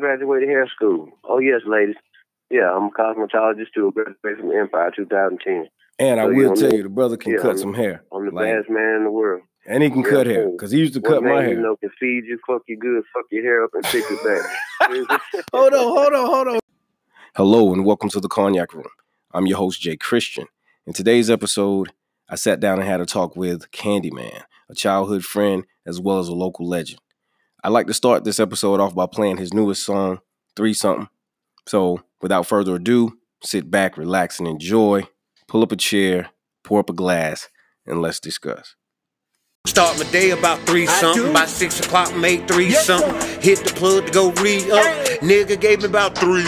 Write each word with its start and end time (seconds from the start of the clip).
graduated 0.00 0.48
hair 0.48 0.66
school. 0.74 1.08
Oh 1.24 1.38
yes, 1.38 1.60
ladies. 1.66 1.96
Yeah, 2.50 2.72
I'm 2.74 2.84
a 2.86 2.90
cosmetologist 2.90 3.72
too. 3.74 3.92
Graduated 3.94 4.40
from 4.40 4.52
Empire 4.52 4.90
2010. 4.96 5.68
And 5.98 6.18
I 6.18 6.24
So, 6.24 6.30
you 6.30 6.36
will 6.36 6.48
know, 6.50 6.54
tell 6.56 6.72
you, 6.74 6.82
the 6.82 6.88
brother 6.88 7.16
can 7.16 7.32
yeah, 7.32 7.38
cut 7.38 7.46
I'm- 7.50 7.58
some 7.58 7.74
hair. 7.74 8.02
I'm 8.12 8.24
the 8.24 8.32
Like, 8.32 8.46
baddest 8.46 8.70
man 8.70 8.96
in 8.96 9.04
the 9.04 9.10
world. 9.10 9.42
and 9.66 9.82
he 9.82 9.90
can 9.90 10.00
Yeah, 10.02 10.10
cut 10.10 10.26
hair 10.26 10.48
because 10.50 10.70
he 10.72 10.78
used 10.78 10.94
to 10.94 11.00
cut 11.00 11.22
my 11.22 11.42
hair. 11.42 11.50
you 11.50 11.60
know 11.60 11.76
can 11.76 11.90
feed 12.00 12.24
you, 12.26 12.38
fuck 12.46 12.62
you 12.66 12.76
good, 12.78 13.04
fuck 13.14 13.26
your 13.30 13.42
hair 13.44 13.62
up, 13.64 13.70
and 13.74 13.86
fix 13.86 14.06
it 14.10 14.18
back. 14.24 15.20
hold 15.52 15.74
on, 15.74 15.78
hold 15.80 16.12
on, 16.14 16.26
hold 16.26 16.48
on. 16.48 16.58
Hello, 17.36 17.72
and 17.72 17.84
welcome 17.84 18.08
to 18.10 18.20
the 18.20 18.28
Cognac 18.28 18.74
Room. 18.74 18.86
I'm 19.32 19.46
your 19.46 19.58
host, 19.58 19.80
Jay 19.80 19.96
Christian. 19.96 20.46
In 20.86 20.92
today's 20.94 21.30
episode, 21.30 21.92
I 22.28 22.34
sat 22.36 22.58
down 22.58 22.80
and 22.80 22.88
had 22.88 23.00
a 23.00 23.06
talk 23.06 23.36
with 23.36 23.70
Kandi 23.70 24.12
Man, 24.12 24.42
a 24.68 24.74
childhood 24.74 25.24
friend 25.24 25.64
as 25.86 26.00
well 26.00 26.18
as 26.18 26.26
a 26.28 26.34
local 26.34 26.66
legend. 26.66 27.00
I'd 27.62 27.72
like 27.72 27.86
to 27.88 27.94
start 27.94 28.24
this 28.24 28.40
episode 28.40 28.80
off 28.80 28.94
by 28.94 29.06
playing 29.06 29.36
his 29.36 29.52
newest 29.52 29.84
song, 29.84 30.20
Three 30.56 30.72
Something. 30.72 31.08
So, 31.68 32.00
without 32.22 32.46
further 32.46 32.76
ado, 32.76 33.18
sit 33.44 33.70
back, 33.70 33.98
relax, 33.98 34.38
and 34.38 34.48
enjoy. 34.48 35.06
Pull 35.46 35.62
up 35.62 35.72
a 35.72 35.76
chair, 35.76 36.30
pour 36.64 36.80
up 36.80 36.88
a 36.88 36.94
glass, 36.94 37.48
and 37.86 38.00
let's 38.00 38.18
discuss. 38.18 38.76
Start 39.66 39.98
my 39.98 40.10
day 40.10 40.30
about 40.30 40.58
three 40.60 40.86
something. 40.86 41.34
By 41.34 41.44
six 41.44 41.80
o'clock, 41.80 42.16
make 42.16 42.48
three 42.48 42.70
something. 42.70 43.14
Hit 43.42 43.58
the 43.58 43.72
plug 43.76 44.06
to 44.06 44.12
go 44.12 44.32
re 44.32 44.58
up. 44.70 45.20
Nigga 45.20 45.60
gave 45.60 45.80
me 45.80 45.84
about 45.86 46.16
three. 46.16 46.44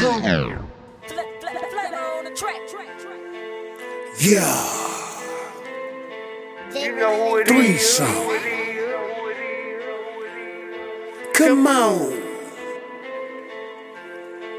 Yeah, 4.18 4.66
you 6.74 6.96
know 6.96 7.30
who 7.30 7.36
it 7.38 7.48
Three 7.48 7.74
is, 7.74 7.96
something. 7.96 8.61
Come 11.32 11.66
on. 11.66 12.10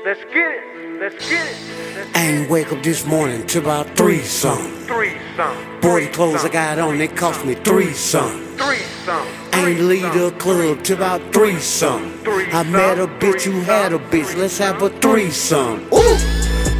Let's 0.05 0.23
get 0.25 0.51
it. 0.51 0.99
Let's 0.99 1.29
get 1.29 1.47
it. 1.47 1.95
Let's 1.95 2.17
I 2.17 2.27
ain't 2.27 2.49
wake 2.49 2.71
up 2.71 2.83
this 2.83 3.05
morning 3.05 3.45
till 3.47 3.61
about 3.63 3.95
three 3.95 4.21
something. 4.21 4.71
three 4.85 5.13
something. 5.37 5.79
Boy, 5.81 6.05
the 6.05 6.11
clothes 6.11 6.43
I 6.43 6.49
got 6.49 6.79
on, 6.79 6.97
they 6.97 7.07
cost 7.07 7.45
me 7.45 7.55
three 7.55 7.93
something. 7.93 8.57
Three 8.57 8.77
something. 9.05 9.33
I 9.53 9.69
ain't 9.69 9.79
leave 9.81 10.13
the 10.13 10.31
club 10.39 10.83
till 10.83 10.97
about 10.97 11.21
three 11.33 11.59
something. 11.59 12.11
I 12.53 12.63
met 12.63 12.99
a 12.99 13.07
bitch 13.07 13.43
who 13.43 13.61
had 13.61 13.93
a 13.93 13.99
bitch. 13.99 14.35
Let's 14.35 14.57
have 14.57 14.81
a 14.81 14.89
threesome. 14.89 15.87
Ooh, 15.93 16.17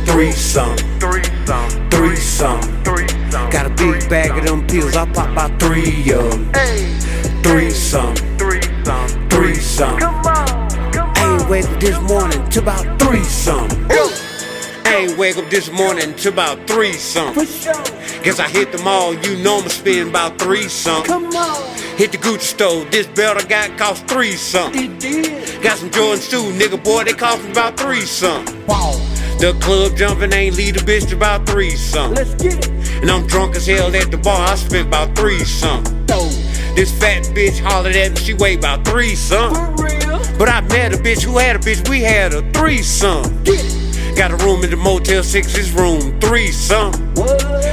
three 0.06 0.32
something, 0.32 1.00
Three 1.00 1.24
three. 1.46 1.90
Three 1.90 2.16
something. 2.16 2.84
Got 3.52 3.68
a 3.68 3.70
big 3.70 4.10
bag 4.10 4.38
of 4.38 4.46
them 4.46 4.66
pills. 4.68 4.96
I 4.96 5.06
pop 5.12 5.30
about 5.30 5.60
three 5.60 6.12
of 6.12 6.32
them. 6.32 6.54
Hey. 6.54 6.94
Three 7.44 7.70
something, 9.64 10.00
Three 10.00 10.12
something. 10.14 10.14
three 10.14 10.14
something. 10.14 10.14
Come 10.14 10.26
on. 10.26 10.92
Come 10.92 11.14
I 11.16 11.36
ain't 11.40 11.50
wake 11.50 11.66
up 11.68 11.80
this 11.80 12.00
morning 12.02 12.50
till 12.50 12.64
about 12.64 13.00
three 13.00 13.24
something. 13.24 13.86
I 14.86 14.96
ain't 15.08 15.18
wake 15.18 15.38
up 15.38 15.50
this 15.50 15.72
morning 15.72 16.14
till 16.16 16.34
about 16.34 16.68
three 16.68 16.94
something. 16.94 17.46
Guess 18.24 18.40
I 18.40 18.48
hit 18.50 18.72
the 18.72 18.78
mall, 18.84 19.14
you 19.14 19.38
know 19.44 19.58
I'ma 19.60 19.68
spend 19.70 20.10
about 20.10 20.38
three 20.40 20.68
something. 20.70 21.12
Come 21.12 21.26
on, 21.36 21.78
Hit 21.98 22.12
the 22.12 22.18
Gucci 22.18 22.42
store, 22.42 22.86
this 22.86 23.08
belt 23.08 23.38
I 23.44 23.48
got 23.48 23.78
cost 23.78 24.08
three 24.08 24.32
something. 24.34 24.84
it 24.94 25.00
did. 25.00 25.62
Got 25.64 25.78
some 25.78 25.90
Jordans 25.90 26.30
too, 26.30 26.44
nigga 26.54 26.82
boy, 26.84 27.04
they 27.06 27.14
cost 27.14 27.44
me 27.44 27.52
about 27.52 27.78
three 27.78 28.02
something. 28.02 28.66
Wow, 28.68 28.92
The 29.40 29.58
club 29.62 29.96
jumping 29.98 30.34
ain't 30.34 30.56
lead 30.56 30.76
the 30.76 30.80
bitch 30.82 31.08
to 31.10 31.16
about 31.16 31.46
three 31.48 31.72
something. 31.72 32.16
let's 32.16 32.36
get 32.42 32.68
it. 32.68 33.02
And 33.02 33.10
I'm 33.12 33.26
drunk 33.28 33.56
as 33.56 33.66
hell 33.68 33.94
at 33.96 34.12
the 34.12 34.18
bar, 34.18 34.48
I 34.50 34.56
spent 34.56 34.88
about 34.88 35.16
three 35.16 35.40
something. 35.44 36.03
This 36.76 36.92
fat 37.00 37.24
bitch 37.36 37.60
hollered 37.60 37.96
at 37.96 38.12
me, 38.12 38.18
she 38.18 38.34
weighed 38.34 38.60
about 38.60 38.86
three 38.86 39.16
something. 39.16 39.76
But 40.38 40.50
I 40.50 40.62
met 40.62 40.94
a 40.94 40.98
bitch 40.98 41.24
who 41.24 41.38
had 41.38 41.56
a 41.56 41.60
bitch, 41.60 41.88
we 41.88 42.02
had 42.02 42.34
a 42.34 42.42
threesome. 42.52 43.44
Got 44.16 44.32
a 44.32 44.36
room 44.38 44.64
in 44.64 44.70
the 44.72 44.78
Motel 44.78 45.24
6, 45.24 45.58
it's 45.58 45.72
room 45.72 46.20
threesome. 46.20 46.92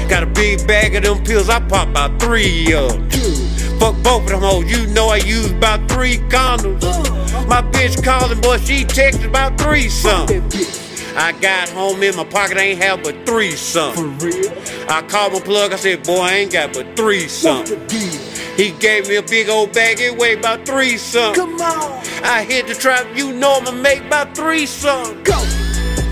Got 0.09 0.22
a 0.22 0.27
big 0.27 0.66
bag 0.66 0.94
of 0.97 1.03
them 1.03 1.25
pills, 1.25 1.49
I 1.49 1.60
pop 1.60 1.89
about 1.89 2.21
three 2.21 2.72
of 2.75 2.93
'em. 2.93 3.09
Good. 3.09 3.37
Fuck 3.81 3.97
both 4.03 4.22
of 4.25 4.28
them 4.31 4.41
hoes, 4.43 4.65
you 4.71 4.87
know 4.89 5.09
I 5.09 5.16
used 5.16 5.53
about 5.53 5.89
three 5.89 6.19
condoms. 6.28 6.84
Uh, 6.84 7.47
My 7.49 7.62
bitch 7.62 8.03
calling, 8.05 8.41
boy, 8.41 8.59
she 8.59 8.84
texted 8.84 9.25
about 9.27 9.59
three 9.59 9.89
something. 9.89 10.43
That 11.15 11.34
bitch. 11.34 11.38
I 11.38 11.41
got 11.41 11.69
home 11.71 12.03
in 12.03 12.16
my 12.16 12.25
pocket, 12.25 12.56
I 12.59 12.62
ain't 12.62 12.82
have 12.82 13.03
but 13.03 13.15
three 13.26 13.53
For 13.53 14.04
real. 14.25 14.53
I 14.88 15.03
called 15.09 15.32
my 15.34 15.41
plug, 15.41 15.72
I 15.72 15.76
said, 15.76 16.03
boy, 16.04 16.19
I 16.21 16.32
ain't 16.34 16.53
got 16.53 16.72
but 16.72 16.97
three 16.97 17.22
What's 17.22 17.32
something. 17.32 17.78
the 17.78 17.87
deal? 17.87 18.21
He 18.56 18.72
gave 18.78 19.09
me 19.09 19.16
a 19.16 19.22
big 19.22 19.48
old 19.48 19.72
bag, 19.72 20.00
it 20.00 20.16
weighed 20.19 20.38
about 20.41 20.66
three 20.66 20.97
something. 20.98 21.43
Come 21.43 21.60
on, 21.60 22.03
I 22.25 22.44
hit 22.44 22.66
the 22.66 22.75
trap, 22.75 23.06
you 23.16 23.32
know 23.32 23.54
I'ma 23.60 23.71
make 23.72 24.00
about 24.04 24.34
three 24.37 24.66
something. 24.66 25.22
go. 25.25 25.38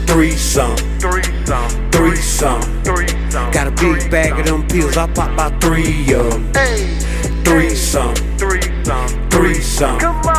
Three 0.07 0.33
something, 0.37 0.99
Three 0.99 1.23
something. 1.45 1.91
three 1.91 2.17
something. 2.17 2.83
Three 2.83 3.09
something. 3.31 3.53
Got 3.53 3.67
a 3.67 3.71
big 3.73 4.11
bag 4.11 4.39
of 4.41 4.47
them 4.47 4.67
pills, 4.67 4.97
I 4.97 5.07
pop 5.13 5.33
about 5.33 5.61
three 5.61 6.15
of 6.15 6.33
'em. 6.33 6.55
Hey. 6.55 6.99
Three 7.45 7.75
something, 7.75 8.37
Three 8.39 8.63
something. 8.85 9.29
three 9.31 9.61
something. 9.61 10.01
Come 10.01 10.17
on. 10.27 10.38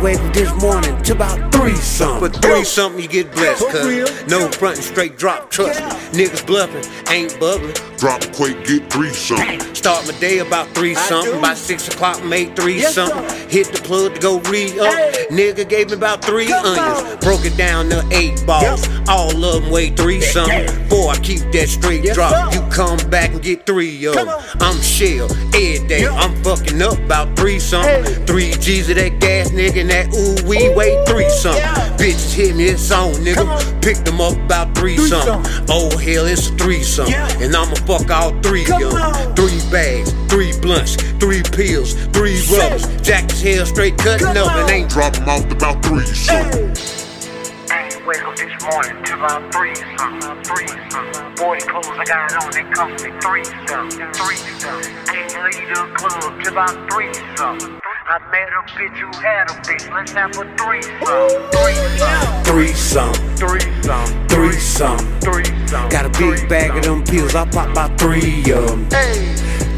Come 0.00 0.06
I 0.06 0.12
on. 0.12 0.16
ain't 0.16 0.20
wake 0.20 0.28
up 0.28 0.34
this 0.34 0.62
morning 0.62 1.02
till 1.02 1.16
about 1.16 1.52
three 1.52 1.76
something. 1.76 2.30
But 2.30 2.42
three 2.42 2.64
something 2.64 3.02
you 3.02 3.08
get 3.08 3.32
blessed, 3.32 3.68
cuz. 3.68 4.26
No 4.28 4.50
frontin', 4.52 4.82
straight 4.82 5.18
drop, 5.18 5.50
trust 5.50 5.80
me. 5.80 6.24
Niggas 6.24 6.46
bluffing, 6.46 6.84
ain't 7.10 7.38
bubbling. 7.38 7.74
Drop 8.00 8.22
quake, 8.32 8.64
get 8.64 8.90
three 8.90 9.10
something. 9.12 9.60
Start 9.74 10.06
my 10.06 10.18
day 10.20 10.38
about 10.38 10.66
three 10.68 10.94
something. 10.94 11.34
do. 11.34 11.40
By 11.42 11.52
six 11.52 11.86
o'clock, 11.86 12.24
make 12.24 12.56
three 12.56 12.78
Yes, 12.80 12.94
something. 12.94 13.28
sir. 13.28 13.46
Hit 13.48 13.72
the 13.74 13.80
plug 13.82 14.14
to 14.14 14.20
go 14.20 14.38
re 14.50 14.78
up. 14.80 14.94
Hey. 14.94 15.26
Nigga 15.30 15.68
gave 15.68 15.88
me 15.90 15.94
about 15.96 16.24
three 16.24 16.46
Come 16.46 16.64
onions. 16.64 17.02
on. 17.12 17.18
Broke 17.18 17.44
it 17.44 17.58
down 17.58 17.90
to 17.90 18.02
eight 18.10 18.42
balls. 18.46 18.88
All 19.06 19.30
of 19.44 19.62
them 19.62 19.70
weigh 19.70 19.90
three 19.90 20.22
something. 20.22 20.66
Boy, 20.88 21.08
I 21.10 21.18
keep 21.18 21.40
that 21.52 21.68
straight 21.68 22.02
Yes, 22.04 22.14
drop. 22.16 22.52
sir. 22.54 22.58
You 22.62 22.70
come 22.70 22.96
back 23.10 23.30
and 23.32 23.42
get 23.42 23.66
three 23.66 24.02
of 24.06 24.14
them. 24.14 24.28
I'm 24.60 24.80
shell 24.80 25.30
every 25.54 25.86
day. 25.86 26.02
Yeah. 26.02 26.12
I'm 26.14 26.42
fucking 26.42 26.80
up 26.80 26.98
about 27.00 27.36
three 27.36 27.58
something. 27.60 28.04
Hey. 28.04 28.24
Three 28.24 28.52
G's 28.52 28.88
of 28.88 28.96
that 28.96 29.20
gas, 29.20 29.50
nigga, 29.50 29.82
and 29.82 29.90
that 29.90 30.06
ooh 30.14 30.48
we 30.48 30.72
weigh 30.74 31.04
three 31.06 31.28
something. 31.28 31.60
Yeah. 31.62 31.96
Bitches 31.98 32.32
hit 32.32 32.56
me, 32.56 32.64
it's 32.64 32.90
on, 32.90 33.12
nigga. 33.24 33.46
On. 33.46 33.80
Pick 33.82 33.98
them 34.04 34.20
up 34.22 34.32
about 34.36 34.74
three, 34.74 34.96
Three 34.96 35.08
something. 35.08 35.44
something. 35.44 35.66
Oh 35.68 35.90
hell, 35.98 36.24
it's 36.26 36.48
a 36.48 36.52
three 36.54 36.82
something. 36.82 37.12
Yeah. 37.12 37.28
And 37.42 37.54
I'ma 37.54 37.74
fuck 37.98 38.10
all 38.10 38.30
three 38.42 38.64
Come 38.64 38.82
of 38.84 38.94
'em. 38.94 39.02
on. 39.02 39.34
Three 39.34 39.60
bags, 39.70 40.12
three 40.28 40.52
blunts, 40.60 40.94
three 41.18 41.42
pills, 41.42 41.94
three 42.14 42.36
Shit. 42.36 42.58
rubbers. 42.58 42.86
Jack 43.02 43.30
his 43.30 43.42
hair 43.42 43.66
straight 43.66 43.96
cutting 43.98 44.26
Come 44.26 44.36
up 44.36 44.52
and 44.54 44.64
on. 44.64 44.70
ain't 44.70 44.90
Drop 44.90 45.16
'em 45.16 45.28
out 45.28 45.50
about 45.50 45.82
three 45.84 46.06
something. 46.06 46.68
Hey, 46.74 47.74
I 47.74 47.88
ain't 47.90 48.06
wake 48.06 48.22
up 48.22 48.36
this 48.36 48.54
morning 48.62 48.96
till 49.04 49.16
about 49.18 49.42
three 49.52 49.74
something. 49.98 50.44
Three 50.44 50.68
something. 50.90 51.34
Boy, 51.36 51.58
the 51.58 51.66
clothes 51.66 51.98
I 51.98 52.04
got 52.04 52.44
on, 52.44 52.50
they 52.52 52.64
cost 52.74 53.04
me 53.04 53.10
three 53.20 53.44
something. 53.66 54.12
Three 54.14 54.36
something. 54.62 54.94
I 55.08 55.16
ain't 55.22 55.34
leave 55.44 55.68
the 55.74 55.82
club 55.98 56.42
till 56.42 56.52
about 56.52 56.74
three 56.92 57.12
something. 57.36 57.80
I 58.12 58.18
met 58.32 58.48
a 58.48 58.62
bitch 58.72 58.98
who 58.98 59.06
had 59.22 59.50
a 59.50 59.54
bitch. 59.62 59.88
Let's 59.94 60.10
have 60.12 60.30
a 60.30 60.42
three 60.58 60.82
something. 60.82 62.42
Three 62.42 62.72
something. 62.74 63.36
three 63.36 63.60
something, 63.82 64.26
Three 64.26 64.58
something. 64.58 65.20
three 65.20 65.20
something. 65.20 65.20
Three 65.20 65.66
something. 65.68 65.90
Got 65.90 66.06
a 66.06 66.18
big 66.18 66.48
bag 66.48 66.76
of 66.76 66.82
them 66.82 67.04
pills, 67.04 67.36
I 67.36 67.48
pop 67.48 67.68
about 67.70 67.96
three 68.00 68.40
of 68.52 68.66
them. 68.66 68.88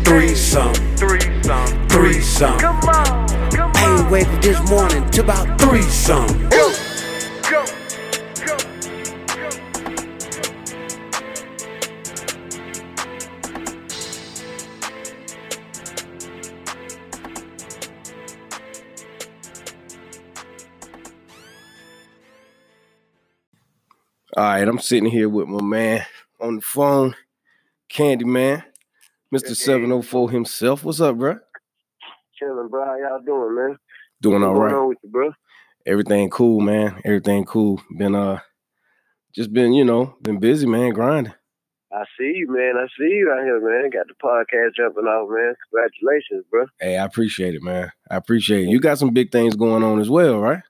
Three 0.02 0.34
something, 0.34 0.96
Three 0.96 1.20
something. 1.42 1.88
three 1.88 2.20
something. 2.22 2.60
Come 2.60 2.80
on. 2.88 3.50
Come 3.50 3.72
ain't 3.76 4.00
on. 4.06 4.10
wake 4.10 4.28
up 4.28 4.40
this 4.40 4.70
morning 4.70 5.10
till 5.10 5.24
about 5.24 5.60
three 5.60 5.82
something. 5.82 6.50
All 24.42 24.48
right, 24.48 24.66
I'm 24.66 24.80
sitting 24.80 25.08
here 25.08 25.28
with 25.28 25.46
my 25.46 25.62
man 25.62 26.04
on 26.40 26.56
the 26.56 26.62
phone, 26.62 27.14
Kandi 27.88 28.24
Man, 28.24 28.64
Mr. 29.32 29.54
704 29.54 30.32
himself. 30.32 30.82
What's 30.82 31.00
up, 31.00 31.16
bro? 31.16 31.38
Chilling, 32.36 32.66
bro. 32.66 32.84
How 32.84 32.96
y'all 32.96 33.20
doing, 33.24 33.54
man? 33.54 33.78
Doing 34.20 34.42
all 34.42 34.58
What's 34.58 34.72
going 34.72 34.82
on 34.82 34.88
with 34.88 34.98
you, 35.04 35.10
bro? 35.10 35.30
Everything 35.86 36.28
cool, 36.28 36.58
man. 36.58 37.00
Everything 37.04 37.44
cool. 37.44 37.80
Been 37.96 38.16
uh 38.16 38.40
just 39.32 39.52
been, 39.52 39.74
you 39.74 39.84
know, 39.84 40.16
been 40.22 40.40
busy, 40.40 40.66
man, 40.66 40.90
grinding. 40.92 41.34
I 41.92 42.02
see 42.18 42.32
you, 42.34 42.48
man. 42.50 42.72
I 42.76 42.88
see 42.98 43.14
you 43.14 43.30
out 43.30 43.44
here, 43.44 43.60
man. 43.60 43.90
Got 43.90 44.08
the 44.08 44.14
podcast 44.14 44.74
jumping 44.76 45.04
off, 45.04 45.30
man. 45.30 45.54
Congratulations, 45.70 46.44
bro. 46.50 46.66
Hey, 46.80 46.96
I 46.96 47.04
appreciate 47.04 47.54
it, 47.54 47.62
man. 47.62 47.92
I 48.10 48.16
appreciate 48.16 48.64
it. 48.64 48.70
You 48.70 48.80
got 48.80 48.98
some 48.98 49.10
big 49.10 49.30
things 49.30 49.54
going 49.54 49.84
on 49.84 50.00
as 50.00 50.10
well, 50.10 50.40
right? 50.40 50.64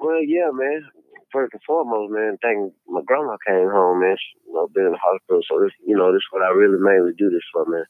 Well, 0.00 0.20
yeah, 0.20 0.50
man. 0.52 0.84
First 1.34 1.52
and 1.52 1.62
foremost, 1.66 2.12
man, 2.14 2.38
thank 2.40 2.72
my 2.86 3.02
grandma 3.04 3.34
came 3.44 3.66
home, 3.66 4.00
man. 4.00 4.14
She, 4.14 4.38
you 4.46 4.54
know, 4.54 4.68
been 4.72 4.86
in 4.86 4.92
the 4.92 5.02
hospital, 5.02 5.42
so 5.42 5.58
this, 5.58 5.74
you 5.84 5.96
know, 5.98 6.12
this 6.12 6.22
is 6.22 6.30
what 6.30 6.46
I 6.46 6.54
really 6.54 6.78
mainly 6.78 7.10
do 7.18 7.28
this 7.28 7.42
for, 7.52 7.66
man. 7.66 7.82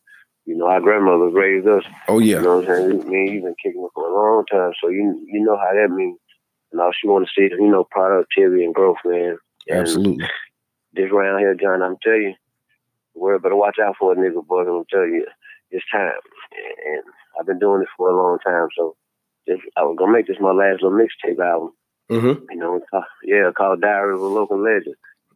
You 0.46 0.56
know, 0.56 0.64
our 0.64 0.80
grandmother 0.80 1.28
raised 1.28 1.68
us. 1.68 1.84
Oh 2.08 2.20
yeah. 2.20 2.36
You 2.36 2.42
know 2.42 2.56
what 2.56 2.70
I'm 2.70 3.04
saying? 3.04 3.10
Me, 3.10 3.32
you've 3.36 3.44
been 3.44 3.54
kicking 3.62 3.84
it 3.84 3.92
for 3.94 4.08
a 4.08 4.14
long 4.16 4.44
time, 4.50 4.72
so 4.80 4.88
you 4.88 5.20
you 5.28 5.44
know 5.44 5.58
how 5.60 5.76
that 5.76 5.92
means. 5.94 6.18
and 6.72 6.80
all 6.80 6.90
she 6.98 7.06
want 7.06 7.28
to 7.28 7.32
see 7.36 7.52
you 7.52 7.68
know 7.68 7.84
productivity 7.84 8.64
and 8.64 8.74
growth, 8.74 8.96
man. 9.04 9.36
And 9.68 9.80
Absolutely. 9.80 10.26
This 10.94 11.12
round 11.12 11.40
here, 11.40 11.54
John, 11.54 11.82
I'm 11.82 11.96
telling 12.02 12.32
you, 12.32 12.34
world 13.14 13.42
better 13.42 13.56
watch 13.56 13.76
out 13.78 13.96
for 13.98 14.12
a 14.12 14.16
nigga, 14.16 14.46
boy. 14.46 14.62
I'm 14.62 14.84
telling 14.90 15.20
you, 15.20 15.26
it's 15.70 15.84
time, 15.92 16.12
and 16.86 17.02
I've 17.38 17.46
been 17.46 17.58
doing 17.58 17.80
this 17.80 17.92
for 17.96 18.08
a 18.08 18.16
long 18.16 18.38
time, 18.44 18.68
so. 18.76 18.96
Just, 19.46 19.60
I 19.76 19.82
was 19.82 19.96
gonna 19.98 20.10
make 20.10 20.26
this 20.26 20.38
my 20.40 20.52
last 20.52 20.80
little 20.80 20.98
mixtape 20.98 21.38
album, 21.38 21.72
Mm-hmm. 22.10 22.44
you 22.50 22.56
know. 22.56 22.80
Yeah, 23.24 23.50
called 23.56 23.80
Diary 23.80 24.14
of 24.14 24.20
a 24.20 24.26
Local 24.26 24.62
Legend. 24.62 24.94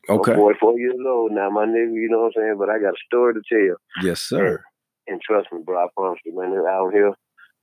Okay. 0.09 0.33
I'm 0.33 0.39
44 0.39 0.79
years 0.79 0.97
old 1.07 1.33
now, 1.33 1.51
my 1.51 1.67
nigga. 1.67 1.95
You 1.95 2.09
know 2.11 2.21
what 2.21 2.33
I'm 2.37 2.43
saying? 2.43 2.57
But 2.59 2.71
I 2.71 2.79
got 2.79 2.95
a 2.95 3.05
story 3.07 3.35
to 3.35 3.43
tell. 3.49 3.77
Yes, 4.03 4.21
sir. 4.21 4.65
And 5.07 5.21
trust 5.21 5.49
me, 5.53 5.61
bro, 5.65 5.85
I 5.85 5.89
promise 5.97 6.21
you, 6.25 6.37
man, 6.37 6.53
out 6.69 6.93
here, 6.93 7.13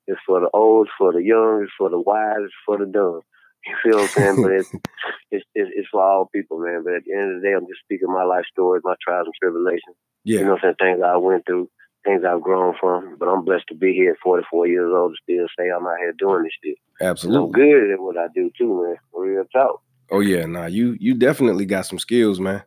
it's 0.07 0.19
for 0.25 0.39
the 0.39 0.49
old, 0.53 0.87
it's 0.87 0.93
for 0.97 1.13
the 1.13 1.23
young, 1.23 1.61
it's 1.63 1.71
for 1.77 1.89
the 1.89 1.99
wise, 1.99 2.43
it's 2.43 2.53
for 2.65 2.77
the 2.77 2.85
dumb. 2.85 3.21
You 3.65 3.75
feel 3.83 3.99
what 3.99 4.03
I'm 4.03 4.07
saying? 4.09 4.41
but 4.43 4.51
it's, 4.51 4.71
it's, 5.31 5.45
it's, 5.55 5.71
it's 5.73 5.87
for 5.91 6.03
all 6.03 6.29
people, 6.33 6.59
man. 6.59 6.83
But 6.83 6.95
at 6.95 7.03
the 7.05 7.13
end 7.13 7.35
of 7.35 7.41
the 7.41 7.47
day, 7.47 7.53
I'm 7.53 7.65
just 7.65 7.81
speaking 7.83 8.07
my 8.07 8.23
life 8.23 8.45
story, 8.51 8.79
my 8.83 8.95
trials 9.01 9.25
and 9.25 9.33
tribulations. 9.41 9.97
Yeah. 10.23 10.39
You 10.39 10.45
know 10.45 10.51
what 10.53 10.65
I'm 10.65 10.75
saying? 10.79 10.97
Things 10.97 11.03
I 11.05 11.17
went 11.17 11.45
through, 11.45 11.69
things 12.05 12.23
I've 12.23 12.41
grown 12.41 12.75
from. 12.79 13.17
But 13.19 13.27
I'm 13.27 13.43
blessed 13.43 13.67
to 13.69 13.75
be 13.75 13.93
here 13.93 14.11
at 14.11 14.17
44 14.23 14.67
years 14.67 14.91
old 14.95 15.11
to 15.13 15.17
still 15.23 15.47
say 15.57 15.69
I'm 15.69 15.85
out 15.85 15.97
here 15.99 16.13
doing 16.17 16.43
this 16.43 16.51
shit. 16.63 16.77
And 16.99 17.07
I'm 17.07 17.11
Absolutely. 17.11 17.51
good 17.61 17.91
at 17.91 17.99
what 17.99 18.17
I 18.17 18.27
do, 18.33 18.49
too, 18.57 18.83
man. 18.83 18.95
Real 19.13 19.43
talk. 19.51 19.81
Oh 20.11 20.19
yeah, 20.19 20.45
nah, 20.45 20.67
you 20.67 20.95
you 20.99 21.15
definitely 21.15 21.65
got 21.65 21.87
some 21.87 21.97
skills, 21.99 22.39
man. 22.39 22.61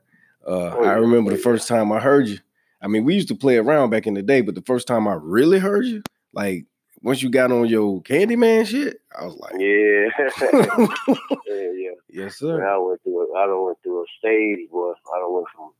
Uh, 0.47 0.75
Oh, 0.77 0.85
I 0.85 0.95
remember 0.95 1.31
the 1.31 1.37
first 1.39 1.69
time 1.69 1.93
I 1.93 2.01
heard 2.01 2.27
you. 2.27 2.39
I 2.83 2.89
mean, 2.89 3.05
we 3.05 3.15
used 3.15 3.29
to 3.29 3.37
play 3.37 3.57
around 3.59 3.91
back 3.91 4.07
in 4.09 4.15
the 4.15 4.23
day, 4.23 4.41
but 4.41 4.55
the 4.57 4.63
first 4.63 4.87
time 4.89 5.07
I 5.07 5.15
really 5.15 5.59
heard 5.61 5.85
you, 5.87 6.03
like 6.33 6.67
once 7.01 7.23
you 7.23 7.31
got 7.31 7.53
on 7.53 7.67
your 7.69 8.03
Kandi 8.03 8.37
Man 8.37 8.65
shit, 8.65 9.01
I 9.17 9.25
was 9.25 9.37
like, 9.37 9.53
Yeah. 9.57 10.09
yeah, 11.47 11.71
yeah. 11.77 11.91
yes, 12.09 12.43
Man, 12.43 12.59
sir. 12.59 12.69
I 12.69 12.77
went 12.79 13.03
through 13.05 13.21
a, 13.33 13.39
I 13.39 13.47
done 13.47 13.65
went 13.65 13.79
through 13.85 14.03
a 14.03 14.07
stage, 14.19 14.69
boy. 14.71 14.91
I 15.15 15.19
done 15.21 15.33
went 15.35 15.47
from 15.55 15.71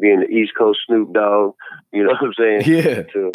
being 0.00 0.20
the 0.20 0.28
East 0.28 0.52
Coast 0.56 0.80
Snoop 0.86 1.12
Dogg, 1.12 1.54
you 1.92 2.04
know 2.04 2.10
what 2.12 2.22
I'm 2.22 2.34
saying, 2.38 2.62
Yeah, 2.66 3.02
to 3.02 3.32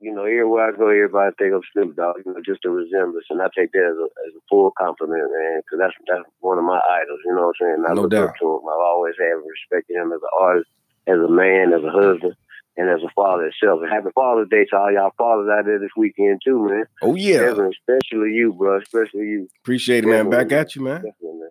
you 0.00 0.14
know, 0.14 0.22
everywhere 0.22 0.68
I 0.68 0.76
go, 0.78 0.86
everybody 0.88 1.34
think 1.38 1.52
I'm 1.54 1.60
Snoop 1.72 1.96
Dogg, 1.96 2.22
you 2.24 2.32
know, 2.32 2.38
just 2.46 2.64
a 2.64 2.70
resemblance, 2.70 3.26
and 3.30 3.42
I 3.42 3.48
take 3.56 3.72
that 3.72 3.82
as 3.82 3.98
a, 3.98 4.06
as 4.28 4.34
a 4.36 4.42
full 4.48 4.70
compliment, 4.78 5.26
man, 5.32 5.60
because 5.64 5.78
that's 5.80 5.94
that's 6.06 6.28
one 6.40 6.58
of 6.58 6.64
my 6.64 6.78
idols, 6.78 7.18
you 7.24 7.34
know 7.34 7.48
what 7.50 7.56
I'm 7.60 7.66
saying. 7.82 7.84
I 7.88 7.94
No 7.94 8.02
look 8.02 8.10
doubt. 8.12 8.28
up 8.30 8.34
to 8.40 8.46
him. 8.46 8.60
I've 8.62 8.78
always 8.86 9.14
had 9.18 9.34
respect 9.42 9.88
for 9.90 9.98
him 10.00 10.12
as 10.12 10.20
an 10.22 10.34
artist, 10.38 10.70
as 11.08 11.18
a 11.18 11.28
man, 11.28 11.72
as 11.74 11.82
a 11.82 11.90
husband, 11.90 12.36
and 12.76 12.88
as 12.88 13.02
a 13.02 13.10
father 13.16 13.46
itself. 13.50 13.80
And 13.82 13.90
happy 13.90 14.10
Father's 14.14 14.48
Day 14.48 14.66
to 14.70 14.76
all 14.76 14.92
y'all 14.92 15.10
fathers 15.18 15.50
out 15.50 15.64
there 15.64 15.80
this 15.80 15.90
weekend 15.96 16.42
too, 16.44 16.62
man. 16.68 16.84
oh 17.02 17.16
yeah. 17.16 17.50
Evan, 17.50 17.72
especially 17.74 18.34
you, 18.38 18.52
bro, 18.52 18.78
especially 18.78 19.26
you, 19.26 19.48
Appreciate 19.64 20.04
it, 20.04 20.06
man. 20.06 20.30
Back 20.30 20.52
at 20.52 20.76
you, 20.76 20.82
man. 20.82 21.02
definitely, 21.02 21.40
man. 21.40 21.50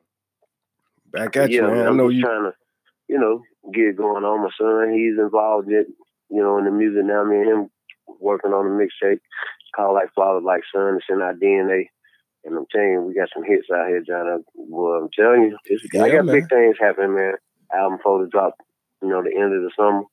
Back 1.12 1.36
at 1.36 1.50
you, 1.50 1.62
yeah, 1.63 1.68
man. 1.68 1.88
I 1.88 1.92
know 1.92 2.07
you. 2.07 2.22
trying 2.22 2.44
to, 2.44 2.54
you 3.07 3.19
know, 3.19 3.42
get 3.74 3.98
going 3.98 4.24
on. 4.24 4.42
My 4.42 4.50
son, 4.59 4.94
he's 4.94 5.18
involved 5.19 5.69
in 5.69 5.86
you 6.30 6.42
know, 6.42 6.57
in 6.57 6.65
the 6.65 6.71
music 6.71 7.06
now. 7.06 7.24
Me 7.24 7.38
and 7.38 7.50
him 7.50 7.69
working 8.19 8.51
on 8.51 8.65
a 8.65 8.69
mixtape 8.69 9.19
called 9.75 9.95
like 9.95 10.13
Father 10.15 10.42
Like 10.42 10.63
Son. 10.74 10.95
It's 10.98 11.06
in 11.09 11.21
our 11.21 11.33
DNA. 11.33 11.89
And 12.44 12.57
I'm 12.57 12.65
telling 12.71 12.92
you, 12.92 13.01
we 13.01 13.13
got 13.13 13.30
some 13.33 13.44
hits 13.44 13.68
out 13.74 13.88
here, 13.88 14.04
John. 14.06 14.44
Well, 14.56 15.01
I'm 15.01 15.09
telling 15.18 15.44
you, 15.44 15.57
it's, 15.65 15.83
I 15.95 16.09
got 16.09 16.25
man. 16.25 16.36
big 16.36 16.50
things 16.50 16.77
happening, 16.80 17.15
man. 17.15 17.33
Album 17.74 18.00
for 18.01 18.24
to 18.24 18.30
drop, 18.30 18.56
you 19.01 19.10
know, 19.10 19.21
the 19.21 19.36
end 19.36 19.53
of 19.53 19.62
the 19.63 19.71
summer. 19.75 20.03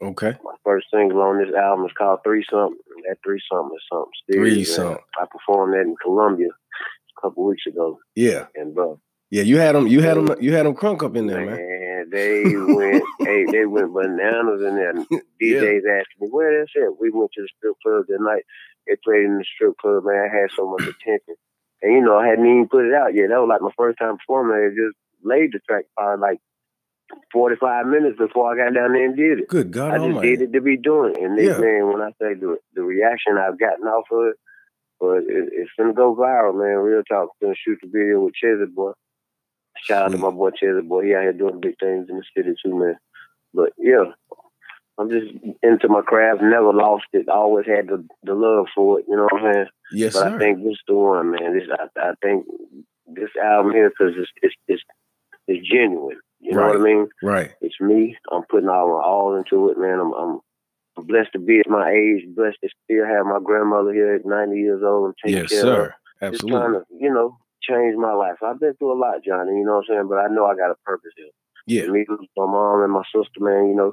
Okay. 0.00 0.36
My 0.44 0.54
first 0.64 0.86
single 0.92 1.22
on 1.22 1.38
this 1.38 1.54
album 1.54 1.86
is 1.86 1.92
called 1.96 2.20
Three 2.22 2.44
Something. 2.50 2.78
That 3.08 3.16
Three 3.24 3.40
Something 3.50 3.76
is 3.76 3.84
something. 3.90 4.12
Three 4.32 4.56
man. 4.56 4.64
Something. 4.64 5.04
I 5.18 5.24
performed 5.30 5.74
that 5.74 5.80
in 5.80 5.96
Columbia 6.02 6.48
a 6.48 7.20
couple 7.20 7.46
weeks 7.46 7.66
ago. 7.66 7.98
Yeah. 8.14 8.46
And, 8.54 8.74
bro, 8.74 9.00
Yeah. 9.30 9.44
You 9.44 9.56
had 9.56 9.74
them. 9.74 9.86
You 9.86 10.02
had 10.02 10.18
them. 10.18 10.36
You 10.40 10.52
had 10.52 10.66
them 10.66 10.74
crunk 10.74 11.02
up 11.02 11.16
in 11.16 11.26
there, 11.26 11.44
man. 11.44 11.56
Man, 11.56 11.77
they 12.10 12.56
went, 12.56 13.04
hey, 13.24 13.46
they 13.50 13.66
went 13.66 13.92
bananas 13.94 14.62
in 14.66 14.74
there. 14.76 14.94
Yeah. 15.40 15.60
DJs 15.60 16.00
asked 16.00 16.14
me, 16.20 16.28
where 16.30 16.58
that's 16.60 16.72
at? 16.76 17.00
We 17.00 17.10
went 17.10 17.30
to 17.34 17.42
the 17.42 17.48
strip 17.58 17.76
club 17.82 18.04
that 18.08 18.20
night. 18.20 18.44
They 18.86 18.94
played 19.04 19.24
in 19.24 19.38
the 19.38 19.44
strip 19.54 19.76
club, 19.78 20.04
man. 20.04 20.28
I 20.30 20.34
had 20.34 20.50
so 20.56 20.68
much 20.70 20.82
attention. 20.88 21.34
And, 21.82 21.92
you 21.92 22.00
know, 22.00 22.16
I 22.18 22.26
hadn't 22.26 22.46
even 22.46 22.68
put 22.68 22.86
it 22.86 22.94
out 22.94 23.14
yet. 23.14 23.28
That 23.30 23.38
was 23.40 23.48
like 23.48 23.62
my 23.62 23.70
first 23.76 23.98
time 23.98 24.16
performing. 24.18 24.56
I 24.56 24.68
just 24.74 24.96
laid 25.22 25.52
the 25.52 25.60
track 25.68 25.84
probably 25.96 26.20
like 26.20 26.38
45 27.32 27.86
minutes 27.86 28.18
before 28.18 28.52
I 28.52 28.56
got 28.56 28.74
down 28.74 28.92
there 28.92 29.04
and 29.06 29.16
did 29.16 29.40
it. 29.40 29.48
Good 29.48 29.70
God 29.70 29.92
I 29.94 29.98
just 29.98 30.08
Almighty. 30.18 30.36
did 30.36 30.42
it 30.48 30.52
to 30.52 30.60
be 30.60 30.76
doing 30.76 31.14
it. 31.16 31.22
And 31.22 31.38
they, 31.38 31.46
Yeah. 31.46 31.58
man, 31.58 31.86
when 31.92 32.02
I 32.02 32.10
say 32.20 32.34
the, 32.34 32.58
the 32.74 32.82
reaction 32.82 33.38
I've 33.38 33.58
gotten 33.58 33.86
off 33.86 34.06
of 34.12 34.26
it, 34.28 34.36
but 35.00 35.18
it, 35.30 35.48
it's 35.52 35.70
gonna 35.78 35.92
go 35.94 36.14
viral, 36.16 36.54
man. 36.58 36.78
Real 36.78 37.02
talk. 37.04 37.30
Gonna 37.40 37.54
shoot 37.54 37.78
the 37.82 37.88
video 37.88 38.20
with 38.20 38.34
Chizzy 38.42 38.66
Boy. 38.74 38.92
Shout 39.84 40.04
out 40.06 40.12
to 40.12 40.18
my 40.18 40.30
boy 40.30 40.50
Chizzy 40.50 40.86
Boy. 40.86 41.04
He 41.04 41.14
out 41.14 41.22
here 41.22 41.32
doing 41.32 41.60
big 41.60 41.78
things 41.78 42.08
in 42.08 42.16
the 42.16 42.24
city 42.36 42.54
too, 42.64 42.74
man. 42.78 42.96
But 43.54 43.70
yeah, 43.78 44.04
I'm 44.98 45.08
just 45.10 45.26
into 45.62 45.88
my 45.88 46.02
craft. 46.02 46.42
Never 46.42 46.72
lost 46.72 47.04
it. 47.12 47.26
I 47.28 47.32
Always 47.34 47.66
had 47.66 47.86
the, 47.88 48.04
the 48.24 48.34
love 48.34 48.66
for 48.74 48.98
it. 49.00 49.06
You 49.08 49.16
know 49.16 49.28
what 49.30 49.42
I'm 49.42 49.52
saying? 49.54 49.66
Yes, 49.92 50.12
but 50.14 50.20
sir. 50.22 50.34
I 50.34 50.38
think 50.38 50.58
this 50.64 50.72
is 50.72 50.80
the 50.88 50.94
one, 50.94 51.30
man. 51.30 51.54
This 51.54 51.68
I, 51.70 51.86
I 52.00 52.12
think 52.22 52.46
this 53.06 53.30
album 53.42 53.72
here 53.72 53.90
because 53.90 54.14
it's, 54.18 54.30
it's 54.42 54.54
it's 54.68 54.82
it's 55.46 55.68
genuine. 55.68 56.18
You 56.40 56.54
know 56.54 56.66
what 56.68 56.76
I 56.76 56.84
mean? 56.84 57.08
right. 57.22 57.50
It's 57.60 57.80
me. 57.80 58.16
I'm 58.30 58.42
putting 58.50 58.68
all 58.68 58.88
my 58.88 59.04
all 59.04 59.34
into 59.36 59.70
it, 59.70 59.78
man. 59.78 59.98
I'm, 59.98 60.12
I'm 60.12 60.40
I'm 60.96 61.06
blessed 61.06 61.32
to 61.34 61.38
be 61.38 61.60
at 61.60 61.68
my 61.70 61.90
age, 61.90 62.24
blessed 62.34 62.58
to 62.64 62.68
still 62.84 63.06
have 63.06 63.24
my 63.24 63.38
grandmother 63.42 63.92
here 63.92 64.14
at 64.14 64.26
90 64.26 64.56
years 64.56 64.82
old 64.84 65.06
and 65.06 65.14
taking 65.24 65.40
Yes, 65.42 65.48
care 65.50 65.60
of 65.60 65.66
her. 65.78 65.94
sir. 66.20 66.30
Just 66.32 66.46
trying 66.48 66.74
Absolutely. 66.74 66.98
to, 66.98 67.04
you 67.04 67.14
know, 67.14 67.38
change 67.68 67.96
my 67.96 68.12
life. 68.12 68.36
I've 68.42 68.60
been 68.60 68.74
through 68.74 68.92
a 68.92 68.98
lot, 69.00 69.22
Johnny, 69.24 69.52
you 69.58 69.64
know 69.64 69.76
what 69.76 69.84
I'm 69.90 69.94
saying? 69.96 70.08
But 70.08 70.18
I 70.18 70.28
know 70.28 70.46
I 70.46 70.56
got 70.56 70.70
a 70.70 70.76
purpose 70.84 71.12
here. 71.16 71.26
Yeah. 71.66 71.90
Me, 71.90 72.06
my 72.08 72.46
mom, 72.46 72.82
and 72.82 72.92
my 72.92 73.02
sister, 73.14 73.40
man, 73.40 73.68
you 73.68 73.74
know, 73.76 73.92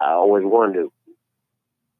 I 0.00 0.12
always 0.12 0.44
wondered 0.44 0.88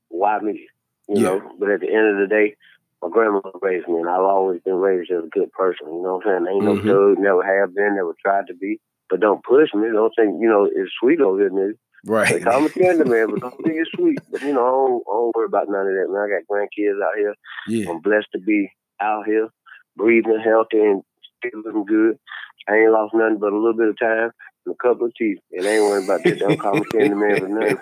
why 0.08 0.38
me, 0.40 0.68
you 1.08 1.16
Yeah. 1.16 1.22
know. 1.22 1.52
But 1.58 1.70
at 1.70 1.80
the 1.80 1.92
end 1.92 2.06
of 2.12 2.18
the 2.18 2.26
day, 2.26 2.54
my 3.02 3.08
grandmother 3.08 3.50
raised 3.62 3.88
me, 3.88 3.96
and 3.98 4.08
I've 4.08 4.20
always 4.20 4.60
been 4.62 4.76
raised 4.76 5.10
as 5.10 5.24
a 5.24 5.28
good 5.28 5.52
person. 5.52 5.86
You 5.86 6.02
know 6.02 6.16
what 6.16 6.26
I'm 6.26 6.44
saying? 6.44 6.54
Ain't 6.54 6.64
no 6.64 6.76
Mhm. 6.76 6.86
thug, 7.14 7.18
never 7.18 7.42
have 7.42 7.74
been, 7.74 7.94
never 7.96 8.14
tried 8.20 8.46
to 8.48 8.54
be. 8.54 8.80
But 9.08 9.20
don't 9.20 9.42
push 9.42 9.72
me. 9.72 9.88
Don't 9.90 10.12
think, 10.14 10.40
you 10.40 10.48
know, 10.48 10.64
it's 10.64 10.92
sweet 11.00 11.20
over 11.20 11.38
here, 11.38 11.50
nigga. 11.50 11.74
Right. 12.06 12.42
call 12.42 12.60
me 12.60 12.68
tender, 12.70 13.04
man, 13.04 13.30
but 13.30 13.40
don't 13.40 13.56
think 13.64 13.76
it's 13.80 13.90
sweet. 13.92 14.18
But, 14.30 14.42
you 14.42 14.52
know, 14.52 14.62
I 14.64 14.70
don't, 14.70 15.02
I 15.08 15.12
don't 15.14 15.36
worry 15.36 15.46
about 15.46 15.68
none 15.68 15.86
of 15.86 15.94
that, 15.94 16.08
man. 16.10 16.22
I 16.22 16.28
got 16.28 16.46
grandkids 16.50 17.02
out 17.02 17.16
here. 17.16 17.34
Yeah. 17.66 17.90
I'm 17.90 18.00
blessed 18.00 18.28
to 18.32 18.38
be 18.38 18.70
out 19.00 19.26
here, 19.26 19.48
breathing 19.98 20.40
healthy 20.42 20.78
and 20.80 21.02
still 21.38 21.60
looking 21.64 21.84
good. 21.84 22.18
I 22.68 22.76
ain't 22.76 22.92
lost 22.92 23.14
nothing 23.14 23.38
but 23.38 23.52
a 23.52 23.56
little 23.56 23.76
bit 23.76 23.88
of 23.88 23.98
time 23.98 24.30
and 24.66 24.74
a 24.74 24.82
couple 24.82 25.06
of 25.06 25.14
teeth. 25.14 25.38
And 25.52 25.66
I 25.66 25.72
ain't 25.72 25.82
worried 25.84 26.04
about 26.04 26.20
that. 26.24 26.38
Don't 26.38 26.60
call 26.60 26.76
me 26.78 26.86
tender 26.92 27.16
man 27.16 27.40
for 27.40 27.48
nothing. 27.48 27.76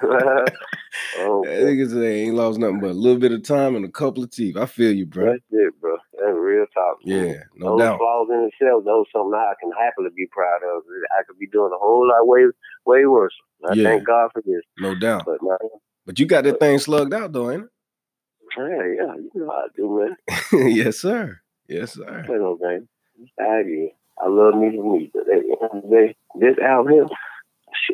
oh, 1.19 1.43
That 1.45 1.61
nigga 1.63 1.91
say 1.91 2.21
ain't 2.23 2.35
lost 2.35 2.59
nothing 2.59 2.81
but 2.81 2.91
a 2.91 2.99
little 2.99 3.19
bit 3.19 3.33
of 3.33 3.43
time 3.45 3.77
and 3.77 3.85
a 3.85 3.91
couple 3.91 4.23
of 4.25 4.31
teeth. 4.31 4.57
I 4.57 4.67
feel 4.67 4.93
you, 4.93 5.07
bro. 5.07 5.27
that's 5.33 5.43
it, 5.51 5.75
bro. 5.81 5.97
That's 6.19 6.37
real 6.39 6.67
talk. 6.75 6.99
Yeah, 7.05 7.35
no 7.57 7.71
those 7.71 7.81
doubt. 7.81 7.99
flaws 7.99 8.29
in 8.31 8.51
itself, 8.53 8.85
those 8.85 9.07
something 9.15 9.35
I 9.35 9.55
can 9.61 9.71
happily 9.79 10.11
be 10.17 10.27
proud 10.31 10.61
of. 10.65 10.83
I 11.19 11.23
could 11.27 11.39
be 11.39 11.47
doing 11.49 11.71
a 11.75 11.79
whole 11.79 12.09
lot 12.09 12.27
way, 12.27 12.47
way 12.87 13.07
worse. 13.07 13.35
I 13.69 13.75
Yeah. 13.75 13.91
thank 13.91 14.07
God 14.07 14.31
for 14.33 14.43
this. 14.43 14.63
No 14.79 14.95
doubt. 14.95 15.25
But 15.27 15.43
man, 15.43 15.59
But 16.07 16.19
you 16.19 16.27
got 16.27 16.45
that 16.45 16.57
uh, 16.57 16.59
thing 16.59 16.79
slugged 16.79 17.15
out 17.15 17.33
though, 17.33 17.51
ain't 17.51 17.65
it? 17.65 17.69
yeah, 18.57 18.67
yeah, 18.67 19.15
you 19.17 19.31
know 19.35 19.47
how 19.51 19.65
I 19.65 19.67
do, 19.77 20.17
man. 20.53 20.69
yes, 20.75 20.99
sir. 20.99 21.41
Yes, 21.69 21.95
sir. 21.95 22.25
You 22.29 22.39
know, 22.39 22.59
man. 22.61 22.89
I 23.41 23.61
agree. 23.61 23.95
I 24.23 24.29
love 24.29 24.55
me 24.55 24.77
for 24.77 24.99
me. 24.99 25.11
But 25.13 25.23
at 25.23 25.43
the 25.43 25.57
end 25.63 25.85
of 25.85 25.91
the 25.91 25.97
day, 25.97 26.17
this 26.39 26.59
album 26.59 26.93
here, 26.93 27.07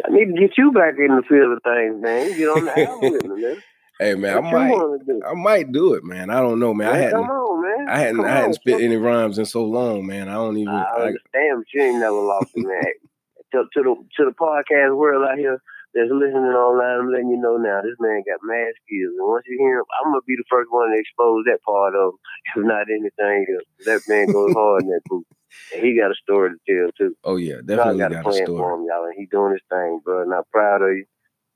I 0.04 0.10
need 0.10 0.34
to 0.34 0.40
get 0.40 0.58
you 0.58 0.72
back 0.72 0.94
in 0.98 1.16
the 1.16 1.22
field 1.28 1.52
of 1.52 1.62
things, 1.62 2.02
man. 2.02 2.36
Get 2.36 2.48
on 2.48 2.64
the 2.64 2.80
album 2.88 3.12
with 3.12 3.24
me, 3.24 3.42
man. 3.42 3.62
Hey 4.00 4.14
man, 4.14 4.36
I 4.36 4.40
what 4.40 4.52
might 4.52 5.06
do? 5.06 5.20
I 5.24 5.34
might 5.34 5.72
do 5.72 5.94
it, 5.94 6.02
man. 6.02 6.30
I 6.30 6.40
don't 6.40 6.58
know, 6.58 6.74
man. 6.74 6.88
I 6.88 6.96
hadn't 6.96 7.20
on, 7.20 7.62
man. 7.62 7.88
I 7.88 7.98
hadn't 7.98 8.16
Come 8.16 8.24
I 8.24 8.30
hadn't 8.30 8.48
on, 8.48 8.54
spit 8.54 8.80
any 8.80 8.96
rhymes 8.96 9.38
in 9.38 9.44
so 9.44 9.64
long, 9.64 10.06
man. 10.06 10.28
I 10.28 10.34
don't 10.34 10.56
even 10.56 10.74
I 10.74 10.82
I, 10.82 11.00
understand, 11.02 11.58
but 11.58 11.66
you 11.72 11.82
ain't 11.82 12.00
never 12.00 12.16
lost 12.16 12.50
it, 12.54 12.66
man. 12.66 12.82
to, 13.52 13.64
to 13.72 13.82
the 13.82 13.94
to 14.16 14.24
the 14.24 14.32
podcast 14.32 14.96
world 14.96 15.28
out 15.30 15.38
here 15.38 15.62
that's 15.94 16.08
listening 16.08 16.56
online, 16.56 17.04
I'm 17.04 17.12
letting 17.12 17.28
you 17.28 17.37
know 17.37 17.56
now. 17.56 17.84
This 17.84 18.00
man 18.00 18.25
got 18.25 18.40
mad 18.42 18.72
skills, 18.84 19.12
and 19.12 19.28
once 19.28 19.44
you 19.46 19.61
hear 19.61 19.78
him, 19.80 19.88
I'm 20.00 20.12
gonna 20.12 20.25
be 20.26 20.37
the 20.37 20.49
first 20.49 20.72
one 20.72 20.88
to 20.88 20.96
expose 20.96 21.44
that 21.44 21.61
part 21.64 21.94
of 21.94 22.16
him, 22.16 22.18
if 22.56 22.64
not 22.64 22.88
anything 22.88 23.44
else. 23.52 23.68
That 23.84 24.00
man 24.08 24.32
goes 24.32 24.52
hard 24.56 24.82
in 24.84 24.88
that 24.88 25.04
booth, 25.04 25.28
and 25.75 25.84
he 25.84 25.96
got 25.96 26.11
a 26.11 26.16
story 26.16 26.56
to 26.56 26.58
tell 26.64 26.88
too. 26.96 27.16
oh 27.25 27.37
yeah, 27.37 27.61
definitely 27.61 28.00
got, 28.00 28.12
got 28.12 28.16
a 28.16 28.20
a 28.20 28.22
plan 28.25 28.46
for 28.46 28.56
story. 28.56 28.75
him, 28.75 28.87
y'all, 28.88 29.04
and 29.04 29.14
he 29.16 29.26
doing 29.26 29.52
his 29.52 29.64
thing, 29.68 30.00
bro. 30.04 30.22
And 30.22 30.32
I'm 30.32 30.49
proud 30.50 30.80
of 30.80 30.96
you. 30.96 31.04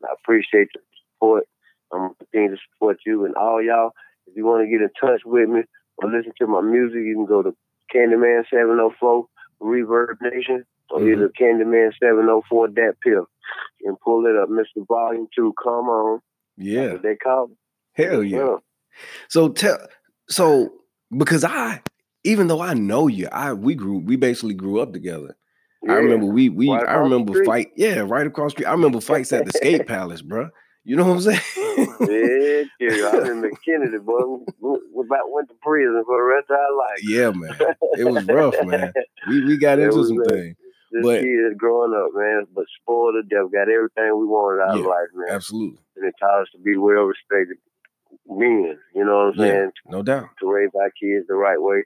I 0.05 0.13
appreciate 0.13 0.69
the 0.75 0.81
support. 1.17 1.45
I'm 1.93 2.13
gonna 2.13 2.15
continue 2.21 2.51
to 2.57 2.63
support 2.73 2.99
you 3.07 3.25
and 3.25 3.35
all 3.37 3.63
y'all. 3.63 3.93
If 4.27 4.37
you 4.37 4.45
want 4.45 4.67
to 4.67 4.71
get 4.71 4.85
in 4.85 4.91
touch 5.01 5.23
with 5.25 5.49
me 5.49 5.63
or 5.97 6.11
listen 6.11 6.33
to 6.39 6.47
my 6.47 6.61
music, 6.61 7.01
you 7.01 7.15
can 7.15 7.27
go 7.27 7.43
to 7.43 7.57
Kandi 7.95 8.21
Man 8.21 8.45
704 8.51 9.25
ReverbNation 9.63 10.65
or 10.91 11.01
Mhm. 11.01 11.13
either 11.13 11.31
Kandi 11.41 11.67
Man 11.67 11.91
704 12.01 12.69
DatPiff 12.69 13.25
and 13.85 13.99
pull 14.01 14.27
it 14.27 14.37
up, 14.37 14.49
Mr. 14.49 14.87
Volume 14.87 15.29
Two. 15.35 15.53
Come 15.63 15.89
on, 15.89 16.21
Yeah. 16.57 16.97
They 16.97 17.17
call 17.17 17.51
it. 17.53 18.03
Hell 18.03 18.23
yeah. 18.23 18.57
So 19.29 19.49
tell 19.51 19.79
so 20.29 20.73
because 21.17 21.45
I 21.45 21.83
even 22.25 22.49
though 22.49 22.61
I 22.61 22.75
know 22.75 23.07
you, 23.09 23.29
I 23.31 23.53
we 23.53 23.75
grew 23.75 23.99
we 23.99 24.17
basically 24.17 24.55
grew 24.55 24.81
up 24.81 24.93
together. 24.93 25.37
I 25.89 25.95
remember 25.95 26.27
we 26.27 26.49
we 26.49 26.69
Right 26.71 26.89
I 26.89 26.95
remember 26.95 27.45
fight 27.45 27.69
yeah 27.77 28.01
right 28.01 28.27
across 28.27 28.53
the 28.53 28.57
street. 28.63 28.67
I 28.67 28.73
remember 28.73 29.01
fights 29.01 29.33
at 29.33 29.45
the 29.45 29.53
skate 29.53 29.87
palace, 29.87 30.23
bro. 30.23 30.49
You 30.85 30.97
know 30.97 31.05
what 31.05 31.15
I'm 31.15 31.21
saying? 31.21 31.41
Yeah, 32.01 32.63
yeah. 32.81 33.09
I 33.13 33.17
remember 33.19 33.51
Kennedy, 33.65 33.99
boy. 33.99 34.19
We, 34.61 34.79
we 34.95 35.05
about 35.05 35.31
went 35.31 35.49
to 35.49 35.55
prison 35.63 36.03
for 36.07 36.17
the 36.19 36.23
rest 36.23 36.51
of 36.51 36.57
our 36.57 36.77
life. 36.77 37.01
yeah, 37.03 37.31
man. 37.31 37.75
It 37.99 38.05
was 38.05 38.25
rough, 38.27 38.55
man. 38.65 38.93
We 39.29 39.45
we 39.45 39.57
got 39.57 39.79
It 39.79 39.85
into 39.85 40.05
some 40.05 40.19
rough. 40.19 40.29
things. 40.31 40.57
Just 40.93 41.03
But- 41.05 41.21
kids 41.23 41.55
growing 41.59 41.95
up, 41.95 42.11
man, 42.15 42.47
but 42.55 42.65
spoiled 42.81 43.15
to 43.17 43.23
death. 43.23 43.51
Got 43.53 43.69
everything 43.69 44.17
we 44.19 44.27
wanted 44.27 44.63
out 44.63 44.75
Yeah, 44.77 44.81
of 44.83 44.87
life, 44.87 45.09
man. 45.15 45.29
Absolutely. 45.35 45.79
And 45.97 46.05
it 46.07 46.15
taught 46.21 46.43
us 46.43 46.49
to 46.53 46.59
be 46.59 46.77
well 46.77 47.05
respected 47.05 47.59
men. 48.27 48.79
You 48.95 49.05
know 49.05 49.27
what 49.27 49.35
I'm 49.35 49.41
Yeah. 49.41 49.47
saying? 49.51 49.73
No 49.91 50.03
doubt. 50.03 50.29
To 50.41 50.53
raise 50.53 50.71
our 50.75 50.91
kids 50.91 51.27
the 51.27 51.35
right 51.35 51.61
way, 51.61 51.85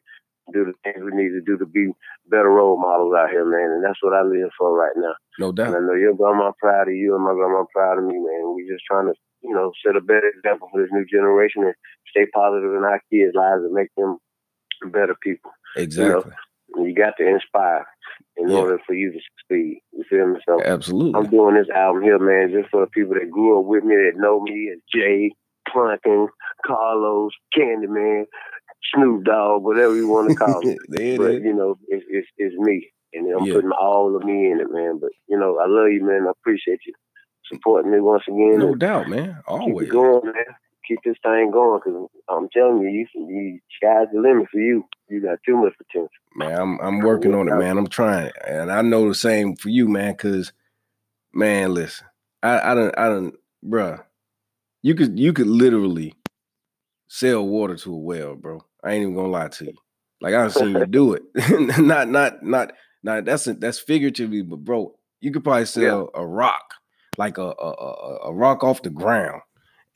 do 0.52 0.64
the 0.64 0.74
things 0.84 1.02
we 1.04 1.12
need 1.12 1.30
to 1.30 1.40
do 1.40 1.56
to 1.58 1.66
be 1.66 1.92
better 2.26 2.50
role 2.50 2.76
models 2.76 3.14
out 3.14 3.30
here, 3.30 3.44
man. 3.44 3.70
And 3.70 3.84
that's 3.84 4.02
what 4.02 4.12
I 4.14 4.22
live 4.22 4.50
for 4.58 4.74
right 4.76 4.96
now. 4.96 5.14
No 5.38 5.48
And 5.50 5.60
I 5.60 5.64
doubt. 5.70 5.82
know 5.84 5.94
your 5.94 6.14
grandma 6.14 6.52
proud 6.58 6.88
of 6.88 6.94
you 6.94 7.14
and 7.14 7.24
my 7.24 7.32
grandma 7.32 7.64
proud 7.72 7.98
of 7.98 8.04
me, 8.04 8.18
man. 8.18 8.54
We 8.54 8.68
just 8.68 8.84
trying 8.84 9.06
to, 9.06 9.14
you 9.42 9.54
know, 9.54 9.72
set 9.84 9.96
a 9.96 10.00
better 10.00 10.28
example 10.28 10.68
for 10.70 10.82
this 10.82 10.92
new 10.92 11.04
generation 11.06 11.64
and 11.64 11.74
stay 12.08 12.26
positive 12.34 12.74
in 12.74 12.84
our 12.84 13.00
kids' 13.10 13.34
lives 13.34 13.62
and 13.64 13.72
make 13.72 13.88
them 13.96 14.18
better 14.90 15.14
people. 15.22 15.52
Exactly. 15.76 16.32
And 16.32 16.34
you 16.76 16.94
got 16.94 17.14
to 17.18 17.26
inspire 17.26 17.86
in 18.36 18.48
Yeah. 18.48 18.56
order 18.56 18.78
for 18.86 18.94
you 18.94 19.12
to 19.12 19.18
succeed. 19.18 19.80
You 19.92 20.04
feel 20.08 20.26
me? 20.28 20.40
So 20.48 20.62
Absolutely. 20.62 21.18
I'm 21.20 21.30
doing 21.30 21.54
this 21.56 21.68
album 21.74 22.02
here, 22.02 22.18
man, 22.18 22.50
just 22.50 22.70
for 22.70 22.80
the 22.84 22.90
people 22.90 23.14
that 23.14 23.30
grew 23.30 23.58
up 23.60 23.66
with 23.66 23.84
me, 23.84 23.96
that 23.96 24.12
know 24.16 24.40
me, 24.40 24.68
and 24.72 24.80
Jay, 24.94 25.30
Plunkin, 25.68 26.28
Carlos, 26.66 27.32
Kandi 27.56 27.88
Man, 27.88 28.26
Snoop 28.94 29.24
Dogg, 29.24 29.62
whatever 29.62 29.94
you 29.96 30.08
want 30.08 30.28
to 30.28 30.34
call 30.34 30.60
it. 30.64 30.78
but 30.88 31.00
is. 31.32 31.42
you 31.42 31.54
know, 31.54 31.76
it's, 31.88 32.04
it's 32.08 32.28
it's 32.38 32.56
me, 32.56 32.90
and 33.12 33.26
I'm 33.32 33.44
Yeah. 33.44 33.54
putting 33.54 33.70
all 33.72 34.16
of 34.16 34.24
me 34.24 34.50
in 34.50 34.60
it, 34.60 34.70
man. 34.70 34.98
But 35.00 35.10
you 35.28 35.38
know, 35.38 35.58
I 35.58 35.66
love 35.68 35.88
you, 35.92 36.04
man. 36.04 36.26
I 36.26 36.30
appreciate 36.30 36.80
you 36.86 36.92
supporting 37.46 37.90
me 37.92 38.00
once 38.00 38.24
again. 38.28 38.58
No 38.58 38.74
doubt, 38.74 39.08
man. 39.08 39.38
Always. 39.46 39.88
going, 39.90 40.24
man. 40.24 40.44
Keep 40.90 41.04
this 41.04 41.16
thing 41.22 41.52
going, 41.52 41.80
because 41.84 42.08
I'm 42.28 42.48
telling 42.48 42.82
you, 42.82 42.88
you, 42.88 43.06
you 43.28 43.60
sky's 43.76 44.08
the 44.12 44.20
limit 44.20 44.48
for 44.50 44.58
you. 44.58 44.84
You 45.08 45.22
got 45.22 45.38
too 45.46 45.56
much 45.56 45.72
potential. 45.78 46.10
Man, 46.34 46.60
I'm 46.60 46.80
I'm 46.80 46.98
working 46.98 47.32
on 47.32 47.46
it, 47.46 47.54
man. 47.54 47.78
I'm 47.78 47.86
trying, 47.86 48.32
and 48.44 48.72
I 48.72 48.82
know 48.82 49.06
the 49.06 49.14
same 49.14 49.54
for 49.54 49.68
you, 49.68 49.86
man. 49.86 50.16
Cause, 50.16 50.52
man, 51.32 51.74
listen, 51.74 52.08
I 52.42 52.72
I 52.72 52.74
don't 52.74 52.98
I 52.98 53.08
don't, 53.08 53.34
bruh. 53.64 54.02
You 54.82 54.96
could 54.96 55.16
you 55.16 55.32
could 55.32 55.46
literally 55.46 56.16
sell 57.06 57.46
water 57.46 57.76
to 57.76 57.92
a 57.92 57.96
well, 57.96 58.34
bro. 58.34 58.64
I 58.82 58.92
ain't 58.92 59.02
even 59.02 59.14
gonna 59.14 59.28
lie 59.28 59.48
to 59.48 59.66
you. 59.66 59.74
Like 60.20 60.34
I've 60.34 60.52
seen 60.52 60.76
you 60.76 60.86
do 60.86 61.14
it. 61.14 61.22
not 61.78 62.08
not 62.08 62.42
not 62.42 62.72
not. 63.04 63.24
That's 63.24 63.44
that's 63.44 63.78
figuratively, 63.78 64.42
but 64.42 64.64
bro, 64.64 64.96
you 65.20 65.30
could 65.30 65.44
probably 65.44 65.66
sell 65.66 66.10
a 66.14 66.26
rock, 66.26 66.74
like 67.16 67.38
a 67.38 67.54
a, 67.60 67.70
a 67.70 68.18
a 68.24 68.34
rock 68.34 68.64
off 68.64 68.82
the 68.82 68.90
ground. 68.90 69.42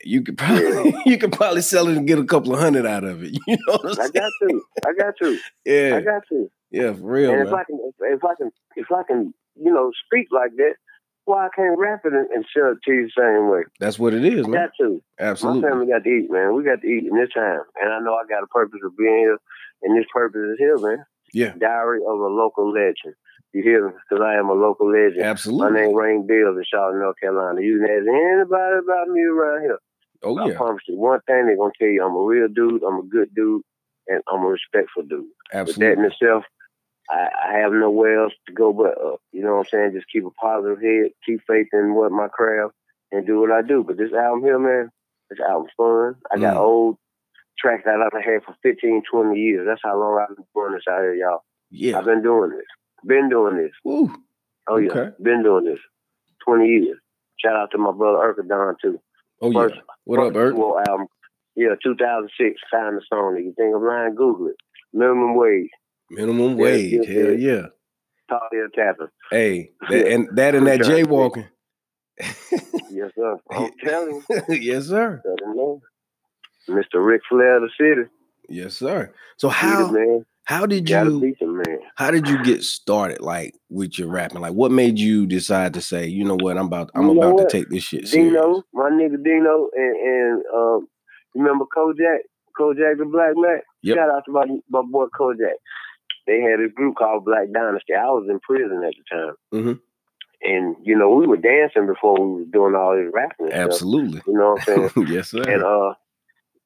You 0.03 0.21
could 0.21 0.37
probably 0.37 0.93
you 1.05 1.17
could 1.17 1.31
probably 1.31 1.61
sell 1.61 1.87
it 1.87 1.97
and 1.97 2.07
get 2.07 2.19
a 2.19 2.25
couple 2.25 2.53
of 2.53 2.59
hundred 2.59 2.85
out 2.85 3.03
of 3.03 3.23
it. 3.23 3.37
You 3.47 3.57
know 3.67 3.77
what 3.81 3.99
I'm 3.99 4.05
I 4.05 4.09
got 4.09 4.31
to. 4.41 4.61
I 4.85 4.93
got 4.93 5.13
to. 5.21 5.39
Yeah, 5.65 5.95
I 5.97 6.01
got 6.01 6.23
to. 6.29 6.49
yeah, 6.71 6.93
for 6.93 7.01
real, 7.01 7.31
and 7.31 7.47
if. 7.47 7.53
I 7.53 7.63
can, 7.63 7.79
if, 8.01 8.23
I 8.23 8.35
can, 8.35 8.51
if 8.75 8.87
I 8.91 9.03
can, 9.03 9.33
you 9.55 9.73
know, 9.73 9.91
speak 10.05 10.27
like 10.31 10.51
that, 10.57 10.73
why 11.25 11.47
I 11.47 11.49
can't 11.55 11.77
rap 11.77 12.01
it 12.05 12.13
and, 12.13 12.29
and 12.29 12.45
sell 12.55 12.71
it 12.71 12.77
to 12.85 12.91
you 12.91 13.07
the 13.07 13.21
same 13.21 13.49
way? 13.49 13.63
That's 13.79 13.97
what 13.97 14.13
it 14.13 14.25
is, 14.25 14.45
I 14.45 14.49
man. 14.49 14.61
got 14.61 14.71
to. 14.83 15.01
Absolutely. 15.19 15.61
My 15.61 15.69
family 15.69 15.87
got 15.87 16.03
to 16.03 16.09
eat, 16.09 16.29
man. 16.29 16.55
We 16.55 16.63
got 16.63 16.81
to 16.81 16.87
eat 16.87 17.05
in 17.09 17.17
this 17.17 17.33
time, 17.33 17.61
and 17.81 17.93
I 17.93 17.99
know 17.99 18.13
I 18.13 18.27
got 18.27 18.43
a 18.43 18.47
purpose 18.47 18.81
of 18.85 18.95
being 18.97 19.19
here, 19.19 19.37
and 19.83 19.97
this 19.97 20.05
purpose 20.13 20.41
is 20.53 20.59
here, 20.59 20.77
man. 20.77 21.05
Yeah, 21.33 21.53
Diary 21.57 21.99
of 22.07 22.19
a 22.19 22.27
local 22.27 22.71
legend. 22.71 23.15
You 23.55 23.63
hear 23.63 23.87
me? 23.87 23.93
Because 24.09 24.21
I 24.21 24.35
am 24.35 24.49
a 24.49 24.53
local 24.53 24.91
legend. 24.91 25.21
Absolutely. 25.23 25.71
My 25.71 25.79
name 25.79 25.95
Rain 25.95 26.27
Bills 26.27 26.57
in 26.57 26.63
Charlotte, 26.69 26.99
North 26.99 27.15
Carolina. 27.21 27.61
You 27.61 27.79
can 27.79 27.87
ask 27.87 28.03
anybody 28.05 28.75
about 28.83 29.07
me 29.07 29.21
around 29.23 29.61
here. 29.61 29.79
Oh 30.23 30.37
I 30.37 30.47
yeah, 30.49 30.57
promise 30.57 30.81
you, 30.89 30.97
one 30.97 31.21
thing 31.25 31.45
they're 31.45 31.55
gonna 31.55 31.71
tell 31.79 31.87
you: 31.87 32.03
I'm 32.05 32.15
a 32.17 32.19
real 32.21 32.49
dude, 32.49 32.83
I'm 32.83 32.99
a 32.99 33.03
good 33.07 33.33
dude, 33.33 33.61
and 34.09 34.21
I'm 34.29 34.43
a 34.43 34.47
respectful 34.47 35.03
dude. 35.03 35.23
Absolutely. 35.53 35.87
With 35.87 35.95
that 35.95 36.03
in 36.03 36.11
itself, 36.11 36.43
I, 37.09 37.29
I 37.47 37.59
have 37.59 37.71
nowhere 37.71 38.23
else 38.23 38.33
to 38.47 38.53
go 38.53 38.73
but 38.73 38.99
up. 39.01 39.21
You 39.31 39.41
know 39.43 39.53
what 39.55 39.67
I'm 39.67 39.71
saying? 39.71 39.91
Just 39.93 40.11
keep 40.11 40.25
a 40.25 40.31
positive 40.31 40.81
head, 40.81 41.11
keep 41.25 41.39
faith 41.47 41.67
in 41.71 41.95
what 41.95 42.11
my 42.11 42.27
craft, 42.27 42.73
and 43.13 43.25
do 43.25 43.39
what 43.39 43.51
I 43.51 43.61
do. 43.61 43.85
But 43.87 43.95
this 43.95 44.11
album 44.11 44.43
here, 44.43 44.59
man, 44.59 44.89
this 45.29 45.39
album's 45.39 45.71
fun. 45.77 46.15
I 46.29 46.37
got 46.39 46.57
Mm. 46.57 46.59
old 46.59 46.97
tracks 47.57 47.83
that 47.85 48.01
I've 48.01 48.21
had 48.21 48.43
for 48.43 48.53
15, 48.63 49.03
20 49.09 49.39
years. 49.39 49.65
That's 49.65 49.79
how 49.81 49.97
long 49.97 50.19
I've 50.19 50.35
been 50.35 50.45
doing 50.53 50.73
this 50.73 50.83
out 50.91 50.99
here, 50.99 51.15
y'all. 51.15 51.43
Yeah. 51.71 51.99
I've 51.99 52.05
been 52.05 52.21
doing 52.21 52.49
this. 52.49 52.65
Been 53.05 53.29
doing 53.29 53.57
this. 53.57 53.71
Ooh, 53.87 54.13
Oh 54.67 54.77
yeah, 54.77 54.91
Okay. 54.91 55.11
been 55.21 55.43
doing 55.43 55.65
this. 55.65 55.79
20 56.45 56.67
years. 56.67 56.97
Shout 57.43 57.55
out 57.55 57.71
to 57.71 57.77
my 57.77 57.91
brother 57.91 58.17
Urka 58.17 58.47
Don 58.47 58.75
too. 58.81 58.99
oh 59.41 59.51
yeah. 59.51 59.67
What 60.05 60.19
up, 60.19 60.25
First 60.27 60.33
Bert? 60.33 60.55
duo 60.55 60.77
album. 60.87 61.07
Yeah, 61.55 61.75
2006. 61.83 62.59
Found 62.71 62.97
the 62.97 63.01
song. 63.09 63.37
You 63.37 63.53
think 63.57 63.75
of 63.75 63.81
line? 63.81 64.15
Google 64.15 64.47
it. 64.47 64.55
Minimum 64.93 65.35
wage. 65.35 65.69
Minimum 66.09 66.57
wage. 66.57 66.91
yeah, 66.93 67.13
Hell 67.13 67.33
yeah. 67.33 67.51
yeah. 67.53 67.65
Talia 68.29 68.67
Tapper. 68.75 69.11
Hey, 69.31 69.71
that, 69.89 70.07
and 70.07 70.27
that 70.35 70.55
and 70.55 70.65
that 70.67 70.79
jaywalking. 70.81 71.47
Yes, 72.89 73.11
sir. 73.15 73.37
I'm 73.51 73.71
telling 73.83 74.21
you. 74.29 74.45
yes, 74.55 74.87
sir. 74.87 75.21
Let 75.25 75.41
him 75.49 75.55
know. 75.55 75.81
Mr. 76.69 77.05
Ric 77.05 77.21
Flair 77.29 77.57
of 77.57 77.63
the 77.63 77.69
city. 77.79 78.09
Yes, 78.49 78.75
sir. 78.77 79.13
So 79.37 79.49
how 79.49 79.87
him, 79.87 79.93
man. 79.93 80.25
How 80.45 80.65
did 80.65 80.89
you 80.89 81.35
man. 81.41 81.79
how 81.95 82.11
did 82.11 82.27
you 82.27 82.41
get 82.43 82.63
started 82.63 83.19
like 83.21 83.55
with 83.69 83.99
your 83.99 84.07
rapping? 84.07 84.41
Like 84.41 84.53
what 84.53 84.71
made 84.71 84.97
you 84.97 85.25
decide 85.25 85.73
to 85.73 85.81
say, 85.81 86.07
you 86.07 86.23
know 86.23 86.37
what, 86.39 86.57
I'm 86.57 86.67
about 86.67 86.91
I'm 86.95 87.07
You 87.07 87.13
know 87.15 87.19
about 87.21 87.33
what? 87.35 87.49
to 87.49 87.57
take 87.57 87.69
this 87.69 87.83
shit 87.83 88.07
serious. 88.07 88.33
Dino, 88.33 88.63
my 88.73 88.89
nigga 88.89 89.21
Dino, 89.23 89.69
and, 89.75 89.95
and 89.97 90.43
um, 90.55 90.87
remember 91.33 91.65
Kojak? 91.75 92.19
Kojak 92.59 92.97
the 92.97 93.05
Black 93.05 93.33
Man? 93.35 93.59
Yep. 93.81 93.97
Shout 93.97 94.09
out 94.09 94.23
to 94.25 94.31
my, 94.31 94.45
my 94.69 94.81
boy 94.89 95.05
Kojak. 95.19 95.57
They 96.27 96.39
had 96.41 96.59
this 96.59 96.71
group 96.73 96.95
called 96.95 97.25
Black 97.25 97.51
Dynasty. 97.53 97.93
I 97.93 98.05
was 98.05 98.27
in 98.29 98.39
prison 98.39 98.83
at 98.85 98.93
the 98.93 99.15
time. 99.15 99.33
Mhm. 99.53 99.79
And, 100.41 100.75
you 100.83 100.95
know, 100.95 101.09
we 101.09 101.25
were 101.25 101.37
dancing 101.37 101.87
before 101.87 102.19
we 102.19 102.41
was 102.41 102.47
doing 102.51 102.75
all 102.75 102.95
this 102.95 103.11
rapping 103.11 103.47
and 103.47 103.51
stuff. 103.51 103.65
Absolutely. 103.67 104.21
You 104.27 104.33
know 104.33 104.53
what 104.53 104.69
I'm 104.69 104.89
saying? 104.89 105.07
yes, 105.11 105.31
sir. 105.31 105.41
And 105.41 105.63
uh, 105.63 105.93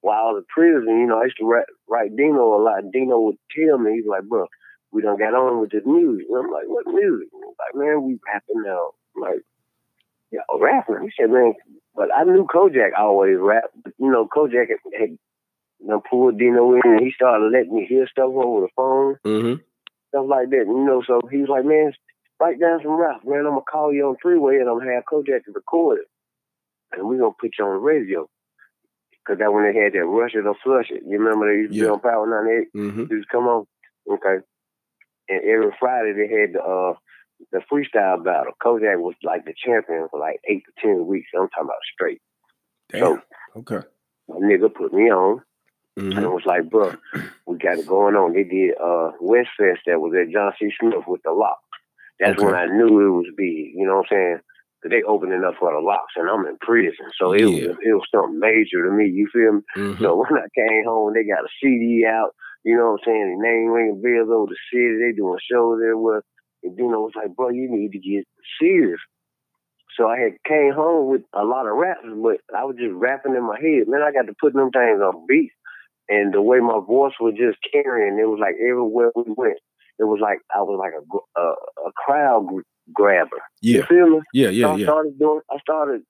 while 0.01 0.27
I 0.27 0.31
was 0.31 0.43
in 0.43 0.53
prison, 0.53 0.99
you 0.99 1.07
know, 1.07 1.19
I 1.19 1.25
used 1.25 1.37
to 1.37 1.45
write, 1.45 1.65
write 1.87 2.15
Dino 2.15 2.55
a 2.55 2.61
lot. 2.61 2.91
Dino 2.91 3.19
would 3.19 3.37
tell 3.55 3.77
me, 3.77 3.95
he's 3.95 4.07
like, 4.07 4.23
bro, 4.23 4.47
we 4.91 5.01
done 5.01 5.17
got 5.17 5.35
on 5.35 5.61
with 5.61 5.71
this 5.71 5.85
music. 5.85 6.27
And 6.29 6.45
I'm 6.45 6.51
like, 6.51 6.67
what 6.67 6.87
music? 6.87 7.27
And 7.33 7.43
he's 7.43 7.59
like, 7.59 7.75
man, 7.75 8.03
we 8.03 8.19
rapping 8.25 8.63
now. 8.63 8.91
I'm 9.15 9.21
like, 9.21 9.41
yeah, 10.31 10.41
rapping. 10.59 11.03
He 11.03 11.11
said, 11.19 11.31
man, 11.31 11.53
but 11.95 12.09
I 12.15 12.23
knew 12.23 12.47
Kojak 12.47 12.97
always 12.97 13.37
rap. 13.39 13.71
But, 13.83 13.93
you 13.97 14.11
know, 14.11 14.27
Kojak 14.27 14.69
had, 14.69 14.79
had 14.97 15.17
know, 15.89 16.01
pulled 16.09 16.37
Dino 16.37 16.73
in 16.73 16.81
and 16.83 17.01
he 17.01 17.11
started 17.11 17.51
letting 17.51 17.75
me 17.75 17.85
hear 17.85 18.07
stuff 18.07 18.31
over 18.33 18.61
the 18.61 18.67
phone, 18.75 19.15
mm-hmm. 19.25 19.61
stuff 20.09 20.25
like 20.27 20.49
that. 20.49 20.65
You 20.67 20.85
know, 20.85 21.03
so 21.05 21.21
he 21.29 21.37
was 21.37 21.49
like, 21.49 21.65
man, 21.65 21.93
write 22.39 22.59
down 22.59 22.79
some 22.83 22.91
rap, 22.91 23.21
man. 23.25 23.39
I'm 23.39 23.53
going 23.53 23.61
to 23.61 23.71
call 23.71 23.93
you 23.93 24.07
on 24.07 24.17
freeway 24.21 24.57
and 24.57 24.69
I'm 24.69 24.75
going 24.75 24.87
to 24.87 24.93
have 24.93 25.05
Kojak 25.05 25.45
to 25.45 25.51
record 25.51 25.99
it. 25.99 26.07
And 26.91 27.07
we're 27.07 27.19
going 27.19 27.31
to 27.31 27.37
put 27.39 27.51
you 27.57 27.65
on 27.65 27.73
the 27.73 27.79
radio. 27.79 28.29
Because 29.25 29.39
that 29.39 29.53
when 29.53 29.63
they 29.71 29.77
had 29.77 29.93
that 29.93 30.05
Rush 30.05 30.33
It 30.35 30.45
or 30.45 30.55
Flush 30.63 30.89
It. 30.89 31.03
You 31.05 31.19
remember 31.19 31.47
they 31.51 31.61
used 31.61 31.73
to 31.73 31.77
Yeah. 31.79 31.85
be 31.85 31.89
on 31.91 31.99
Power 31.99 32.27
98? 32.73 32.73
Mm-hmm. 32.75 33.05
Dudes 33.05 33.27
come 33.31 33.47
on. 33.47 33.65
Okay. 34.09 34.43
And 35.29 35.41
every 35.43 35.71
Friday 35.79 36.13
they 36.13 36.27
had 36.33 36.53
the 36.53 36.61
uh 36.63 36.93
the 37.51 37.61
freestyle 37.71 38.23
battle. 38.23 38.53
Kojak 38.63 38.99
was 38.99 39.15
like 39.23 39.45
the 39.45 39.53
champion 39.55 40.07
for 40.11 40.19
like 40.19 40.39
eight 40.49 40.63
to 40.65 40.71
ten 40.81 41.05
weeks. 41.07 41.29
I'm 41.33 41.47
talking 41.49 41.65
about 41.65 41.85
straight. 41.93 42.21
Damn. 42.91 43.21
Okay. 43.55 43.85
My 44.27 44.37
nigga 44.37 44.73
put 44.73 44.93
me 44.93 45.11
on 45.11 45.41
and 45.97 46.13
Mm-hmm. 46.13 46.23
it 46.23 46.27
was 46.29 46.43
like, 46.45 46.69
bro, 46.69 46.93
we 47.45 47.57
got 47.57 47.77
it 47.77 47.85
going 47.85 48.15
on. 48.15 48.33
They 48.33 48.43
did 48.45 48.71
uh 48.81 49.11
West 49.19 49.49
Fest 49.57 49.81
that 49.85 49.99
was 49.99 50.13
at 50.15 50.31
Johnson 50.31 50.69
C. 50.71 50.75
Smith 50.79 51.05
with 51.07 51.21
the 51.23 51.31
lock. 51.31 51.59
That's 52.19 52.41
when 52.41 52.53
I 52.55 52.65
knew 52.65 52.87
it 53.07 53.11
was 53.11 53.27
big, 53.37 53.73
you 53.75 53.85
know 53.85 53.97
what 53.97 54.07
I'm 54.11 54.15
saying? 54.17 54.39
They 54.87 55.03
opening 55.03 55.43
up 55.43 55.55
for 55.59 55.73
the 55.73 55.79
locks 55.79 56.13
and 56.15 56.29
I'm 56.29 56.45
in 56.47 56.57
prison. 56.61 57.11
So 57.19 57.33
it 57.33 57.41
Yeah. 57.41 57.67
was 57.67 57.77
it 57.83 57.93
was 57.93 58.07
something 58.13 58.39
major 58.39 58.83
to 58.85 58.91
me, 58.91 59.07
you 59.09 59.27
feel 59.31 59.53
me? 59.53 59.61
Mm-hmm. 59.75 60.03
So 60.03 60.15
when 60.21 60.33
I 60.39 60.47
came 60.55 60.85
home, 60.85 61.13
they 61.13 61.23
got 61.23 61.43
a 61.43 61.49
CD 61.61 62.05
out. 62.05 62.31
You 62.63 62.75
know 62.77 62.91
what 62.91 63.01
I'm 63.01 63.05
saying? 63.05 63.37
The 63.39 63.43
name 63.47 63.67
ringing 63.71 64.01
bells 64.01 64.29
over 64.31 64.51
the 64.51 64.57
city. 64.71 64.99
They 64.99 65.15
doing 65.15 65.39
shows 65.49 65.79
everywhere. 65.83 66.23
And 66.63 66.75
Dino 66.75 66.99
was 67.01 67.13
like, 67.15 67.35
bro, 67.35 67.49
you 67.49 67.69
need 67.71 67.91
to 67.93 67.99
get 67.99 68.27
serious. 68.59 68.99
So 69.95 70.07
I 70.07 70.17
had 70.19 70.33
came 70.47 70.73
home 70.73 71.09
with 71.09 71.21
a 71.33 71.43
lot 71.43 71.67
of 71.67 71.75
raps, 71.75 72.05
but 72.05 72.39
I 72.55 72.63
was 72.63 72.75
just 72.77 72.93
rapping 72.93 73.35
in 73.35 73.43
my 73.43 73.59
head. 73.59 73.87
Man, 73.87 74.01
I 74.01 74.11
got 74.11 74.27
to 74.27 74.35
put 74.39 74.53
them 74.53 74.71
things 74.71 75.01
on 75.01 75.25
beats. 75.27 75.53
And 76.07 76.33
the 76.33 76.41
way 76.41 76.59
my 76.59 76.79
voice 76.79 77.13
was 77.19 77.35
just 77.37 77.59
carrying, 77.71 78.17
it 78.19 78.27
was 78.27 78.39
like 78.41 78.55
everywhere 78.59 79.11
we 79.15 79.23
went, 79.37 79.59
it 79.99 80.05
was 80.05 80.19
like 80.21 80.39
I 80.55 80.61
was 80.61 80.79
like 80.79 80.93
a 80.95 81.39
a, 81.39 81.53
a 81.87 81.91
crowd 81.95 82.47
grabber. 82.93 83.37
Yeah. 83.61 83.77
You 83.77 83.83
feel 83.83 84.09
me? 84.09 84.19
Yeah, 84.33 84.47
So 84.47 84.51
yeah, 84.51 84.67
I 84.69 84.75
yeah. 84.75 84.85
started 84.85 85.19
doing, 85.19 85.41
I 85.51 85.57
started, 85.59 86.01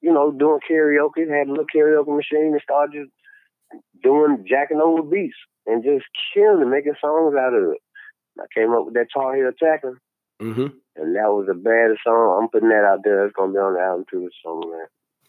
you 0.00 0.12
know, 0.12 0.30
doing 0.32 0.60
karaoke. 0.70 1.28
Had 1.28 1.48
a 1.48 1.50
little 1.50 1.66
karaoke 1.74 2.14
machine 2.16 2.52
and 2.52 2.60
started 2.62 2.92
just 2.92 3.82
doing 4.02 4.44
jacking 4.48 4.80
over 4.82 5.02
beats 5.02 5.36
and 5.66 5.82
just 5.82 6.04
killing 6.34 6.62
and 6.62 6.70
making 6.70 6.94
songs 7.00 7.34
out 7.38 7.54
of 7.54 7.64
it. 7.72 7.78
I 8.38 8.44
came 8.54 8.72
up 8.72 8.84
with 8.86 8.94
that 8.94 9.06
Tar 9.12 9.34
Heel 9.36 9.50
Tapping, 9.58 9.96
Mm-hmm. 10.42 10.66
and 10.96 11.14
that 11.16 11.30
was 11.30 11.46
the 11.46 11.54
baddest 11.54 12.00
song. 12.04 12.40
I'm 12.42 12.48
putting 12.48 12.68
that 12.70 12.84
out 12.84 13.00
there. 13.04 13.24
It's 13.24 13.34
gonna 13.36 13.52
be 13.52 13.58
on 13.58 13.74
the 13.74 13.80
album 13.80 14.04
too. 14.10 14.22
This 14.24 14.34
song. 14.42 14.62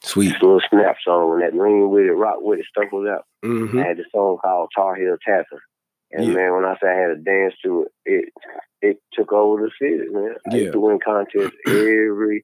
Sweet. 0.01 0.31
A 0.41 0.45
little 0.45 0.61
snap 0.69 0.97
song, 1.05 1.33
and 1.33 1.41
that 1.43 1.53
lean 1.57 1.89
with 1.89 2.05
it, 2.05 2.11
rock 2.13 2.37
with 2.41 2.59
it, 2.59 2.65
stuff 2.65 2.91
was 2.91 3.07
out. 3.07 3.25
Mm-hmm. 3.45 3.79
I 3.79 3.83
had 3.87 3.97
this 3.97 4.07
song 4.11 4.37
called 4.41 4.69
Tar 4.75 4.95
Heel 4.95 5.15
Tapping. 5.25 5.59
And 6.15 6.27
Yeah. 6.27 6.33
man, 6.33 6.53
when 6.55 6.65
I 6.65 6.75
say 6.81 6.87
I 6.87 6.95
had 6.99 7.11
a 7.11 7.17
dance 7.17 7.53
to 7.63 7.87
it, 8.05 8.25
it 8.25 8.33
it 8.81 8.97
took 9.13 9.33
over 9.33 9.61
the 9.63 9.71
city, 9.81 10.07
man. 10.09 10.35
I 10.51 10.55
Yeah. 10.55 10.61
used 10.63 10.73
to 10.73 10.79
win 10.79 10.99
contests 11.03 11.55
every 11.67 12.43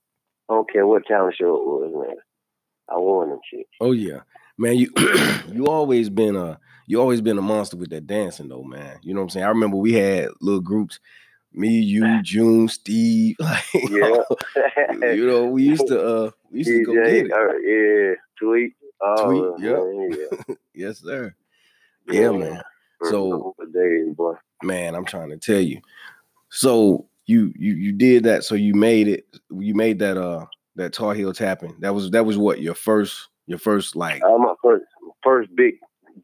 I 0.49 0.53
don't 0.55 0.69
care 0.71 0.85
what 0.85 1.05
talent 1.05 1.35
show 1.37 1.55
it 1.55 1.65
was, 1.65 2.07
man. 2.07 2.17
I 2.89 2.97
won 2.97 3.29
them 3.29 3.39
shit. 3.49 3.67
Oh 3.79 3.91
yeah, 3.93 4.21
man. 4.57 4.75
You 4.77 4.91
you 5.51 5.67
always 5.67 6.09
been 6.09 6.35
a 6.35 6.59
you 6.87 6.99
always 6.99 7.21
been 7.21 7.37
a 7.37 7.41
monster 7.41 7.77
with 7.77 7.89
that 7.91 8.07
dancing 8.07 8.49
though, 8.49 8.63
man. 8.63 8.99
You 9.03 9.13
know 9.13 9.21
what 9.21 9.25
I'm 9.25 9.29
saying? 9.29 9.45
I 9.45 9.49
remember 9.49 9.77
we 9.77 9.93
had 9.93 10.29
little 10.41 10.59
groups, 10.61 10.99
me, 11.53 11.69
you, 11.79 12.21
June, 12.23 12.67
Steve. 12.67 13.37
Like, 13.39 13.63
Yeah. 13.89 14.23
you 15.13 15.25
know, 15.25 15.45
we 15.47 15.63
used 15.63 15.87
to 15.87 16.01
uh 16.03 16.31
we 16.51 16.59
used 16.59 16.69
to 16.71 16.83
go 16.83 16.93
get 16.93 17.13
it. 17.27 17.31
uh, 17.31 17.57
yeah, 17.59 18.15
tweet. 18.37 18.73
Oh, 19.03 19.55
Tweet, 19.57 19.63
yep. 19.65 20.19
yeah. 20.47 20.55
Yes, 20.75 20.99
sir. 20.99 21.33
Yeah, 22.07 22.31
man. 22.31 22.61
So- 23.09 23.55
days, 23.73 24.13
boy. 24.15 24.33
Man, 24.63 24.95
I'm 24.95 25.05
trying 25.05 25.29
to 25.29 25.37
tell 25.37 25.59
you. 25.59 25.81
So 26.49 27.07
you 27.25 27.53
you 27.57 27.73
you 27.73 27.91
did 27.93 28.23
that. 28.25 28.43
So 28.43 28.55
you 28.55 28.73
made 28.73 29.07
it. 29.07 29.25
You 29.49 29.73
made 29.73 29.99
that 29.99 30.17
uh 30.17 30.45
that 30.75 30.93
Tar 30.93 31.13
Heel 31.13 31.33
tapping. 31.33 31.75
That 31.79 31.93
was 31.95 32.11
that 32.11 32.25
was 32.25 32.37
what 32.37 32.61
your 32.61 32.75
first 32.75 33.29
your 33.47 33.57
first 33.59 33.95
like. 33.95 34.21
Uh, 34.23 34.37
my 34.37 34.53
first 34.61 34.85
first 35.23 35.49
big 35.55 35.75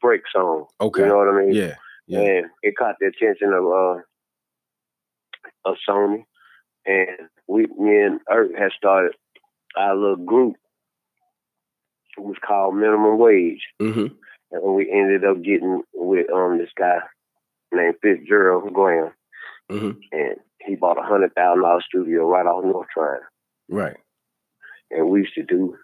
break 0.01 0.21
song. 0.33 0.65
Okay. 0.81 1.01
You 1.03 1.07
know 1.07 1.17
what 1.17 1.29
I 1.29 1.39
mean? 1.45 1.53
Yeah. 1.53 1.75
Yeah. 2.07 2.19
And 2.19 2.45
it 2.63 2.75
caught 2.77 2.95
the 2.99 3.07
attention 3.07 3.53
of 3.53 3.65
uh 3.65 4.01
of 5.65 5.75
Sony. 5.87 6.25
And 6.85 7.29
we 7.47 7.65
me 7.77 8.01
and 8.01 8.19
Ert 8.29 8.57
had 8.57 8.71
started 8.77 9.13
our 9.75 9.95
little 9.95 10.17
group. 10.17 10.55
It 12.17 12.23
was 12.23 12.37
called 12.45 12.75
Minimum 12.75 13.17
Wage. 13.17 13.61
Mm-hmm. 13.81 14.07
And 14.51 14.75
we 14.75 14.89
ended 14.89 15.25
up 15.25 15.41
getting 15.41 15.81
with 15.93 16.31
um 16.31 16.57
this 16.57 16.69
guy 16.77 16.99
named 17.73 17.95
Fitzgerald 18.01 18.73
Graham. 18.73 19.11
Mm-hmm. 19.71 19.99
And 20.11 20.35
he 20.65 20.75
bought 20.75 20.99
a 20.99 21.03
hundred 21.03 21.33
thousand 21.35 21.63
dollar 21.63 21.81
studio 21.81 22.25
right 22.27 22.45
off 22.45 22.63
North 22.63 22.87
Tryon. 22.93 23.21
Right. 23.69 23.97
And 24.89 25.09
we 25.09 25.21
used 25.21 25.35
to 25.35 25.43
do 25.43 25.75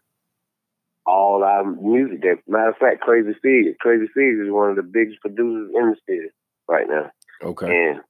all 1.05 1.43
our 1.43 1.65
music 1.65 2.21
there. 2.21 2.41
Matter 2.47 2.69
of 2.69 2.77
fact, 2.77 3.01
Crazy 3.01 3.35
Figs. 3.41 3.75
Crazy 3.79 4.07
Figs 4.13 4.39
is 4.39 4.51
one 4.51 4.69
of 4.69 4.77
the 4.77 4.83
biggest 4.83 5.19
producers 5.19 5.71
in 5.75 5.89
the 5.89 5.95
city 6.07 6.27
right 6.69 6.87
now. 6.87 7.11
Okay. 7.41 7.89
and 7.89 8.01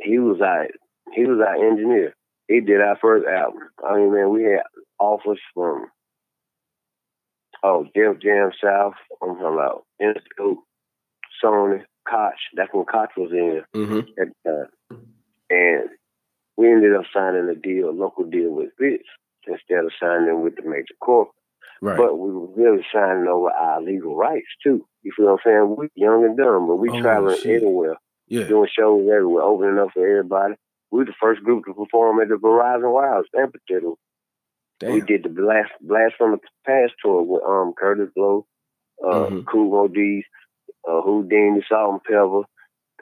he 0.00 0.18
was 0.18 0.40
our 0.40 0.68
he 1.12 1.24
was 1.24 1.38
our 1.40 1.56
engineer. 1.66 2.14
He 2.48 2.60
did 2.60 2.80
our 2.80 2.96
first 3.00 3.26
album. 3.26 3.60
I 3.86 3.96
mean, 3.96 4.14
man, 4.14 4.30
we 4.30 4.44
had 4.44 4.62
offers 4.98 5.38
from 5.54 5.86
oh 7.62 7.86
Def 7.94 8.20
Jam 8.20 8.50
South. 8.62 8.94
I'm 9.22 9.36
talking 9.36 9.54
about 9.54 9.84
Institute, 10.00 10.58
Sony, 11.42 11.82
Koch. 12.08 12.34
That's 12.56 12.72
when 12.72 12.84
Koch 12.84 13.10
was 13.16 13.30
in 13.32 13.62
Mm-hmm. 13.74 13.98
at 14.20 14.28
the 14.44 14.50
time, 14.90 14.98
and 15.50 15.88
we 16.56 16.70
ended 16.70 16.94
up 16.94 17.04
signing 17.14 17.48
a 17.48 17.54
deal, 17.54 17.88
a 17.88 17.92
local 17.92 18.24
deal 18.24 18.50
with 18.50 18.70
Fitz 18.78 19.04
instead 19.46 19.84
of 19.84 19.92
signing 20.00 20.42
with 20.42 20.56
the 20.56 20.62
major 20.68 20.94
corp. 21.02 21.30
Right. 21.80 21.96
But 21.96 22.16
we 22.18 22.30
were 22.32 22.46
really 22.54 22.84
signing 22.92 23.26
over 23.26 23.50
our 23.50 23.82
legal 23.82 24.14
rights 24.16 24.46
too. 24.62 24.86
You 25.02 25.12
feel 25.16 25.26
what 25.26 25.32
I'm 25.32 25.38
saying? 25.44 25.76
We 25.76 25.88
young 25.96 26.24
and 26.24 26.36
dumb, 26.36 26.68
but 26.68 26.76
we 26.76 26.90
Oh, 26.90 27.00
traveling 27.00 27.38
shit. 27.38 27.56
everywhere 27.56 27.96
yeah. 28.28 28.44
doing 28.44 28.68
shows 28.78 29.00
everywhere, 29.12 29.42
opening 29.42 29.78
up 29.78 29.88
for 29.92 30.06
everybody. 30.06 30.54
We 30.92 30.98
were 30.98 31.04
the 31.06 31.14
first 31.20 31.42
group 31.42 31.64
to 31.64 31.74
perform 31.74 32.20
at 32.20 32.28
the 32.28 32.34
Verizon 32.36 32.92
Wireless 32.92 33.26
amphitheater. 33.36 33.92
We 34.90 35.00
did 35.00 35.22
the 35.22 35.28
blast 35.28 35.70
blast 35.80 36.14
from 36.18 36.32
the 36.32 36.38
past 36.66 36.92
tour 37.02 37.22
with 37.22 37.42
um 37.44 37.74
Kurtis 37.80 38.12
Blow, 38.14 38.46
uh 39.04 39.26
Mhm. 39.30 39.44
Kool 39.46 39.70
Moe 39.70 39.88
Dee's, 39.88 40.24
uh 40.88 41.00
Whodini, 41.02 41.62
Salt 41.68 41.92
and 41.92 42.02
Pepper, 42.04 42.42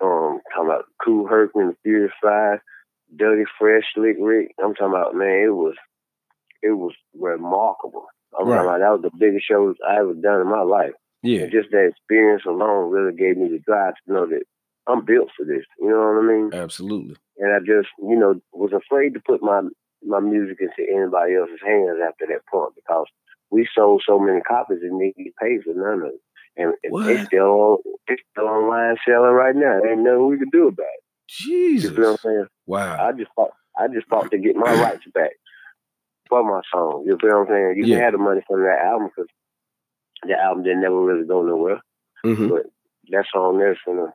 um 0.03 0.41
talking 0.55 0.67
about 0.67 0.85
Kool 1.05 1.27
Herc 1.27 1.53
and 1.55 1.71
the 1.73 1.77
Furious 1.83 2.13
Five, 2.23 2.61
Dirty 3.17 3.45
Fresh, 3.59 3.85
Slick 3.95 4.17
Rick. 4.21 4.55
I'm 4.63 4.75
talking 4.75 4.95
about 4.95 5.15
man, 5.15 5.45
it 5.47 5.55
was 5.55 5.75
it 6.63 6.73
was 6.73 6.95
remarkable. 7.19 8.07
I'm 8.39 8.47
Right. 8.47 8.57
talking 8.57 8.69
about 8.69 8.81
that 8.81 9.03
was 9.03 9.03
the 9.13 9.19
biggest 9.19 9.47
show 9.47 9.75
I 9.89 9.99
ever 10.01 10.15
done 10.15 10.41
in 10.43 10.49
my 10.49 10.63
life. 10.63 10.93
Yeah. 11.23 11.43
And 11.43 11.53
just 11.53 11.71
that 11.73 11.87
experience 11.87 12.43
alone 12.47 12.91
really 12.91 13.15
gave 13.17 13.37
me 13.37 13.49
the 13.49 13.59
drive 13.59 13.95
to 14.07 14.13
know 14.13 14.27
that 14.27 14.43
I'm 14.87 15.05
built 15.05 15.31
for 15.37 15.45
this. 15.45 15.65
You 15.79 15.91
know 15.91 15.99
what 15.99 16.25
I 16.25 16.27
mean? 16.27 16.51
Absolutely. 16.55 17.17
And 17.39 17.53
I 17.53 17.59
just, 17.61 17.89
you 17.99 18.17
know, 18.17 18.41
was 18.53 18.73
afraid 18.73 19.15
to 19.15 19.21
put 19.21 19.43
my 19.43 19.63
my 20.05 20.21
music 20.21 20.59
into 20.61 20.91
anybody 20.91 21.35
else's 21.37 21.61
hands 21.65 21.99
after 22.07 22.27
that 22.27 22.47
point 22.51 22.75
because 22.75 23.07
we 23.51 23.69
sold 23.75 24.03
so 24.07 24.19
many 24.19 24.41
copies 24.41 24.79
and 24.83 24.99
didn't 25.01 25.35
pay 25.41 25.59
for 25.59 25.75
none 25.75 26.03
of 26.07 26.15
it. 26.15 26.21
And 26.57 26.75
What? 26.89 27.09
it's 27.09 27.27
still 27.27 27.47
on, 27.47 27.79
it's 28.09 28.23
still 28.33 28.47
online 28.49 28.97
selling 29.07 29.33
right 29.33 29.55
now. 29.55 29.81
Ain't 29.85 30.01
nothing 30.01 30.27
we 30.29 30.39
can 30.39 30.51
do 30.51 30.69
about 30.69 30.85
it. 30.85 31.05
Jesus. 31.29 31.91
You 31.91 31.97
feel 31.97 32.05
what 32.13 32.21
I'm 32.25 32.31
saying? 32.31 32.47
Wow. 32.67 33.09
I 33.09 33.13
just 33.13 33.31
fought. 33.37 33.51
I 33.79 33.87
just 33.89 34.09
fought 34.09 34.31
to 34.33 34.39
get 34.39 34.57
my 34.57 34.73
rights 34.73 35.05
back 35.15 35.31
for 36.29 36.43
my 36.43 36.61
song. 36.73 37.05
You 37.07 37.17
feel 37.21 37.31
what 37.39 37.49
I'm 37.51 37.55
saying? 37.55 37.75
You 37.79 37.87
Yeah. 37.87 37.97
can 37.97 38.05
have 38.05 38.13
the 38.13 38.19
money 38.19 38.41
from 38.47 38.63
that 38.63 38.81
album 38.85 39.09
because 39.09 39.29
the 40.27 40.35
album 40.39 40.65
didn't 40.65 40.83
never 40.83 41.01
really 41.01 41.27
go 41.27 41.43
nowhere. 41.43 41.81
Mm-hmm. 42.27 42.49
But 42.49 42.63
that 43.11 43.25
song 43.33 43.59
there's 43.59 43.79
gonna, 43.87 44.13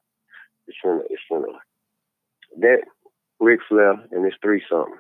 it's 0.68 0.78
gonna, 0.84 1.02
it's 1.10 1.22
gonna. 1.32 1.48
That 2.60 2.84
Ric 3.40 3.62
Flair 3.68 3.92
and 4.12 4.26
it's 4.26 4.36
three 4.42 4.62
something. 4.70 4.96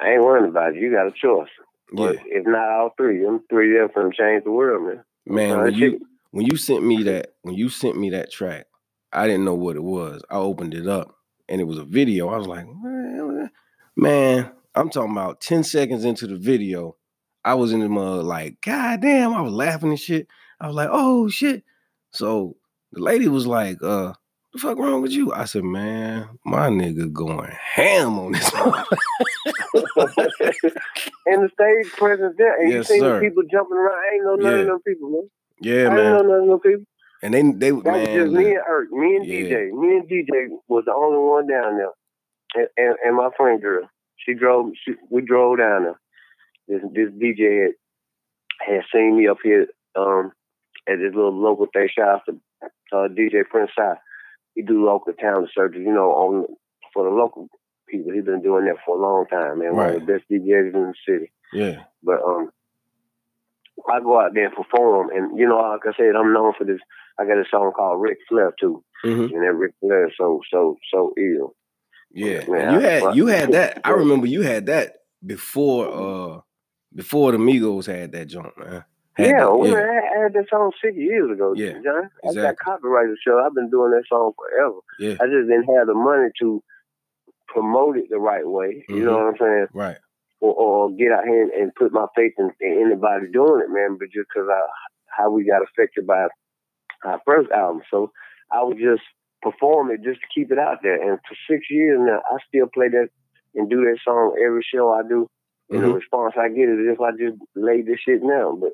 I 0.00 0.12
ain't 0.12 0.22
worrying 0.22 0.48
about 0.48 0.74
it. 0.74 0.80
You 0.80 0.90
got 0.92 1.06
a 1.06 1.12
choice. 1.12 1.48
But 1.92 2.16
Yeah. 2.16 2.22
if 2.26 2.46
not 2.46 2.68
all 2.70 2.94
three, 2.96 3.22
them 3.22 3.42
three 3.50 3.72
there 3.72 3.88
gonna 3.88 4.10
change 4.12 4.44
the 4.44 4.50
world, 4.50 4.86
man. 4.86 5.04
Man, 5.26 5.62
when 5.62 5.74
you 5.74 6.06
when 6.30 6.46
you 6.46 6.56
sent 6.56 6.84
me 6.84 7.02
that 7.04 7.34
when 7.42 7.54
you 7.54 7.68
sent 7.68 7.98
me 7.98 8.10
that 8.10 8.32
track, 8.32 8.66
I 9.12 9.26
didn't 9.26 9.44
know 9.44 9.54
what 9.54 9.76
it 9.76 9.82
was. 9.82 10.22
I 10.30 10.36
opened 10.36 10.74
it 10.74 10.88
up 10.88 11.14
and 11.48 11.60
it 11.60 11.64
was 11.64 11.78
a 11.78 11.84
video. 11.84 12.28
I 12.28 12.38
was 12.38 12.46
like, 12.46 12.66
man, 12.66 13.50
man, 13.96 14.50
I'm 14.74 14.88
talking 14.88 15.12
about 15.12 15.40
10 15.42 15.64
seconds 15.64 16.04
into 16.04 16.26
the 16.26 16.36
video. 16.36 16.96
I 17.44 17.54
was 17.54 17.72
in 17.72 17.80
the 17.80 17.88
mud 17.88 18.24
like, 18.24 18.60
God 18.62 19.02
damn, 19.02 19.34
I 19.34 19.42
was 19.42 19.52
laughing 19.52 19.90
and 19.90 20.00
shit. 20.00 20.28
I 20.60 20.66
was 20.66 20.76
like, 20.76 20.88
oh 20.90 21.28
shit. 21.28 21.64
So 22.12 22.56
the 22.92 23.02
lady 23.02 23.28
was 23.28 23.46
like, 23.46 23.82
uh, 23.82 24.14
the 24.52 24.58
fuck 24.58 24.78
wrong 24.78 25.02
with 25.02 25.12
you? 25.12 25.32
I 25.32 25.44
said, 25.44 25.64
man, 25.64 26.28
my 26.44 26.68
nigga 26.68 27.12
going 27.12 27.50
ham 27.50 28.18
on 28.18 28.32
this. 28.32 28.50
and 31.26 31.42
the 31.42 31.50
stage 31.54 31.92
presence 31.96 32.34
there, 32.38 32.60
and 32.60 32.70
Yes, 32.72 32.88
you 32.88 32.94
see 32.96 33.00
sir. 33.00 33.14
the 33.20 33.20
people 33.26 33.42
jumping 33.50 33.76
around. 33.76 33.98
I 33.98 34.14
ain't 34.14 34.24
know 34.24 34.34
none 34.36 34.52
Yeah. 34.52 34.60
of 34.60 34.66
them 34.66 34.80
people, 34.86 35.10
man. 35.10 35.30
yeah, 35.60 35.74
I 35.74 35.76
ain't 35.86 35.94
man. 35.94 36.12
know 36.12 36.22
none 36.22 36.40
of 36.42 36.48
them 36.48 36.60
people. 36.60 36.84
And 37.24 37.34
they 37.34 37.42
they 37.42 37.70
That 37.70 37.84
man, 37.84 37.94
was 37.94 38.08
just 38.08 38.32
me 38.32 38.50
and 38.50 38.60
Ert, 38.68 38.90
me 38.90 39.16
and 39.16 39.26
Yeah. 39.26 39.36
DJ. 39.36 39.72
Me 39.72 39.96
and 39.98 40.08
DJ 40.08 40.48
was 40.68 40.84
the 40.86 40.92
only 40.94 41.18
one 41.18 41.46
down 41.46 41.76
there, 41.78 41.92
and, 42.56 42.68
and, 42.76 42.96
and 43.04 43.16
my 43.16 43.30
friend 43.36 43.60
girl. 43.62 43.88
She 44.16 44.34
drove. 44.34 44.70
She, 44.84 44.94
we 45.10 45.22
drove 45.22 45.58
down 45.58 45.84
there. 45.84 46.00
This 46.68 46.82
this 46.94 47.10
DJ 47.10 47.62
had, 47.64 47.72
had 48.74 48.82
seen 48.92 49.16
me 49.16 49.28
up 49.28 49.38
here 49.42 49.66
um, 49.96 50.32
at 50.88 50.98
this 50.98 51.14
little 51.14 51.32
local 51.36 51.66
thing. 51.72 51.88
Shout 51.96 52.08
out 52.08 52.22
to 52.26 52.32
uh, 52.96 53.08
DJ 53.08 53.44
Prince 53.48 53.70
Side. 53.76 53.96
He 54.54 54.62
do 54.62 54.84
local 54.84 55.12
town 55.14 55.48
searches, 55.54 55.82
you 55.84 55.92
know, 55.92 56.10
on 56.10 56.46
for 56.92 57.04
the 57.04 57.10
local 57.14 57.48
people. 57.88 58.12
He's 58.12 58.24
been 58.24 58.42
doing 58.42 58.66
that 58.66 58.76
for 58.84 58.96
a 58.96 59.00
long 59.00 59.26
time, 59.30 59.60
man. 59.60 59.72
Right. 59.74 59.92
One 59.94 60.02
of 60.02 60.06
the 60.06 60.12
best 60.12 60.24
DJs 60.30 60.74
in 60.74 60.92
the 60.92 60.94
city. 61.08 61.32
yeah. 61.52 61.84
But 62.02 62.20
um, 62.22 62.50
I 63.90 64.00
go 64.00 64.20
out 64.20 64.34
there 64.34 64.46
and 64.46 64.54
perform, 64.54 65.10
and 65.14 65.38
you 65.38 65.46
know, 65.48 65.56
like 65.56 65.80
I 65.86 65.96
said, 65.96 66.14
I'm 66.16 66.32
known 66.32 66.52
for 66.56 66.64
this. 66.64 66.80
I 67.18 67.24
got 67.24 67.38
a 67.38 67.44
song 67.50 67.72
called 67.74 68.00
Ric 68.00 68.18
Flair 68.28 68.52
too, 68.58 68.82
hmm 69.02 69.22
and 69.32 69.42
that 69.42 69.54
Ric 69.54 69.72
Flair 69.80 70.08
is 70.08 70.14
so 70.18 70.40
so 70.52 70.76
so 70.92 71.12
ill. 71.18 71.54
Yeah, 72.14 72.44
Man, 72.48 72.74
you 72.74 72.78
I- 72.80 72.90
had 72.90 73.16
you 73.16 73.26
had 73.26 73.52
that. 73.52 73.80
I 73.84 73.90
remember 73.90 74.26
you 74.26 74.42
had 74.42 74.66
that 74.66 74.96
before 75.24 75.86
uh 75.88 76.40
before 76.94 77.32
the 77.32 77.38
Migos 77.38 77.86
had 77.86 78.12
that 78.12 78.26
joint, 78.26 78.56
man. 78.58 78.84
Yeah, 79.18 79.40
that- 79.40 79.56
well, 79.58 79.76
I 79.76 80.22
had 80.22 80.32
that 80.32 80.48
song 80.48 80.72
six 80.82 80.96
years 80.96 81.30
ago, 81.30 81.52
Yeah, 81.54 81.72
John. 81.84 82.08
I 82.24 82.26
got 82.26 82.30
exactly. 82.30 82.64
copyrighted 82.64 83.16
show. 83.24 83.38
I've 83.44 83.54
been 83.54 83.68
doing 83.70 83.90
that 83.92 84.04
song 84.08 84.32
forever. 84.36 84.78
Yeah. 84.98 85.16
I 85.20 85.26
just 85.26 85.48
didn't 85.48 85.64
have 85.76 85.86
the 85.86 85.94
money 85.94 86.30
to 86.40 86.62
promote 87.48 87.96
it 87.98 88.08
the 88.08 88.18
right 88.18 88.46
way. 88.46 88.84
You 88.88 89.04
know 89.04 89.16
Mhm. 89.18 89.24
what 89.24 89.28
I'm 89.34 89.38
saying? 89.38 89.66
right. 89.74 89.98
Or, 90.40 90.54
or 90.54 90.90
get 90.96 91.12
out 91.12 91.24
here 91.24 91.42
and, 91.42 91.52
and 91.52 91.74
put 91.74 91.92
my 91.92 92.06
faith 92.16 92.32
in, 92.38 92.50
in 92.60 92.80
anybody 92.86 93.28
doing 93.30 93.62
it, 93.62 93.70
man. 93.70 93.96
But 93.98 94.08
just 94.10 94.28
because 94.34 94.48
I 94.50 94.60
how 95.16 95.30
we 95.30 95.44
got 95.44 95.62
affected 95.62 96.06
by 96.06 96.26
our 97.04 97.20
first 97.26 97.50
album, 97.52 97.82
so 97.90 98.10
I 98.50 98.62
would 98.64 98.78
just 98.78 99.02
perform 99.42 99.90
it 99.90 100.02
just 100.02 100.20
to 100.20 100.26
keep 100.34 100.50
it 100.50 100.58
out 100.58 100.78
there. 100.82 100.94
And 101.00 101.18
for 101.28 101.36
six 101.48 101.66
years 101.70 101.98
now, 102.00 102.22
I 102.30 102.38
still 102.48 102.66
play 102.72 102.88
that 102.88 103.08
and 103.54 103.68
do 103.68 103.82
that 103.84 103.98
song 104.04 104.34
every 104.44 104.62
show 104.74 104.90
I 104.90 105.02
do. 105.06 105.28
And 105.70 105.82
the 105.82 105.86
Mhm. 105.88 105.94
response 105.94 106.34
I 106.36 106.48
get 106.48 106.68
is 106.68 106.78
if 106.80 107.00
I 107.00 107.10
just 107.12 107.36
laid 107.54 107.86
this 107.86 108.00
shit 108.00 108.20
down. 108.26 108.58
But 108.60 108.72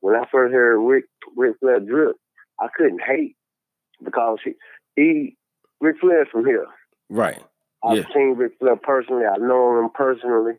when 0.00 0.14
I 0.16 0.24
first 0.30 0.52
heard 0.52 0.78
Rick 0.80 1.04
Ric 1.36 1.56
Flair 1.60 1.80
drip, 1.80 2.16
I 2.60 2.68
couldn't 2.76 3.00
hate 3.02 3.36
because 4.04 4.38
he, 4.44 4.52
he 4.96 5.36
Ric 5.80 5.96
Flair 6.00 6.26
from 6.30 6.44
here. 6.46 6.66
Right. 7.08 7.42
I've 7.84 7.96
Yeah. 7.98 8.04
seen 8.14 8.34
Ric 8.36 8.52
Flair 8.58 8.76
personally. 8.76 9.24
I 9.26 9.38
know 9.38 9.78
him 9.78 9.90
personally. 9.94 10.54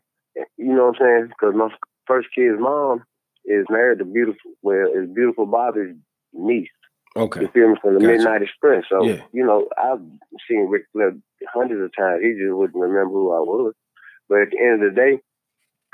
You 0.56 0.74
know 0.74 0.86
what 0.86 1.00
I'm 1.00 1.06
saying? 1.06 1.26
Because 1.28 1.54
my 1.54 1.68
first 2.06 2.28
kid's 2.34 2.58
mom 2.58 3.04
is 3.44 3.66
married 3.70 3.98
to 3.98 4.04
beautiful, 4.04 4.52
well, 4.62 4.86
is 4.92 5.08
beautiful 5.10 5.46
Bobby's 5.46 5.96
niece. 6.32 6.70
Okay. 7.16 7.42
You 7.42 7.48
feel 7.48 7.68
me 7.68 7.76
from 7.82 7.94
the 7.94 8.00
Gotcha. 8.00 8.12
Midnight 8.12 8.42
Express. 8.42 8.84
So 8.88 9.04
Yeah. 9.04 9.22
you 9.32 9.44
know, 9.44 9.68
I've 9.76 10.00
seen 10.48 10.68
Ric 10.68 10.84
Flair 10.92 11.14
hundreds 11.52 11.82
of 11.82 11.94
times. 11.96 12.22
He 12.22 12.32
just 12.32 12.54
wouldn't 12.54 12.78
remember 12.78 13.12
who 13.12 13.32
I 13.32 13.40
was. 13.40 13.74
But 14.28 14.42
at 14.42 14.50
the 14.50 14.58
end 14.60 14.82
of 14.82 14.94
the 14.94 15.00
day, 15.00 15.20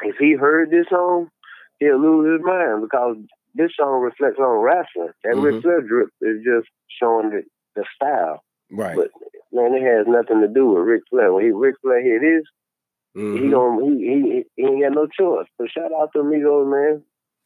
if 0.02 0.16
he 0.16 0.34
heard 0.34 0.70
this 0.70 0.86
song, 0.88 1.28
he'll 1.80 1.98
lose 1.98 2.38
his 2.38 2.46
mind 2.46 2.82
because 2.82 3.16
this 3.58 3.72
song 3.76 4.00
reflects 4.00 4.38
on 4.38 4.62
wrestling. 4.62 5.12
That 5.24 5.34
Mhm. 5.34 5.42
Ric 5.42 5.62
Flair 5.62 5.80
drip 5.82 6.08
is 6.22 6.42
just 6.44 6.68
showing 6.88 7.30
the, 7.30 7.42
the 7.76 7.84
style. 7.94 8.42
Right. 8.70 8.96
But 8.96 9.10
man, 9.52 9.74
it 9.74 9.82
has 9.82 10.06
nothing 10.06 10.40
to 10.40 10.48
do 10.48 10.68
with 10.68 10.84
Ric 10.84 11.02
Flair. 11.10 11.32
When 11.32 11.44
he 11.44 11.50
Ric 11.50 11.74
Flair 11.82 12.00
hit 12.00 12.22
his, 12.22 12.44
he 13.14 13.20
Mhm. 13.20 13.50
don't 13.50 13.82
he, 13.82 13.98
he 14.06 14.44
he 14.56 14.62
ain't 14.64 14.82
got 14.82 14.92
no 14.94 15.06
choice. 15.06 15.46
So 15.58 15.66
shout 15.66 15.92
out 15.92 16.12
to 16.14 16.20
Amigos, 16.20 16.66
man. 16.68 17.04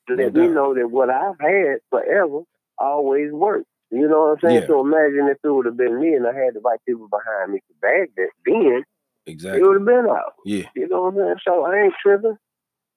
To 0.08 0.16
No 0.16 0.24
let 0.24 0.34
me 0.34 0.48
know 0.48 0.74
that 0.74 0.90
what 0.90 1.10
I've 1.10 1.38
had 1.40 1.78
forever 1.90 2.40
always 2.78 3.32
worked. 3.32 3.66
You 3.90 4.08
know 4.08 4.20
what 4.22 4.30
I'm 4.32 4.38
saying? 4.40 4.60
Yeah. 4.62 4.66
So 4.66 4.80
imagine 4.80 5.28
if 5.28 5.38
it 5.44 5.48
would 5.48 5.66
have 5.66 5.76
been 5.76 6.00
me 6.00 6.14
and 6.14 6.26
I 6.26 6.32
had 6.34 6.54
the 6.54 6.60
right 6.60 6.80
people 6.86 7.08
behind 7.08 7.52
me 7.52 7.60
to 7.60 7.74
bag 7.80 8.10
that 8.16 8.30
then, 8.46 8.84
Exactly. 9.26 9.60
it 9.60 9.64
would 9.64 9.76
have 9.76 9.84
been 9.86 10.06
out. 10.10 10.34
Yeah. 10.44 10.66
You 10.74 10.88
know 10.88 11.02
what 11.02 11.14
I'm 11.14 11.16
saying? 11.20 11.36
So 11.46 11.64
I 11.64 11.76
ain't 11.84 11.94
tripping. 12.02 12.36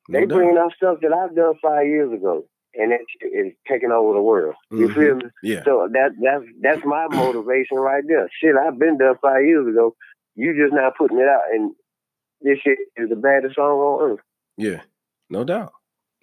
No 0.10 0.20
they 0.20 0.26
doubt. 0.26 0.36
bringing 0.36 0.58
out 0.58 0.74
stuff 0.74 1.00
that 1.02 1.14
I've 1.14 1.36
done 1.36 1.56
five 1.62 1.86
years 1.88 2.12
ago. 2.14 2.46
And 2.78 2.92
it 2.92 3.02
is 3.22 3.54
taking 3.68 3.92
over 3.92 4.14
the 4.14 4.22
world. 4.22 4.56
You 4.72 4.88
Mhm. 4.90 4.94
feel 4.94 5.16
me? 5.16 5.24
Yeah. 5.44 5.64
So 5.64 5.88
that 5.92 6.12
that's 6.22 6.44
that's 6.62 6.86
my 6.86 7.08
motivation 7.10 7.78
right 7.78 8.04
there. 8.08 8.30
Shit, 8.42 8.56
I've 8.56 8.78
been 8.80 8.98
there 8.98 9.16
five 9.22 9.46
years 9.46 9.68
ago. 9.68 9.96
You 10.36 10.54
just 10.56 10.74
now 10.74 10.92
putting 10.98 11.20
it 11.20 11.28
out, 11.28 11.44
and 11.54 11.74
this 12.42 12.60
shit 12.60 12.78
is 12.98 13.10
the 13.10 13.16
baddest 13.16 13.56
song 13.56 13.80
on 13.80 14.12
earth. 14.12 14.20
Yeah, 14.58 14.82
no 15.30 15.44
doubt, 15.44 15.74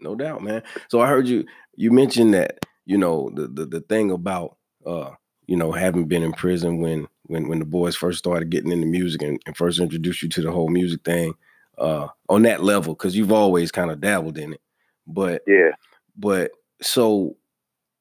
no 0.01 0.15
doubt, 0.15 0.43
man. 0.43 0.63
So 0.89 1.01
I 1.01 1.09
heard 1.09 1.27
you 1.27 1.45
you 1.75 1.91
mentioned 1.91 2.35
that 2.35 2.59
you 2.85 2.99
know 2.99 3.31
the 3.35 3.47
the, 3.49 3.67
the 3.67 3.81
thing 3.81 4.11
about 4.11 4.57
uh 4.85 5.11
you 5.47 5.57
know 5.57 5.73
having 5.73 6.07
been 6.07 6.23
in 6.23 6.33
prison 6.33 6.81
when 6.81 7.09
when 7.25 7.49
when 7.49 7.59
the 7.59 7.65
boys 7.65 7.97
first 7.97 8.19
started 8.19 8.51
getting 8.51 8.73
into 8.73 8.87
music 8.87 9.23
and, 9.23 9.41
and 9.47 9.57
first 9.57 9.81
introduced 9.81 10.23
you 10.23 10.29
to 10.29 10.43
the 10.43 10.51
whole 10.53 10.69
music 10.69 11.03
thing 11.05 11.35
uh 11.79 12.09
on 12.29 12.43
that 12.43 12.63
level 12.63 12.95
because 12.95 13.17
you've 13.17 13.33
always 13.33 13.73
kind 13.73 13.91
of 13.91 14.01
dabbled 14.01 14.37
in 14.37 14.53
it, 14.53 14.61
but 15.07 15.41
Yeah, 15.47 15.71
but 16.17 16.51
so 16.81 17.37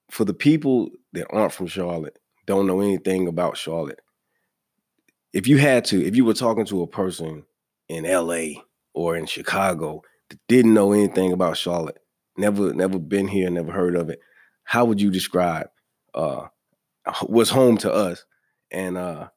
for 0.10 0.26
the 0.26 0.34
people 0.34 0.90
that 1.14 1.28
aren't 1.30 1.54
from 1.54 1.68
Charlotte, 1.68 2.18
don't 2.46 2.68
know 2.68 2.82
anything 2.82 3.28
about 3.28 3.58
Charlotte, 3.58 4.02
if 5.34 5.48
you 5.48 5.58
had 5.58 5.86
to, 5.86 6.04
if 6.06 6.16
you 6.16 6.26
were 6.26 6.34
talking 6.34 6.66
to 6.66 6.82
a 6.82 6.88
person 6.88 7.44
in 7.88 8.04
LA 8.04 8.62
or 8.94 9.16
in 9.16 9.26
Chicago 9.26 10.02
that 10.30 10.40
didn't 10.48 10.74
know 10.74 10.92
anything 10.92 11.32
about 11.32 11.58
Charlotte, 11.58 12.00
never 12.38 12.74
never 12.74 13.00
been 13.00 13.28
here, 13.28 13.50
never 13.50 13.72
heard 13.72 13.96
of 13.96 14.10
it, 14.10 14.20
how 14.64 14.86
would 14.86 15.00
you 15.00 15.10
describe 15.12 15.68
uh 16.14 16.48
what's 17.24 17.50
home 17.50 17.78
to 17.78 17.92
us? 17.92 18.26
And 18.72 18.98
uh 18.98 19.30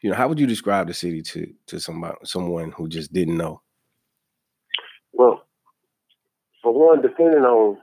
you 0.00 0.10
know, 0.10 0.16
how 0.16 0.28
would 0.28 0.40
you 0.40 0.46
describe 0.46 0.88
the 0.88 0.94
city 0.94 1.22
to 1.22 1.52
to 1.66 1.80
somebody 1.80 2.16
someone 2.24 2.72
who 2.72 2.88
just 2.88 3.12
didn't 3.12 3.36
know? 3.36 3.60
well, 5.12 5.44
for 6.62 6.72
one, 6.72 7.02
depending 7.02 7.42
on 7.42 7.78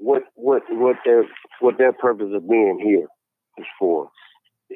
what 0.00 0.22
what 0.34 0.62
what 0.70 0.96
their 1.04 1.24
what 1.60 1.76
their 1.78 1.92
purpose 1.92 2.30
of 2.34 2.48
being 2.48 2.80
here 2.82 3.06
is 3.58 3.66
for. 3.78 4.10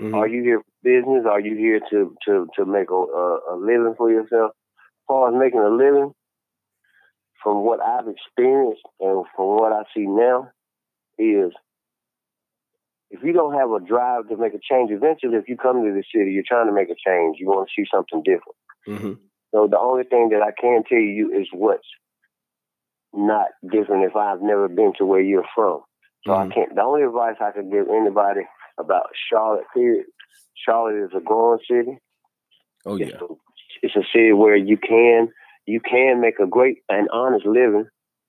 Mhm. 0.00 0.14
Are 0.14 0.28
you 0.28 0.42
here 0.42 0.60
for 0.60 0.72
business? 0.82 1.24
Are 1.26 1.40
you 1.40 1.56
here 1.56 1.80
to 1.90 2.14
to 2.26 2.46
to 2.56 2.64
make 2.66 2.90
a, 2.90 2.94
a, 2.94 3.54
a 3.54 3.56
living 3.56 3.94
for 3.96 4.10
yourself? 4.10 4.52
As 4.52 5.06
far 5.08 5.28
as 5.28 5.38
making 5.38 5.60
a 5.60 5.70
living, 5.70 6.12
from 7.42 7.64
what 7.64 7.80
I've 7.80 8.08
experienced 8.08 8.82
and 9.00 9.24
from 9.34 9.46
what 9.56 9.72
I 9.72 9.82
see 9.94 10.06
now, 10.06 10.50
is 11.18 11.52
if 13.10 13.22
you 13.22 13.32
don't 13.32 13.54
have 13.54 13.70
a 13.70 13.80
drive 13.80 14.28
to 14.28 14.36
make 14.36 14.54
a 14.54 14.58
change, 14.58 14.90
eventually, 14.90 15.36
if 15.36 15.48
you 15.48 15.56
come 15.56 15.84
to 15.84 15.92
the 15.92 16.04
city, 16.14 16.32
you're 16.32 16.42
trying 16.46 16.66
to 16.66 16.72
make 16.72 16.90
a 16.90 16.96
change. 17.06 17.36
You 17.38 17.46
want 17.46 17.68
to 17.68 17.72
see 17.74 17.86
something 17.90 18.22
different. 18.22 18.56
Mhm. 18.86 19.18
So 19.52 19.68
the 19.68 19.78
only 19.78 20.04
thing 20.04 20.30
that 20.30 20.42
I 20.42 20.52
can 20.52 20.82
tell 20.84 20.98
you 20.98 21.32
is 21.32 21.48
what's 21.52 21.86
not 23.16 23.48
different 23.70 24.04
if 24.04 24.16
I've 24.16 24.42
never 24.42 24.68
been 24.68 24.92
to 24.98 25.06
where 25.06 25.20
you're 25.20 25.46
from. 25.54 25.80
So 26.26 26.32
Mhm. 26.32 26.50
I 26.50 26.54
can't. 26.54 26.74
The 26.74 26.82
only 26.82 27.02
advice 27.02 27.36
I 27.40 27.50
can 27.52 27.70
give 27.70 27.88
anybody 27.88 28.42
about 28.78 29.10
Charlotte, 29.30 29.66
period, 29.74 30.06
Charlotte 30.54 31.04
is 31.04 31.14
a 31.14 31.20
growing 31.20 31.60
city. 31.68 31.98
Oh 32.86 32.96
It's, 32.96 33.10
yeah. 33.12 33.18
a, 33.20 33.26
it's 33.82 33.96
a 33.96 34.04
city 34.12 34.32
where 34.32 34.56
you 34.56 34.76
can 34.76 35.32
you 35.66 35.80
can 35.80 36.20
make 36.20 36.38
a 36.40 36.46
great 36.46 36.78
and 36.90 37.08
honest 37.10 37.46
living. 37.46 37.88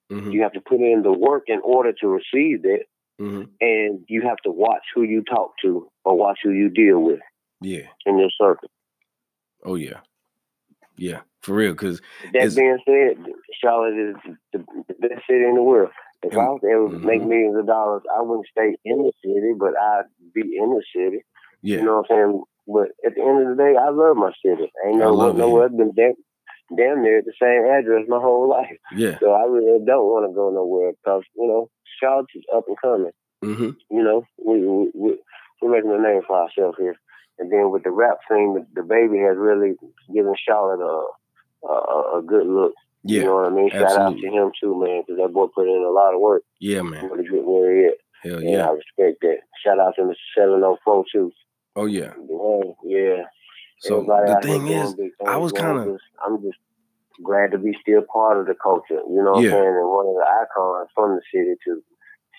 Mhm. 0.10 0.32
You 0.34 0.41
have 0.43 0.54
to 0.54 0.62
put 0.62 0.80
in 0.80 1.02
the 1.04 1.12
work 1.12 1.43
in 1.48 1.60
order 1.63 1.91
to 1.93 2.08
receive 2.08 2.63
it, 2.65 2.88
Mhm. 3.19 3.50
and 3.60 4.06
you 4.08 4.21
have 4.21 4.38
to 4.43 4.52
watch 4.52 4.84
who 4.93 5.02
you 5.04 5.21
talk 5.24 5.58
to 5.63 5.89
or 6.06 6.15
watch 6.17 6.39
who 6.43 6.52
you 6.52 6.69
deal 6.69 7.00
with 7.00 7.19
Yeah. 7.62 7.88
in 8.06 8.17
your 8.19 8.30
circle. 8.30 8.69
Oh 9.63 9.76
yeah. 9.76 10.02
Yeah. 10.95 11.21
For 11.45 11.53
real 11.53 11.75
cuz 11.75 12.01
That 12.34 12.55
being 12.55 12.79
said, 12.86 13.23
Charlotte 13.62 13.97
is 13.97 14.15
the, 14.51 14.60
the 14.88 14.93
best 14.99 15.21
city 15.29 15.43
in 15.45 15.55
the 15.55 15.62
world. 15.63 15.91
If 16.23 16.34
I 16.34 16.49
was 16.49 16.62
able 16.63 16.89
to 16.89 17.05
make 17.05 17.21
Mhm. 17.21 17.27
millions 17.29 17.58
of 17.58 17.67
dollars, 17.67 18.01
I 18.17 18.21
wouldn't 18.21 18.47
stay 18.47 18.75
in 18.84 18.97
the 19.03 19.12
city, 19.23 19.53
but 19.58 19.77
I'd 19.79 20.05
be 20.34 20.41
in 20.58 20.69
the 20.71 20.84
city. 20.95 21.21
yeah. 21.62 21.77
You 21.79 21.86
know 21.86 21.97
what 22.01 22.08
I'm 22.10 22.15
saying? 22.31 22.43
But 22.67 22.88
at 23.05 23.13
the 23.15 23.21
end 23.21 23.41
of 23.43 23.47
the 23.55 23.63
day, 23.63 23.75
I 23.77 23.89
love 23.89 24.17
my 24.17 24.31
city. 24.43 24.71
Ain't 24.88 24.97
no 24.97 25.13
love 25.13 25.38
nowhere 25.38 25.69
been 25.69 25.91
damn, 25.95 26.15
damn 26.75 27.03
near 27.03 27.19
at 27.19 27.25
the 27.25 27.34
same 27.39 27.63
address 27.65 28.08
my 28.08 28.17
whole 28.19 28.49
life. 28.49 28.75
yeah. 28.95 29.19
So 29.19 29.31
I 29.34 29.43
really 29.45 29.86
don't 29.86 30.05
want 30.10 30.25
to 30.27 30.34
go 30.34 30.49
nowhere 30.49 30.93
because 30.93 31.23
you 31.36 31.47
know 31.47 31.69
Charlotte 32.01 32.25
is 32.34 32.43
up 32.55 32.65
and 32.67 32.77
coming. 32.81 33.12
Mhm. 33.43 33.75
You 33.91 34.03
know, 34.03 34.23
we, 34.43 34.65
we, 34.65 34.91
we 34.95 35.19
we're 35.62 35.71
making 35.71 35.91
a 35.91 35.99
name 36.01 36.23
for 36.25 36.38
ourselves 36.41 36.77
here. 36.79 36.95
And 37.38 37.51
then 37.51 37.69
with 37.69 37.84
the 37.84 37.91
rap 37.91 38.17
scene, 38.27 38.55
the, 38.55 38.81
DaBaby 38.81 39.19
has 39.27 39.38
really 39.38 39.75
given 40.12 40.34
Charlotte 40.38 40.81
a 40.84 41.05
a, 41.71 42.19
a 42.19 42.21
good 42.25 42.47
look. 42.47 42.73
Yeah. 43.04 43.19
You 43.21 43.25
know 43.25 43.36
what 43.36 43.51
I 43.51 43.56
mean? 43.56 43.69
Shout 43.69 43.84
absolutely. 43.84 44.28
out 44.30 44.32
to 44.34 44.38
him 44.45 44.51
too, 44.60 44.80
man, 44.84 45.04
because 45.06 45.21
that 45.21 45.34
boy 45.34 45.47
put 45.54 45.67
in 45.67 45.84
a 45.84 45.91
lot 45.91 46.13
of 46.13 46.19
work 46.21 46.43
Yeah, 46.60 46.82
man. 46.82 47.08
really 47.10 47.28
get 47.30 47.45
where 47.45 47.75
he 47.75 47.86
at. 47.88 47.93
Hell 48.23 48.38
And 48.39 48.49
yeah. 48.49 48.67
I 48.67 48.71
respect 48.71 49.21
that. 49.21 49.38
Shout 49.63 49.80
out 49.80 49.93
to 49.97 50.01
Mr. 50.04 50.15
704 50.36 51.06
too. 51.12 51.32
Oh 51.75 51.86
yeah. 51.86 52.13
Yeah, 52.30 52.71
yeah. 52.84 53.23
So 53.80 53.97
Everybody 53.99 54.32
the 54.34 54.41
thing 54.41 54.67
is, 54.69 54.95
I 55.28 55.38
was 55.38 55.51
kind 55.51 55.78
of 55.78 55.97
I'm 56.25 56.41
just 56.41 56.58
glad 57.23 57.51
to 57.51 57.58
be 57.60 57.78
still 57.82 58.01
part 58.12 58.39
of 58.39 58.47
the 58.47 58.56
culture. 58.56 59.01
You 59.08 59.21
know 59.23 59.34
what 59.34 59.43
Yeah. 59.43 59.49
I'm 59.51 59.56
saying? 59.62 59.75
And 59.82 59.89
one 59.89 60.08
of 60.08 60.15
the 60.15 60.25
icons 60.41 60.89
from 60.95 61.15
the 61.17 61.21
city 61.32 61.54
to 61.65 61.84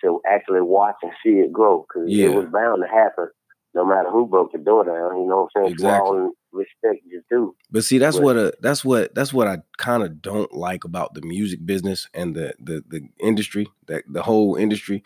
to 0.03 0.21
actually 0.29 0.61
watch 0.63 0.97
and 1.03 1.13
see 1.23 1.39
it 1.41 1.53
grow 1.53 1.87
because 1.89 2.11
Yeah. 2.11 2.27
it 2.31 2.35
was 2.35 2.47
bound 2.47 2.83
to 2.83 2.89
happen. 2.89 3.29
No 3.77 3.85
matter 3.85 4.11
who 4.11 4.27
broke 4.27 4.53
the 4.53 4.59
door 4.59 4.85
down, 4.85 5.21
you 5.21 5.29
know 5.29 5.43
what 5.43 5.51
I'm 5.57 5.63
saying? 5.65 5.73
Exactly. 5.75 6.19
All 6.19 6.33
respect 6.53 7.05
you 7.07 7.23
do. 7.31 7.55
But 7.71 7.85
see, 7.85 7.99
that's 7.99 8.17
But- 8.17 8.25
what 8.25 8.37
a 8.37 8.55
that's 8.63 8.85
what 8.85 9.15
that's 9.15 9.33
what 9.35 9.47
I 9.47 9.59
kind 9.77 10.03
of 10.03 10.23
don't 10.23 10.53
like 10.53 10.85
about 10.85 11.13
the 11.15 11.21
music 11.21 11.65
business 11.67 12.09
and 12.15 12.35
the 12.35 12.55
the 12.59 12.83
the 12.89 13.03
industry, 13.21 13.69
that 13.89 14.05
the 14.09 14.23
whole 14.23 14.57
industry 14.57 15.05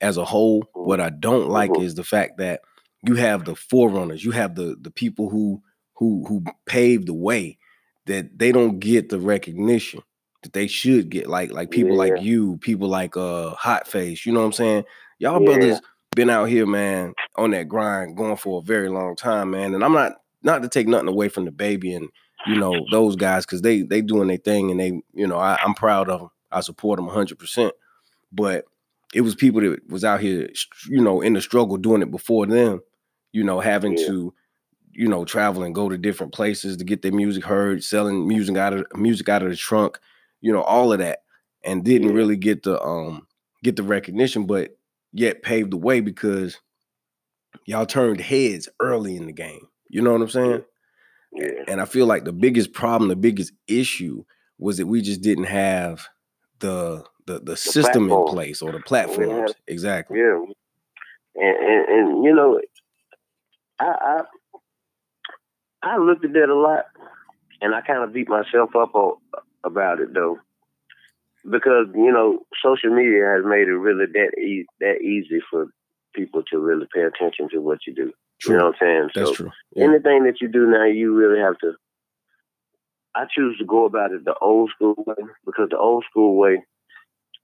as 0.00 0.16
a 0.16 0.24
whole. 0.24 0.62
Mhm. 0.62 0.86
What 0.86 1.00
I 1.00 1.10
don't 1.10 1.48
like 1.48 1.72
Mhm. 1.72 1.82
is 1.82 1.94
the 1.96 2.04
fact 2.04 2.38
that 2.38 2.60
you 3.04 3.16
have 3.16 3.44
the 3.44 3.56
forerunners, 3.56 4.24
you 4.24 4.30
have 4.30 4.54
the 4.54 4.76
the 4.80 4.90
people 4.92 5.28
who 5.28 5.60
who 5.96 6.24
who 6.28 6.44
paved 6.66 7.08
the 7.08 7.14
way 7.14 7.58
that 8.06 8.38
they 8.38 8.52
don't 8.52 8.78
get 8.78 9.08
the 9.08 9.18
recognition 9.20 10.00
that 10.44 10.52
they 10.52 10.68
should 10.68 11.08
get. 11.10 11.26
Like 11.28 11.52
like 11.52 11.70
people 11.72 11.96
like 11.96 12.20
you, 12.22 12.56
people 12.58 12.88
like 12.88 13.16
uh 13.16 13.50
Hot 13.50 13.88
Face. 13.88 14.24
You 14.24 14.32
know 14.32 14.40
what 14.40 14.46
I'm 14.46 14.52
saying? 14.52 14.84
Y'all 15.18 15.40
Yeah. 15.40 15.46
brothers 15.46 15.80
been 16.14 16.30
out 16.30 16.46
here, 16.48 16.66
man, 16.66 17.14
on 17.36 17.50
that 17.52 17.68
grind, 17.68 18.16
going 18.16 18.36
for 18.36 18.60
a 18.60 18.64
very 18.64 18.88
long 18.88 19.16
time, 19.16 19.50
man. 19.50 19.74
And 19.74 19.84
I'm 19.84 19.92
not 19.92 20.12
not 20.42 20.62
to 20.62 20.68
take 20.68 20.88
nothing 20.88 21.08
away 21.08 21.28
from 21.28 21.46
DaBaby 21.46 21.96
and 21.96 22.08
you 22.48 22.56
know 22.58 22.84
those 22.90 23.16
guys 23.16 23.46
because 23.46 23.62
they 23.62 23.82
they 23.82 24.00
doing 24.00 24.28
their 24.28 24.36
thing 24.36 24.70
and 24.70 24.80
they 24.80 25.00
you 25.14 25.26
know 25.26 25.38
I, 25.38 25.58
I'm 25.62 25.74
proud 25.74 26.08
of 26.08 26.20
them. 26.20 26.30
I 26.50 26.60
support 26.60 26.98
them 26.98 27.06
100. 27.06 27.38
percent 27.38 27.72
But 28.32 28.64
it 29.14 29.20
was 29.22 29.34
people 29.34 29.60
that 29.60 29.80
was 29.88 30.04
out 30.04 30.20
here, 30.20 30.48
you 30.88 31.00
know, 31.02 31.20
in 31.20 31.34
the 31.34 31.40
struggle 31.40 31.76
doing 31.76 32.02
it 32.02 32.10
before 32.10 32.46
them. 32.46 32.80
You 33.32 33.44
know, 33.44 33.60
having 33.60 33.96
Yeah. 33.96 34.06
to 34.06 34.34
you 34.94 35.08
know 35.08 35.24
travel 35.24 35.62
and 35.62 35.74
go 35.74 35.88
to 35.88 35.96
different 35.96 36.34
places 36.34 36.76
to 36.76 36.84
get 36.84 37.00
their 37.02 37.12
music 37.12 37.44
heard, 37.44 37.82
selling 37.82 38.26
music 38.28 38.56
out 38.56 38.74
of 38.74 38.84
music 38.94 39.28
out 39.28 39.42
of 39.42 39.48
the 39.50 39.56
trunk, 39.56 39.98
you 40.42 40.52
know, 40.52 40.62
all 40.62 40.92
of 40.92 40.98
that, 40.98 41.20
and 41.64 41.84
didn't 41.84 42.08
Yeah. 42.08 42.14
really 42.14 42.36
get 42.36 42.64
the 42.64 42.82
um 42.82 43.26
get 43.62 43.76
the 43.76 43.82
recognition, 43.84 44.44
but 44.46 44.76
yet 45.12 45.42
paved 45.42 45.70
the 45.70 45.76
way 45.76 46.00
because 46.00 46.58
y'all 47.66 47.86
turned 47.86 48.20
heads 48.20 48.68
early 48.80 49.16
in 49.16 49.26
the 49.26 49.32
game. 49.32 49.68
You 49.88 50.02
know 50.02 50.12
what 50.12 50.22
I'm 50.22 50.28
saying? 50.28 50.64
Yeah. 51.32 51.50
And 51.68 51.80
I 51.80 51.84
feel 51.84 52.06
like 52.06 52.24
the 52.24 52.32
biggest 52.32 52.72
problem, 52.72 53.08
the 53.08 53.16
biggest 53.16 53.52
issue 53.66 54.24
was 54.58 54.78
that 54.78 54.86
we 54.86 55.00
just 55.02 55.22
didn't 55.22 55.44
have 55.44 56.06
the 56.60 57.04
the 57.26 57.40
the, 57.40 57.56
system 57.56 58.10
in 58.10 58.24
place 58.26 58.62
or 58.62 58.72
the 58.72 58.80
platforms. 58.80 59.52
Exactly. 59.66 60.18
Yeah. 60.18 60.44
and 61.36 61.56
and, 61.56 61.88
and 61.88 62.24
you 62.24 62.34
know, 62.34 62.60
I, 63.78 63.84
I 63.84 64.20
I 65.82 65.98
looked 65.98 66.24
at 66.24 66.32
that 66.32 66.48
a 66.48 66.54
lot, 66.54 66.84
and 67.60 67.74
I 67.74 67.80
kind 67.80 68.04
of 68.04 68.12
beat 68.12 68.28
myself 68.28 68.70
up 68.76 68.92
about 69.64 70.00
it 70.00 70.14
though, 70.14 70.38
because 71.50 71.86
you 71.94 72.12
know, 72.12 72.40
social 72.64 72.90
media 72.90 73.24
has 73.36 73.44
made 73.44 73.68
it 73.68 73.76
really 73.76 74.06
that 74.06 74.38
e- 74.40 74.66
that 74.80 75.00
easy 75.02 75.40
for 75.50 75.66
people 76.14 76.42
to 76.50 76.58
really 76.58 76.86
pay 76.94 77.02
attention 77.02 77.48
to 77.50 77.58
what 77.60 77.78
you 77.86 77.94
do. 77.94 78.12
True. 78.40 78.54
You 78.54 78.58
know 78.58 78.66
what 78.66 78.76
I'm 78.82 78.86
saying? 78.86 79.10
That's 79.14 79.28
so 79.30 79.34
true. 79.34 79.50
Yeah. 79.74 79.84
anything 79.84 80.24
that 80.24 80.40
you 80.40 80.48
do 80.48 80.66
now, 80.66 80.84
you 80.84 81.14
really 81.14 81.40
have 81.40 81.58
to. 81.58 81.74
I 83.14 83.26
choose 83.34 83.58
to 83.58 83.64
go 83.64 83.84
about 83.84 84.12
it 84.12 84.24
the 84.24 84.34
old 84.40 84.70
school 84.74 84.94
way 85.06 85.14
because 85.44 85.68
the 85.70 85.78
old 85.78 86.04
school 86.10 86.36
way, 86.36 86.64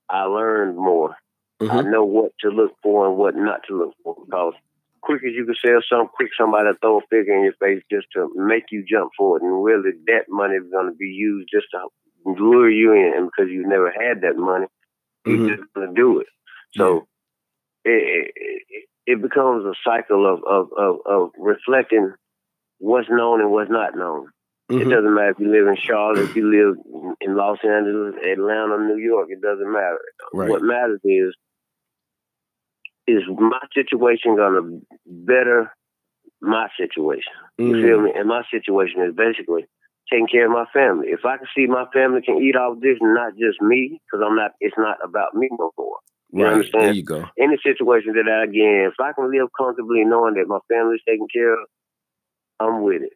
I 0.09 0.23
learned 0.25 0.77
more. 0.77 1.17
I 1.61 1.65
Mhm. 1.83 1.91
know 1.91 2.05
what 2.05 2.33
to 2.41 2.49
look 2.51 2.75
for 2.83 3.07
and 3.07 3.17
what 3.17 3.35
not 3.37 3.65
to 3.69 3.77
look 3.77 3.95
for. 4.03 4.17
Because 4.25 4.55
quick 5.03 5.23
as 5.25 5.35
you 5.35 5.45
can 5.45 5.55
sell 5.57 5.83
something, 5.83 6.09
quick 6.15 6.31
somebody 6.37 6.71
throw 6.81 6.99
a 6.99 7.01
figure 7.11 7.35
in 7.35 7.45
your 7.45 7.53
face 7.55 7.83
just 7.91 8.07
to 8.13 8.33
make 8.35 8.71
you 8.71 8.83
jump 8.85 9.13
for 9.17 9.37
it. 9.37 9.43
And 9.43 9.63
really, 9.63 9.91
that 10.07 10.27
money 10.29 10.55
is 10.57 10.71
going 10.71 10.87
to 10.91 10.97
be 10.97 11.09
used 11.09 11.49
just 11.53 11.67
to 11.73 11.89
lure 12.39 12.71
you 12.71 12.93
in. 12.93 13.13
And 13.17 13.27
because 13.31 13.51
you've 13.51 13.67
never 13.69 13.91
had 13.91 14.23
that 14.23 14.37
money, 14.37 14.67
Mhm. 15.27 15.47
you're 15.49 15.57
just 15.57 15.69
to 15.75 15.93
do 15.95 16.21
it. 16.21 16.27
So 16.75 17.07
it, 17.85 18.33
it, 18.37 18.89
it 19.07 19.23
becomes 19.23 19.65
a 19.65 19.75
cycle 19.85 20.27
of, 20.27 20.43
of, 20.45 20.69
of, 20.77 20.97
of 21.07 21.31
reflecting 21.39 22.13
what's 22.79 23.09
known 23.09 23.41
and 23.41 23.51
what's 23.51 23.71
not 23.71 23.97
known. 23.97 24.29
It 24.69 24.87
Mhm. 24.87 24.91
doesn't 24.91 25.15
matter 25.15 25.31
if 25.31 25.39
you 25.39 25.51
live 25.51 25.67
in 25.67 25.77
Charlotte, 25.77 26.29
if 26.29 26.37
you 26.37 26.51
live 26.51 27.15
in 27.23 27.35
Los 27.37 27.59
Angeles, 27.65 28.17
Atlanta, 28.23 28.79
New 28.79 28.99
York. 28.99 29.29
It 29.31 29.41
doesn't 29.41 29.73
matter. 29.73 30.01
Right. 30.35 30.51
What 30.51 30.63
matters 30.63 31.01
is 31.05 31.35
is 33.07 33.23
my 33.29 33.61
situation 33.75 34.37
gonna 34.37 34.81
better 35.07 35.73
my 36.43 36.69
situation? 36.77 37.33
You 37.57 37.75
Mm. 37.75 37.83
feel 37.83 38.01
me? 38.03 38.13
And 38.15 38.29
my 38.29 38.45
situation 38.51 39.01
is 39.03 39.15
basically 39.15 39.67
taking 40.11 40.29
care 40.29 40.47
of 40.47 40.53
my 40.53 40.67
family. 40.73 41.09
If 41.09 41.25
I 41.25 41.37
can 41.37 41.47
see 41.55 41.67
my 41.67 41.87
family 41.93 42.21
can 42.23 42.43
eat 42.43 42.57
off 42.57 42.81
this, 42.81 42.99
and 43.01 43.15
not 43.15 43.37
just 43.37 43.61
me, 43.61 44.01
because 44.07 44.25
I'm 44.25 44.37
not. 44.37 44.53
It's 44.61 44.77
not 44.79 44.99
about 45.03 45.35
me 45.35 45.49
no 45.59 45.73
more. 45.79 45.99
You 46.33 46.45
Right. 46.45 46.53
understand? 46.55 46.85
There 46.85 46.93
you 46.93 47.03
go. 47.03 47.25
Any 47.39 47.57
situation 47.63 48.13
that 48.15 48.29
I 48.29 48.47
get 48.47 48.63
in, 48.63 48.91
if 48.93 49.01
I 49.01 49.13
can 49.13 49.31
live 49.31 49.49
comfortably 49.57 50.05
knowing 50.05 50.35
that 50.35 50.49
my 50.49 50.59
family's 50.69 51.03
taken 51.07 51.27
care 51.33 51.53
of, 51.53 51.67
I'm 52.61 52.83
with 52.83 53.03
it. 53.03 53.13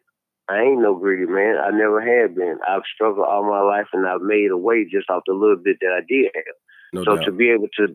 I 0.49 0.61
ain't 0.61 0.81
no 0.81 0.95
greedy 0.95 1.25
man. 1.25 1.57
I 1.57 1.71
never 1.71 2.01
have 2.01 2.35
been. 2.35 2.57
I've 2.67 2.83
struggled 2.93 3.25
all 3.25 3.43
my 3.43 3.61
life 3.61 3.87
and 3.93 4.05
I've 4.07 4.21
made 4.21 4.51
a 4.51 4.57
way 4.57 4.83
just 4.83 5.09
off 5.09 5.23
the 5.25 5.33
little 5.33 5.55
bit 5.55 5.77
that 5.81 5.93
I 5.93 6.01
did 6.07 6.31
have. 6.35 6.55
No 6.93 7.03
so 7.03 7.15
doubt. 7.15 7.25
to 7.25 7.31
be 7.31 7.49
able 7.49 7.67
to 7.77 7.87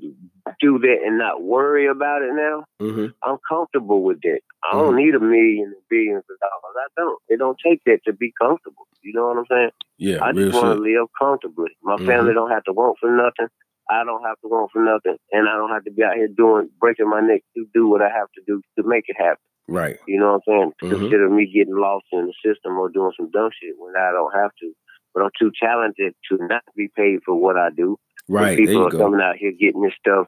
do 0.61 0.79
that 0.79 0.97
and 1.07 1.19
not 1.19 1.43
worry 1.43 1.87
about 1.87 2.23
it 2.23 2.33
now, 2.35 2.65
hmm 2.81 3.07
I'm 3.23 3.39
comfortable 3.49 4.03
with 4.03 4.21
that. 4.23 4.41
I 4.65 4.75
don't 4.77 4.97
need 4.97 5.15
a 5.15 5.21
million 5.21 5.67
and 5.75 5.83
billions 5.89 6.25
of 6.29 6.37
dollars. 6.41 6.77
I 6.77 6.87
don't. 6.97 7.19
It 7.29 7.39
don't 7.39 7.59
take 7.65 7.81
that 7.87 8.01
to 8.07 8.13
be 8.13 8.33
comfortable. 8.41 8.87
You 9.03 9.13
know 9.15 9.29
what 9.29 9.39
I'm 9.39 9.47
saying? 9.51 9.71
Yeah. 9.99 10.19
I 10.23 10.33
just 10.33 10.55
want 10.55 10.77
to 10.77 10.83
live 10.83 11.09
comfortably. 11.19 11.71
My 11.83 11.97
Mhm. 11.97 12.07
family 12.07 12.33
don't 12.35 12.51
have 12.51 12.65
to 12.65 12.73
want 12.73 12.99
for 13.01 13.11
nothing. 13.11 13.49
I 13.91 14.05
don't 14.05 14.23
have 14.25 14.39
to 14.41 14.49
want 14.49 14.71
for 14.73 14.83
nothing, 14.83 15.17
and 15.33 15.49
I 15.49 15.57
don't 15.57 15.71
have 15.71 15.85
to 15.85 15.91
be 15.91 16.03
out 16.05 16.15
here 16.17 16.29
doing 16.29 16.69
breaking 16.79 17.09
my 17.09 17.21
neck 17.21 17.43
to 17.57 17.67
do 17.73 17.89
what 17.89 18.03
I 18.03 18.09
have 18.11 18.29
to 18.35 18.43
do 18.47 18.61
to 18.77 18.83
make 18.87 19.05
it 19.09 19.17
happen. 19.17 19.43
Right. 19.67 19.99
You 20.07 20.19
know 20.21 20.33
what 20.33 20.43
I'm 20.47 20.53
saying? 20.53 20.73
Mhm. 20.83 20.99
Consider 21.01 21.29
me 21.31 21.47
getting 21.47 21.75
lost 21.77 22.07
in 22.13 22.27
the 22.27 22.35
system 22.45 22.79
or 22.79 22.89
doing 22.91 23.13
some 23.17 23.31
dumb 23.31 23.51
shit 23.53 23.75
when 23.79 23.97
I 23.97 24.11
don't 24.13 24.33
have 24.35 24.51
to. 24.61 24.73
But 25.15 25.23
I'm 25.25 25.31
too 25.39 25.51
talented 25.61 26.15
to 26.31 26.37
not 26.47 26.63
be 26.77 26.89
paid 26.95 27.23
for 27.25 27.35
what 27.35 27.57
I 27.57 27.71
do. 27.71 27.97
Right. 28.29 28.57
There 28.57 28.67
people 28.67 28.87
are 28.87 28.91
go. 28.91 28.99
coming 28.99 29.21
out 29.21 29.37
here 29.37 29.53
getting 29.53 29.83
this 29.83 29.95
stuff 29.99 30.27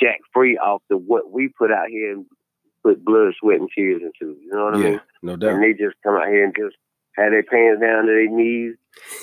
jack 0.00 0.20
free 0.32 0.56
off 0.58 0.82
the 0.88 0.96
what 0.96 1.32
we 1.32 1.48
put 1.48 1.72
out 1.72 1.88
here 1.88 2.12
and 2.12 2.26
put 2.84 3.04
blood, 3.04 3.32
sweat, 3.40 3.58
and 3.60 3.68
tears 3.74 4.02
into. 4.02 4.36
You 4.40 4.50
know 4.52 4.64
what 4.64 4.74
I 4.74 4.78
mean? 4.78 4.92
Yeah. 4.92 4.98
No 5.22 5.36
doubt. 5.36 5.54
And 5.54 5.62
they 5.62 5.72
just 5.72 5.96
come 6.04 6.14
out 6.14 6.28
here 6.28 6.44
and 6.44 6.54
just 6.56 6.76
have 7.16 7.32
their 7.32 7.42
pants 7.42 7.80
down 7.80 8.06
to 8.06 8.12
their 8.12 8.30
knees 8.30 8.74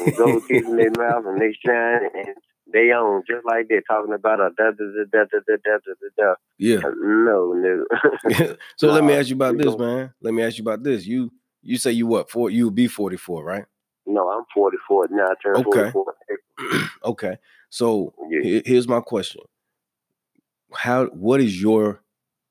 and 0.01 0.15
gold 0.17 0.43
teeth 0.47 0.65
in 0.65 0.75
their 0.75 0.91
mouth 0.91 1.25
and 1.25 1.39
they 1.39 1.55
shine 1.65 2.09
and 2.15 2.35
they 2.73 2.91
own 2.91 3.21
just 3.27 3.45
like 3.45 3.67
they're 3.69 3.83
talking 3.87 4.13
about 4.13 4.39
a 4.39 4.49
da 4.57 4.71
da 4.71 4.85
da 5.11 5.23
da 5.23 5.23
da 5.31 5.39
da 5.45 5.55
da 5.65 5.93
da 5.93 6.07
da. 6.17 6.33
Yeah. 6.57 6.77
Uh, 6.77 6.91
no, 6.99 7.53
no. 7.53 7.85
so 8.75 8.87
let 8.91 9.03
me 9.03 9.13
ask 9.13 9.29
you 9.29 9.35
about 9.35 9.57
this, 9.57 9.77
man. 9.77 10.13
Let 10.21 10.33
me 10.33 10.43
ask 10.43 10.57
you 10.57 10.63
about 10.63 10.83
this. 10.83 11.05
You 11.05 11.31
you 11.61 11.77
say 11.77 11.91
you 11.91 12.07
what? 12.07 12.29
Four? 12.29 12.49
You 12.49 12.65
would 12.65 12.75
be 12.75 12.87
forty 12.87 13.17
four, 13.17 13.43
right? 13.43 13.65
no, 14.05 14.29
I'm 14.29 14.43
44 14.53 15.07
now. 15.11 15.25
I 15.25 15.33
turned 15.41 15.65
Okay. 15.65 15.91
44. 15.91 16.05
okay. 17.05 17.37
So 17.69 18.13
oh, 18.17 18.27
Yeah. 18.29 18.41
he- 18.41 18.63
here's 18.65 18.87
my 18.87 19.01
question. 19.01 19.41
How 20.73 21.05
what 21.07 21.41
is 21.41 21.61
your 21.61 22.01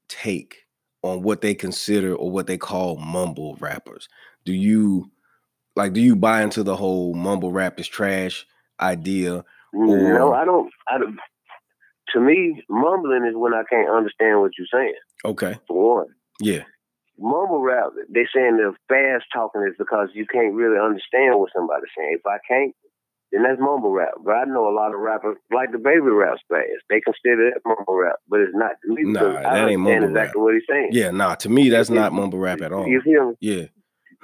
take 0.08 0.66
on 1.02 1.22
what 1.22 1.40
they 1.40 1.54
consider 1.54 2.14
or 2.14 2.30
what 2.30 2.46
they 2.46 2.58
call 2.58 2.96
mumble 2.96 3.56
rappers? 3.60 4.08
Do 4.44 4.52
you 4.52 5.10
like 5.76 5.92
do 5.92 6.00
you 6.00 6.16
buy 6.16 6.42
into 6.42 6.62
the 6.62 6.76
whole 6.76 7.14
mumble 7.14 7.52
rap 7.52 7.80
is 7.80 7.88
trash 7.88 8.46
idea? 8.80 9.44
No, 9.72 10.32
I 10.34 10.44
don't. 10.44 10.70
I 10.88 10.98
don't. 10.98 11.18
To 12.12 12.20
me, 12.20 12.62
mumbling 12.68 13.24
is 13.26 13.34
when 13.36 13.54
I 13.54 13.62
can't 13.70 13.88
understand 13.88 14.40
what 14.40 14.52
you're 14.58 14.66
saying. 14.72 14.94
Okay. 15.24 15.58
For 15.66 15.96
one, 15.96 16.08
Yeah. 16.40 16.64
mumble 17.18 17.60
rap, 17.62 17.90
they 18.10 18.26
saying 18.34 18.58
the 18.58 18.74
fast 18.88 19.24
talking 19.32 19.62
is 19.62 19.74
because 19.78 20.10
you 20.12 20.26
can't 20.26 20.54
really 20.54 20.78
understand 20.78 21.38
what 21.38 21.50
somebody's 21.56 21.88
saying. 21.96 22.18
If 22.20 22.26
I 22.26 22.38
can't, 22.46 22.74
then 23.32 23.42
that's 23.42 23.60
mumble 23.60 23.90
rap. 23.90 24.12
But 24.24 24.32
I 24.32 24.44
know 24.44 24.68
a 24.68 24.74
lot 24.74 24.94
of 24.94 25.00
rappers 25.00 25.36
like 25.52 25.70
DaBaby 25.72 26.16
raps 26.16 26.40
fast. 26.48 26.84
They 26.90 27.00
consider 27.00 27.50
that 27.50 27.60
mumble 27.64 27.94
rap, 27.96 28.16
but 28.28 28.40
it's 28.40 28.54
not 28.54 28.72
to 28.84 28.94
me 28.94 29.04
Nah, 29.10 29.32
that 29.40 29.46
I 29.46 29.70
ain't 29.70 29.80
mumble 29.80 30.04
exactly 30.08 30.40
rap. 30.40 30.44
what 30.44 30.54
he's 30.54 30.62
saying. 30.68 30.88
Yeah, 30.92 31.10
nah, 31.10 31.34
to 31.36 31.48
me 31.48 31.68
that's 31.68 31.90
not 31.90 32.12
mumble 32.12 32.38
rap 32.38 32.60
at 32.62 32.72
all. 32.72 32.86
You 32.86 33.00
feel 33.02 33.30
me? 33.30 33.34
Yeah. 33.40 33.64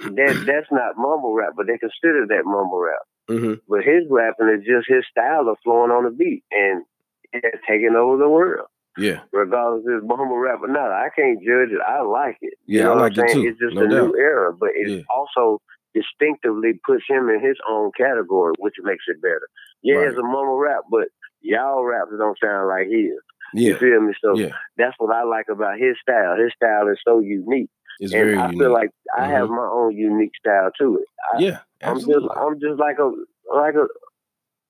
That 0.04 0.44
that's 0.46 0.70
not 0.70 0.96
mumble 0.96 1.34
rap, 1.34 1.54
but 1.56 1.66
they 1.66 1.78
consider 1.78 2.26
that 2.28 2.44
mumble 2.44 2.78
rap. 2.80 3.02
hmm 3.28 3.54
But 3.68 3.82
his 3.84 4.04
rapping 4.10 4.48
is 4.48 4.64
just 4.64 4.88
his 4.88 5.04
style 5.10 5.48
of 5.48 5.56
flowing 5.64 5.90
on 5.90 6.04
the 6.04 6.10
beat 6.10 6.44
and 6.52 6.84
it's 7.32 7.58
taking 7.68 7.94
over 7.96 8.16
the 8.16 8.28
world. 8.28 8.68
Yeah. 8.96 9.20
regardless 9.32 9.84
if 9.86 9.98
it's 10.02 10.06
mumble 10.08 10.38
rap 10.38 10.58
or 10.60 10.66
not. 10.68 10.90
I 10.90 11.08
can't 11.14 11.38
judge 11.38 11.70
it. 11.70 11.78
I 11.86 12.02
like 12.02 12.36
it. 12.42 12.54
You 12.66 12.80
Yeah, 12.80 12.84
know 12.86 12.98
I 12.98 13.00
like 13.02 13.16
it 13.16 13.30
too. 13.32 13.44
It's 13.46 13.58
just 13.60 13.74
No 13.76 13.82
a 13.84 13.88
doubt. 13.88 14.10
new 14.10 14.16
era, 14.18 14.52
but 14.52 14.70
it's 14.74 14.90
Yeah. 14.90 15.02
also 15.08 15.60
distinctively 15.94 16.80
puts 16.86 17.04
him 17.08 17.28
in 17.28 17.40
his 17.40 17.56
own 17.68 17.90
category, 17.96 18.54
which 18.58 18.74
makes 18.82 19.04
it 19.08 19.20
better. 19.22 19.48
Yeah, 19.82 19.96
Right. 19.96 20.08
it's 20.08 20.18
a 20.18 20.22
mumble 20.22 20.58
rap, 20.58 20.82
but 20.90 21.08
y'all 21.40 21.84
raps 21.84 22.10
don't 22.18 22.38
sound 22.42 22.68
like 22.68 22.86
his. 22.88 23.16
You 23.54 23.72
Yeah. 23.72 23.78
feel 23.78 24.00
me? 24.00 24.12
So 24.22 24.36
Yeah. 24.36 24.52
that's 24.76 24.94
what 24.98 25.14
I 25.14 25.22
like 25.22 25.46
about 25.50 25.78
his 25.78 25.96
style. 26.00 26.36
His 26.36 26.52
style 26.54 26.88
is 26.88 26.98
so 27.06 27.20
unique. 27.20 27.70
It's 28.00 28.12
and 28.12 28.38
I 28.38 28.44
unique. 28.46 28.60
feel 28.60 28.72
like 28.72 28.90
I 29.16 29.26
have 29.26 29.46
mm-hmm. 29.46 29.56
my 29.56 29.66
own 29.66 29.96
unique 29.96 30.32
style 30.38 30.70
to 30.78 30.98
it. 30.98 31.06
I, 31.34 31.38
yeah. 31.38 31.58
I'm 31.82 31.98
just 31.98 32.26
I'm 32.36 32.60
just 32.60 32.78
like 32.78 32.98
a 32.98 33.10
like 33.52 33.74
a 33.74 33.86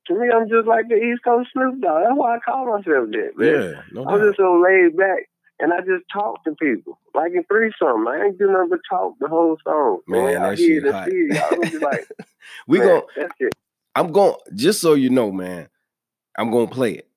to 0.07 0.15
me 0.19 0.31
I'm 0.31 0.49
just 0.49 0.67
like 0.67 0.89
the 0.89 0.95
East 0.97 1.23
Coast 1.25 1.51
Snoop 1.53 1.81
Dogg. 1.83 2.05
That's 2.05 2.17
why 2.17 2.37
I 2.37 2.39
call 2.41 2.67
myself 2.67 3.09
that, 3.11 3.33
man. 3.37 3.49
yeah. 3.75 3.83
No 3.93 4.07
I'm 4.07 4.19
doubt. 4.19 4.27
just 4.29 4.37
so 4.39 4.63
laid 4.65 4.97
back, 4.97 5.29
and 5.61 5.73
I 5.73 5.79
just 5.81 6.05
talk 6.13 6.45
to 6.45 6.55
people 6.55 6.99
like 7.15 7.33
in 7.35 7.45
three 7.45 7.73
something. 7.79 8.07
I 8.09 8.27
ain't 8.27 8.39
do 8.39 8.47
nothing 8.51 8.69
but 8.71 8.81
talk 8.89 9.15
the 9.21 9.29
whole 9.29 9.57
song. 9.65 10.01
Man, 10.07 10.25
When 10.25 10.35
that 10.35 10.43
y'all 10.43 10.57
shit 10.57 10.69
hear 10.69 10.87
it 10.87 10.93
hot. 10.93 11.09
y'all 11.13 11.81
like, 11.83 12.09
we 12.67 12.79
man. 12.79 13.03
I'm 13.95 14.13
going 14.13 14.35
just 14.55 14.81
so 14.81 14.95
you 14.95 15.11
know, 15.11 15.33
man. 15.33 15.69
I'm 16.37 16.51
gonna 16.51 16.69
play 16.69 16.93
it. 16.95 17.09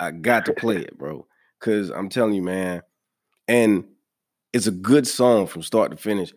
I 0.00 0.10
got 0.10 0.46
to 0.46 0.52
play 0.52 0.78
it, 0.78 0.98
bro. 0.98 1.26
Cause 1.60 1.90
I'm 1.90 2.08
telling 2.08 2.34
you, 2.34 2.42
man. 2.42 2.82
And 3.48 3.84
it's 4.52 4.66
a 4.66 4.72
good 4.72 5.06
song 5.06 5.46
from 5.46 5.62
start 5.62 5.90
to 5.90 5.96
finish. 5.96 6.32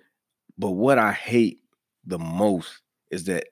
But 0.57 0.71
what 0.71 0.97
I 0.99 1.11
hate 1.11 1.61
the 2.05 2.19
most 2.19 2.81
is 3.11 3.25
that 3.25 3.47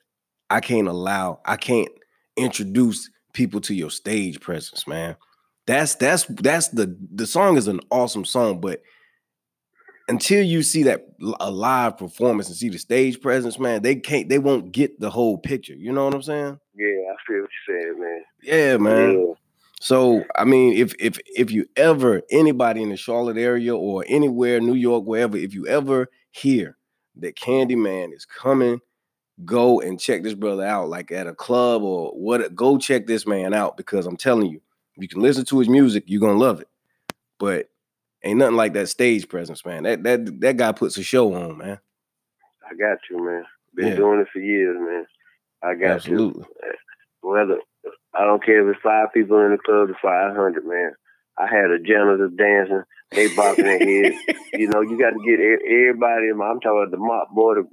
I 0.50 0.60
can't 0.60 0.88
allow, 0.88 1.40
I 1.46 1.58
can't 1.58 1.90
introduce 2.36 3.10
people 3.34 3.62
to 3.62 3.74
your 3.74 3.90
stage 3.92 4.40
presence, 4.40 4.88
man. 4.88 5.16
That's 5.68 5.96
that's 5.96 6.24
that's 6.26 6.70
the 6.70 6.98
the 7.14 7.28
song 7.28 7.58
is 7.58 7.68
an 7.68 7.82
awesome 7.92 8.26
song, 8.26 8.62
but 8.62 8.82
until 10.08 10.42
you 10.42 10.64
see 10.64 10.84
that 10.84 11.06
a 11.42 11.52
live 11.52 11.98
performance 11.98 12.48
and 12.48 12.56
see 12.56 12.70
the 12.70 12.78
stage 12.78 13.22
presence, 13.22 13.60
man, 13.60 13.82
they 13.82 13.98
can't 13.98 14.30
they 14.30 14.40
won't 14.40 14.72
get 14.72 15.00
the 15.00 15.10
whole 15.10 15.38
picture. 15.38 15.76
You 15.76 15.92
know 15.92 16.06
what 16.06 16.14
I'm 16.14 16.22
saying? 16.22 16.60
Yeah, 16.74 16.88
I 16.88 17.16
feel 17.28 17.42
what 17.42 17.50
you're 17.68 17.82
saying, 17.82 18.00
man. 18.00 18.22
Yeah, 18.42 18.78
man. 18.78 19.20
Yeah. 19.20 19.34
So 19.82 20.24
I 20.36 20.46
mean, 20.46 20.74
if 20.74 20.96
if 21.00 21.20
if 21.26 21.52
you 21.52 21.66
ever 21.76 22.22
anybody 22.32 22.82
in 22.82 22.90
the 22.90 22.98
Charlotte 22.98 23.38
area 23.38 23.76
or 23.76 24.06
anywhere, 24.08 24.62
New 24.62 24.74
York, 24.74 25.04
wherever, 25.04 25.36
if 25.36 25.54
you 25.54 25.68
ever 25.68 26.08
hear 26.32 26.78
that 27.18 27.36
Kandi 27.36 27.76
Man 27.78 28.14
is 28.14 28.26
coming, 28.26 28.80
go 29.44 29.82
and 29.82 30.00
check 30.00 30.24
this 30.24 30.34
brother 30.34 30.66
out, 30.66 30.88
like 30.88 31.12
at 31.12 31.28
a 31.28 31.36
club 31.36 31.84
or 31.84 32.12
what. 32.12 32.56
Go 32.56 32.78
check 32.78 33.06
this 33.06 33.28
man 33.28 33.54
out 33.54 33.76
because 33.76 34.06
I'm 34.06 34.18
telling 34.18 34.50
you, 34.50 34.62
if 34.98 35.04
you 35.04 35.08
can 35.08 35.22
listen 35.22 35.46
to 35.46 35.60
his 35.60 35.70
music, 35.70 36.04
you're 36.08 36.22
gonna 36.22 36.40
love 36.40 36.60
it. 36.60 36.68
But 37.40 37.70
ain't 38.24 38.40
nothing 38.40 38.56
like 38.56 38.74
that 38.74 38.90
stage 38.90 39.30
presence, 39.30 39.66
man. 39.66 39.84
That 39.84 40.04
that 40.04 40.42
that 40.42 40.58
guy 40.58 40.72
puts 40.72 40.98
a 40.98 41.04
show 41.04 41.34
on, 41.34 41.58
man. 41.58 41.80
I 42.66 42.74
got 42.76 42.98
you, 43.10 43.24
man. 43.24 43.46
Been 43.76 43.88
Yeah. 43.90 43.96
doing 43.96 44.20
it 44.20 44.28
for 44.34 44.40
years, 44.40 44.76
man. 44.80 45.06
I 45.64 45.76
got 45.76 45.96
Absolutely. 45.98 46.44
you. 46.44 46.74
Whether 47.22 47.58
I 48.14 48.26
don't 48.26 48.44
care 48.44 48.68
if 48.68 48.76
it's 48.76 48.84
five 48.84 49.14
people 49.14 49.40
in 49.46 49.52
the 49.52 49.58
club 49.58 49.90
to 49.90 49.94
five 50.02 50.36
hundred, 50.36 50.66
man. 50.66 50.94
I 51.38 51.46
had 51.46 51.70
a 51.70 51.78
janitor 51.80 52.30
dancing. 52.36 52.84
They 53.12 53.30
bopping 53.30 53.58
their 53.64 53.80
heads. 53.80 54.18
You 54.54 54.68
know, 54.70 54.82
you 54.82 54.98
got 54.98 55.12
to 55.12 55.20
get 55.24 55.40
everybody. 55.40 56.30
I'm 56.32 56.60
talking 56.62 56.82
about 56.82 56.90
the 56.90 56.98
mop 56.98 57.30
boy, 57.30 57.56
the, 57.56 57.68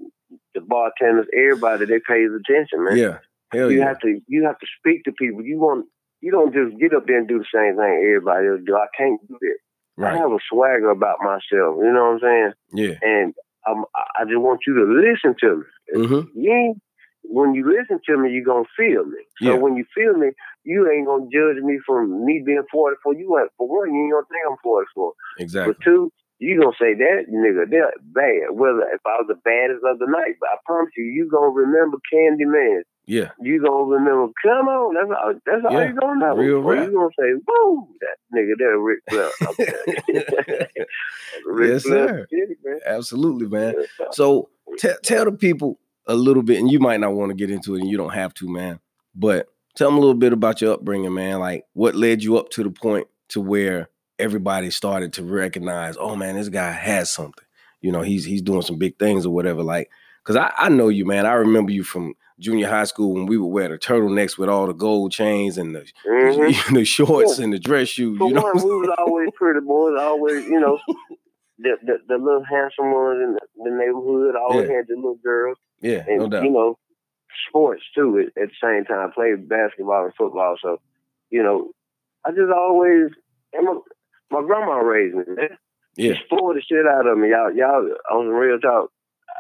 the 0.55 0.61
bartenders, 0.61 1.27
everybody. 1.35 1.87
They 1.87 1.99
pays 2.07 2.29
attention, 2.29 2.85
man. 2.85 2.99
Yeah. 2.99 3.19
Hell 3.53 3.71
you 3.71 3.79
yeah. 3.79 3.87
have 3.87 4.01
to 4.01 4.21
you 4.27 4.45
have 4.45 4.59
to 4.59 4.67
speak 4.79 5.05
to 5.05 5.13
people. 5.13 5.43
You 5.43 5.59
want 5.59 5.87
you 6.25 6.31
don't 6.33 6.55
just 6.55 6.81
get 6.81 6.95
up 6.97 7.05
there 7.07 7.19
and 7.19 7.29
do 7.29 7.39
the 7.39 7.53
same 7.53 7.77
thing 7.77 8.01
everybody 8.01 8.49
else 8.49 8.65
do. 8.65 8.75
I 8.75 8.89
can't 8.97 9.21
do 9.29 9.37
that. 9.41 9.59
I 10.01 10.17
have 10.17 10.33
a 10.33 10.39
swagger 10.51 10.91
about 10.91 11.19
myself. 11.21 11.77
You 11.79 11.93
know 11.93 12.17
what 12.17 12.25
I'm 12.25 12.25
saying? 12.25 12.53
Yeah. 12.73 12.97
And 13.03 13.35
um, 13.69 13.85
I 14.19 14.25
just 14.25 14.41
want 14.41 14.61
you 14.67 14.75
to 14.75 14.85
listen 14.89 15.37
to 15.45 15.51
me. 15.61 15.69
Mm-hmm. 16.03 16.41
You 16.41 16.75
when 17.25 17.55
you 17.55 17.65
listen 17.65 18.01
to 18.07 18.17
me, 18.19 18.33
you're 18.33 18.45
gonna 18.45 18.69
feel 18.77 19.05
me. 19.05 19.21
So 19.41 19.53
Yeah. 19.53 19.57
when 19.57 19.77
you 19.77 19.85
feel 19.95 20.15
me, 20.15 20.33
you 20.65 20.89
ain't 20.91 21.07
gonna 21.07 21.29
judge 21.33 21.63
me 21.63 21.79
from 21.87 22.25
me 22.25 22.43
being 22.45 22.65
44. 22.73 23.15
You 23.15 23.39
ain't 23.39 23.51
for 23.57 23.69
one, 23.69 23.95
you 23.95 24.03
ain't 24.05 24.13
gonna 24.13 24.27
think 24.33 24.45
I'm 24.51 24.57
44. 24.63 25.13
Exactly. 25.39 25.75
For 25.75 25.85
two, 25.85 26.13
you 26.39 26.61
gonna 26.61 26.77
say 26.81 26.93
that 26.95 27.31
nigga, 27.31 27.71
they're 27.71 27.93
bad. 28.13 28.53
Whether 28.57 28.85
if 28.93 29.01
I 29.07 29.17
was 29.23 29.29
the 29.29 29.41
baddest 29.45 29.85
of 29.87 29.99
the 30.01 30.11
night, 30.11 30.37
but 30.41 30.51
I 30.53 30.57
promise 30.67 30.93
you, 30.97 31.05
you 31.05 31.29
gonna 31.31 31.49
remember 31.55 31.99
Kandi 32.13 32.45
Man. 32.45 32.83
Yeah. 33.07 33.31
You 33.41 33.63
gonna 33.63 33.85
remember, 33.85 34.33
come 34.43 34.69
on, 34.69 34.95
that's 34.95 35.21
all 35.23 35.35
that's 35.45 35.65
all 35.65 35.73
Yeah, 35.73 35.89
you 35.89 35.95
gonna 35.95 36.21
know. 36.21 36.37
real 36.37 36.61
rap. 36.63 36.87
you 36.87 36.93
gonna 36.95 37.09
say, 37.19 37.43
woo, 37.47 37.89
that 38.01 38.17
nigga 38.35 38.53
there 38.59 38.79
Ric 38.79 39.01
Flair. 39.11 39.31
I'm 39.43 39.55
telling 39.55 39.97
you. 40.09 40.85
Ric 41.47 41.71
Yes, 41.71 41.83
Flair 41.83 42.09
sir. 42.09 42.27
Man. 42.65 42.81
Absolutely, 42.87 43.47
man. 43.47 43.75
So 44.13 44.49
tell 44.79 44.97
tell 45.03 45.25
the 45.25 45.33
people 45.33 45.79
a 46.07 46.15
little 46.15 46.43
bit, 46.43 46.59
and 46.59 46.71
you 46.71 46.79
might 46.81 47.01
not 47.01 47.15
want 47.15 47.31
to 47.31 47.35
get 47.35 47.51
into 47.51 47.75
it, 47.75 47.81
and 47.81 47.91
you 47.91 47.97
don't 47.97 48.15
have 48.15 48.35
to, 48.35 48.49
man. 48.49 48.81
But 49.15 49.49
tell 49.77 49.89
them 49.89 49.99
a 49.99 50.01
little 50.01 50.15
bit 50.15 50.33
about 50.33 50.61
your 50.61 50.75
upbringing, 50.75 51.13
man. 51.15 51.41
Like 51.41 51.65
what 51.75 51.95
led 51.95 52.23
you 52.23 52.39
up 52.39 52.51
to 52.51 52.63
the 52.63 52.71
point 52.71 53.07
to 53.31 53.41
where 53.41 53.89
everybody 54.19 54.71
started 54.71 55.13
to 55.15 55.25
recognize, 55.25 55.97
oh 55.99 56.17
man, 56.17 56.37
this 56.37 56.49
guy 56.49 56.71
has 56.71 57.11
something. 57.11 57.45
You 57.81 57.93
know, 57.93 58.01
he's 58.01 58.25
he's 58.25 58.43
doing 58.43 58.63
some 58.63 58.79
big 58.79 58.99
things 58.99 59.27
or 59.27 59.35
whatever. 59.35 59.63
Like, 59.63 59.91
cause 60.25 60.37
I, 60.37 60.53
I 60.57 60.69
know 60.71 60.89
you, 60.89 61.05
man. 61.05 61.27
I 61.27 61.33
remember 61.33 61.71
you 61.73 61.85
from 61.85 62.15
junior 62.39 62.69
high 62.69 62.85
school 62.85 63.15
when 63.15 63.27
we 63.27 63.37
would 63.37 63.47
wear 63.49 63.69
the 63.69 63.79
turtlenecks 63.79 64.37
with 64.37 64.49
all 64.49 64.67
the 64.67 64.73
gold 64.73 65.13
chains 65.13 65.57
and 65.59 65.75
the, 65.75 65.87
Mhm. 66.07 66.75
the 66.75 66.85
shorts 66.85 67.39
and 67.39 67.53
the 67.53 67.59
dress 67.59 67.89
shoes. 67.89 68.19
For 68.19 68.29
You 68.29 68.35
know, 68.35 68.43
one, 68.43 68.57
we 68.57 68.71
was 68.77 68.95
always 68.99 69.29
pretty 69.37 69.61
boys, 69.61 69.95
always, 69.99 70.45
you 70.47 70.59
know, 70.61 70.79
the 71.59 71.77
the, 71.83 71.99
the 72.09 72.19
little 72.19 72.45
handsome 72.45 72.93
ones 72.93 73.21
in 73.23 73.33
the, 73.35 73.41
the 73.65 73.77
neighborhood. 73.77 74.35
Always 74.37 74.69
Yeah. 74.69 74.77
had 74.77 74.87
the 74.89 74.97
little 74.97 75.19
girls, 75.23 75.57
yeah, 75.81 76.05
and 76.09 76.19
no 76.19 76.29
doubt. 76.29 76.43
you 76.45 76.51
know, 76.51 76.77
sports 77.49 77.83
too. 77.95 78.19
At, 78.19 78.43
at 78.43 78.49
the 78.49 78.55
same 78.63 78.85
time, 78.85 79.09
I 79.11 79.15
played 79.15 79.49
basketball 79.49 80.05
and 80.05 80.15
football. 80.15 80.57
So, 80.61 80.81
you 81.31 81.43
know, 81.43 81.71
I 82.25 82.31
just 82.31 82.51
always. 82.53 83.11
And 83.53 83.67
my, 83.67 83.79
my 84.33 84.43
grandma 84.45 84.79
raised 84.81 85.15
me, 85.15 85.23
man. 85.29 85.57
Yeah, 85.97 86.15
Spoiled 86.27 86.57
the 86.57 86.61
shit 86.63 86.87
out 86.89 87.07
of 87.07 87.17
me, 87.17 87.31
y'all. 87.31 87.53
Y'all 87.55 87.89
on 88.11 88.25
some 88.27 88.31
real 88.31 88.59
talk. 88.59 88.91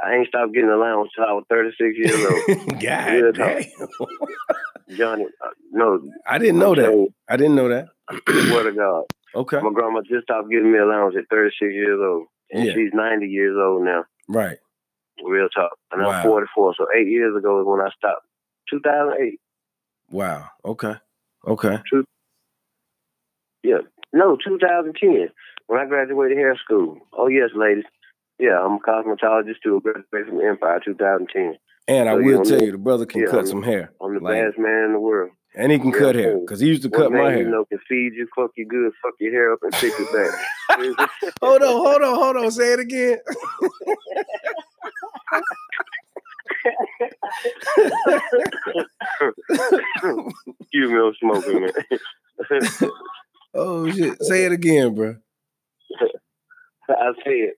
I 0.04 0.14
ain't 0.14 0.28
stopped 0.28 0.52
getting 0.54 0.70
allowance 0.70 1.10
till 1.14 1.24
I 1.24 1.32
was 1.32 1.44
36 1.50 1.96
years 1.98 2.24
old. 2.24 2.80
God 2.80 3.34
damn. 3.34 4.96
Johnny, 4.96 5.24
uh, 5.24 5.48
no, 5.72 6.00
I 6.26 6.38
didn't 6.38 6.58
know 6.58 6.74
that. 6.74 7.08
I 7.28 7.36
didn't 7.36 7.54
know 7.54 7.68
that. 7.68 7.88
Swear 8.28 8.64
to 8.64 8.72
God. 8.72 9.04
Okay. 9.34 9.60
My 9.60 9.70
grandma 9.72 10.00
just 10.02 10.24
stopped 10.24 10.50
giving 10.50 10.70
me 10.72 10.78
allowance 10.78 11.16
at 11.18 11.24
36 11.30 11.72
years 11.72 11.98
old. 12.02 12.26
And 12.52 12.66
Yeah. 12.66 12.74
she's 12.74 12.92
90 12.92 13.26
years 13.26 13.56
old 13.58 13.82
now. 13.84 14.04
Right. 14.28 14.58
Real 15.24 15.48
talk. 15.48 15.72
And 15.90 16.02
Wow. 16.02 16.10
I'm 16.10 16.22
44. 16.22 16.74
So 16.76 16.86
eight 16.94 17.08
years 17.08 17.34
ago 17.36 17.60
is 17.60 17.66
when 17.66 17.80
I 17.80 17.88
stopped. 17.96 18.26
2008. 18.70 19.40
Wow. 20.10 20.44
Okay. 20.64 20.94
Okay. 21.46 21.78
Two, 21.90 22.04
Yeah. 23.62 23.78
No, 24.12 24.36
2010. 24.36 25.30
When 25.66 25.80
I 25.80 25.86
graduated 25.86 26.36
hair 26.36 26.56
school. 26.62 26.98
Oh, 27.12 27.26
yes, 27.28 27.50
ladies. 27.56 27.84
Yeah, 28.38 28.60
I'm 28.60 28.72
a 28.74 28.78
cosmetologist 28.80 29.56
too. 29.62 29.80
Graduated 29.82 30.28
from 30.28 30.40
Empire 30.40 30.80
2010. 30.84 31.56
And 31.86 32.08
I 32.08 32.12
So 32.14 32.18
you 32.18 32.24
will 32.38 32.44
tell 32.44 32.58
know- 32.58 32.64
you, 32.64 32.72
the 32.72 32.78
brother 32.78 33.06
can 33.06 33.20
yeah, 33.20 33.26
cut 33.26 33.36
I'm- 33.36 33.46
some 33.46 33.62
hair, 33.62 33.92
I'm 34.00 34.14
the 34.14 34.20
Like- 34.20 34.34
baddest 34.40 34.58
man 34.58 34.84
in 34.86 34.92
the 34.92 35.00
world. 35.00 35.30
and 35.54 35.70
he 35.70 35.78
can 35.78 35.90
Yeah, 35.92 35.98
cut 35.98 36.14
hair 36.16 36.38
because 36.38 36.58
he 36.60 36.66
used 36.66 36.82
to 36.82 36.90
cut 36.90 37.12
my 37.12 37.30
hair. 37.30 37.38
you 37.42 37.48
know 37.48 37.64
can 37.66 37.78
feed 37.88 38.14
you, 38.14 38.26
fuck 38.34 38.50
you 38.56 38.66
good, 38.66 38.92
fuck 39.02 39.14
your 39.20 39.32
hair 39.32 39.52
up, 39.52 39.60
and 39.62 39.72
pick 39.74 39.92
it 39.96 40.12
back. 40.12 41.08
hold 41.42 41.62
on, 41.62 41.68
hold 41.68 42.02
on, 42.02 42.14
hold 42.16 42.36
on. 42.38 42.50
Say 42.50 42.72
it 42.72 42.80
again. 42.80 43.18
Excuse 50.60 50.90
me, 50.90 50.98
I'm 50.98 51.14
smoking, 51.20 51.60
man. 51.62 51.70
oh 53.54 53.90
shit. 53.90 54.22
Say 54.22 54.44
it 54.46 54.52
again, 54.52 54.94
bro. 54.94 55.16
I 56.88 57.12
said, 57.24 57.52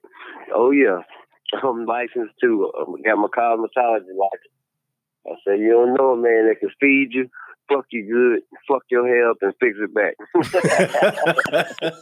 oh 0.53 0.71
yeah, 0.71 1.01
I'm 1.63 1.85
licensed 1.85 2.35
too. 2.41 2.71
I 2.77 2.83
um, 2.83 2.95
got 3.03 3.17
my 3.17 3.27
cosmetology 3.27 4.15
license. 4.17 4.53
I 5.27 5.35
said, 5.43 5.59
you 5.59 5.71
don't 5.71 5.93
know 5.95 6.13
a 6.13 6.17
man 6.17 6.47
that 6.47 6.59
can 6.61 6.69
feed 6.79 7.09
you, 7.11 7.29
fuck 7.67 7.85
you 7.91 8.05
good, 8.05 8.43
fuck 8.67 8.83
your 8.89 9.05
hair 9.05 9.29
up, 9.29 9.37
and 9.41 9.53
fix 9.59 9.77
it 9.79 9.93
back. 9.93 10.15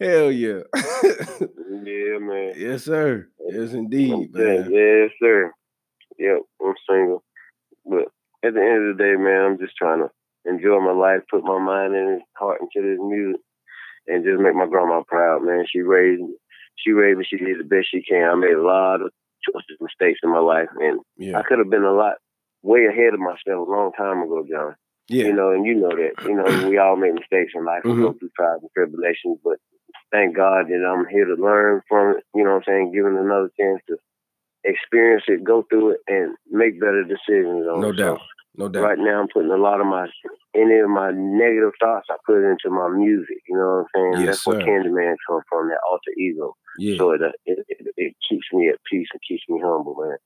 Hell 0.00 0.30
yeah. 0.30 0.60
yeah, 0.74 2.18
man. 2.18 2.52
yes, 2.56 2.84
sir. 2.84 3.28
Yes, 3.48 3.72
indeed, 3.72 4.34
man. 4.34 4.70
yes, 4.70 5.10
sir. 5.22 5.52
Yep, 6.18 6.38
I'm 6.64 6.74
single. 6.88 7.24
But 7.84 8.08
at 8.44 8.54
the 8.54 8.60
end 8.60 8.90
of 8.90 8.96
the 8.96 9.02
day, 9.02 9.14
man, 9.16 9.44
I'm 9.44 9.58
just 9.58 9.76
trying 9.76 10.00
to 10.00 10.10
enjoy 10.44 10.80
my 10.80 10.92
life, 10.92 11.20
put 11.30 11.44
my 11.44 11.58
mind 11.58 11.94
and 11.94 12.22
heart 12.36 12.60
into 12.60 12.86
this 12.86 12.98
music, 13.00 13.40
and 14.06 14.24
just 14.24 14.40
make 14.40 14.54
my 14.54 14.66
grandma 14.66 15.02
proud, 15.06 15.42
man. 15.42 15.64
She 15.70 15.80
raised 15.80 16.20
me. 16.22 16.34
She 16.76 16.90
raised 16.92 17.18
me. 17.18 17.24
She 17.28 17.36
did 17.36 17.58
the 17.60 17.64
best 17.64 17.88
she 17.90 18.02
can. 18.02 18.28
I 18.28 18.34
made 18.34 18.52
a 18.54 18.62
lot 18.62 19.00
of 19.02 19.10
choices, 19.44 19.76
mistakes 19.80 20.20
in 20.22 20.30
my 20.30 20.38
life, 20.40 20.68
and 20.80 21.00
Yeah. 21.16 21.38
I 21.38 21.42
could 21.42 21.58
have 21.58 21.70
been 21.70 21.84
a 21.84 21.92
lot 21.92 22.14
way 22.62 22.86
ahead 22.86 23.14
of 23.14 23.20
myself 23.20 23.68
a 23.68 23.70
long 23.70 23.92
time 23.96 24.22
ago, 24.22 24.44
John. 24.50 24.74
Yeah. 25.08 25.26
You 25.26 25.32
know, 25.34 25.50
and 25.50 25.66
you 25.66 25.74
know 25.74 25.90
that. 25.90 26.12
You 26.24 26.34
know, 26.34 26.44
we 26.68 26.78
all 26.78 26.96
make 26.96 27.12
mistakes 27.14 27.52
in 27.54 27.64
life. 27.64 27.82
We 27.84 27.92
Mhm. 27.92 28.00
go 28.02 28.12
through 28.14 28.30
trials 28.36 28.62
and 28.62 28.70
tribulations, 28.74 29.38
but 29.44 29.58
thank 30.10 30.34
God 30.36 30.68
that 30.68 30.82
I'm 30.84 31.06
here 31.06 31.26
to 31.26 31.34
learn 31.34 31.82
from 31.88 32.16
it. 32.16 32.24
You 32.34 32.44
know 32.44 32.50
what 32.54 32.64
I'm 32.68 32.72
saying? 32.72 32.92
Given 32.92 33.16
another 33.16 33.50
chance 33.60 33.80
to 33.88 33.96
experience 34.64 35.24
it, 35.28 35.44
go 35.44 35.62
through 35.68 35.90
it, 35.90 36.00
and 36.08 36.36
make 36.50 36.80
better 36.80 37.04
decisions 37.04 37.66
on 37.68 37.80
No 37.80 37.90
it. 37.90 37.96
doubt. 37.96 38.18
So 38.18 38.24
No 38.56 38.68
doubt. 38.68 38.82
right 38.84 38.98
now, 38.98 39.20
I'm 39.20 39.28
putting 39.28 39.50
a 39.50 39.56
lot 39.56 39.80
of 39.80 39.86
my 39.86 40.06
any 40.54 40.78
of 40.78 40.88
my 40.88 41.10
negative 41.10 41.72
thoughts. 41.80 42.06
I 42.10 42.16
put 42.24 42.38
it 42.38 42.46
into 42.48 42.70
my 42.70 42.88
music. 42.88 43.38
You 43.48 43.56
know 43.56 43.84
what 43.92 44.00
I'm 44.00 44.14
saying? 44.14 44.26
Yes, 44.26 44.36
That's 44.36 44.46
where. 44.46 44.60
Kandi 44.60 44.90
Man 44.92 45.16
come 45.28 45.40
from. 45.48 45.68
That 45.68 45.80
alter 45.90 46.12
ego. 46.16 46.54
Yeah. 46.78 46.96
So 46.98 47.10
it, 47.12 47.22
uh, 47.22 47.30
it, 47.46 47.64
it 47.68 47.86
it 47.96 48.16
keeps 48.28 48.46
me 48.52 48.68
at 48.68 48.78
peace 48.90 49.08
and 49.12 49.20
keeps 49.28 49.42
me 49.48 49.60
humble, 49.62 49.96
man. 49.98 50.16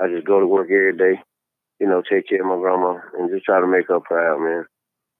I 0.00 0.08
just 0.12 0.26
go 0.26 0.40
to 0.40 0.46
work 0.46 0.66
every 0.66 0.96
day, 0.96 1.20
you 1.80 1.86
know, 1.86 2.02
take 2.02 2.28
care 2.28 2.40
of 2.42 2.46
my 2.48 2.56
grandma 2.58 2.98
and 3.18 3.30
just 3.30 3.44
try 3.46 3.60
to 3.60 3.66
make 3.66 3.88
her 3.88 4.00
proud, 4.00 4.40
man. 4.40 4.64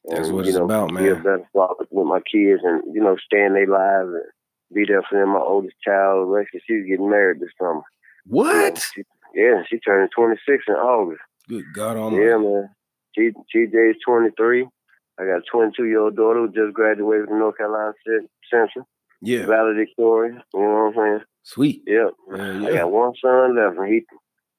That's 0.05 0.29
what 0.31 0.47
it's 0.47 0.57
know, 0.57 0.65
about, 0.65 0.93
man. 0.93 1.05
Be 1.05 1.11
a 1.11 1.15
better 1.17 1.49
father 1.53 1.87
with 1.91 2.07
my 2.07 2.21
kids 2.21 2.61
and 2.65 2.83
you 2.95 3.03
know, 3.03 3.17
stay 3.25 3.45
in 3.45 3.55
their 3.55 3.67
lives 3.67 4.11
and 4.11 4.23
be 4.75 4.85
there 4.87 5.03
for 5.09 5.19
them. 5.19 5.31
My 5.31 5.41
oldest 5.41 5.77
child, 5.85 6.29
Alexis, 6.29 6.63
she's 6.67 6.87
getting 6.87 7.11
married 7.11 7.41
this 7.41 7.51
summer. 7.61 7.83
You 8.27 8.35
know, 8.35 8.43
What? 8.43 8.91
she- 8.95 9.03
yeah, 9.35 9.63
she 9.69 9.79
turned 9.79 10.11
26 10.17 10.65
in 10.69 10.75
August. 10.75 11.21
Good 11.49 11.65
God 11.75 11.97
Almighty. 11.97 12.25
Yeah, 12.25 12.37
man. 12.39 12.69
TJ 13.19 13.91
is 13.91 13.97
23. 14.07 14.67
I 15.19 15.25
got 15.25 15.39
a 15.39 15.43
22 15.51 15.85
year 15.87 16.01
old 16.01 16.17
daughter 16.17 16.41
who 16.41 16.49
just 16.53 16.75
graduated 16.75 17.29
from 17.29 17.39
North 17.39 17.57
Carolina 17.57 17.93
Central, 18.51 18.87
Yeah. 19.23 19.47
valedictorian. 19.47 20.43
You 20.53 20.61
know 20.61 20.91
what 20.93 20.99
I'm 20.99 21.19
saying? 21.19 21.21
Sweet. 21.43 21.83
Yep. 21.87 22.11
Yeah, 22.37 22.67
I 22.67 22.73
got 22.73 22.91
one 22.93 23.13
son 23.23 23.57
left, 23.57 23.79
and 23.79 23.89
he 23.89 24.05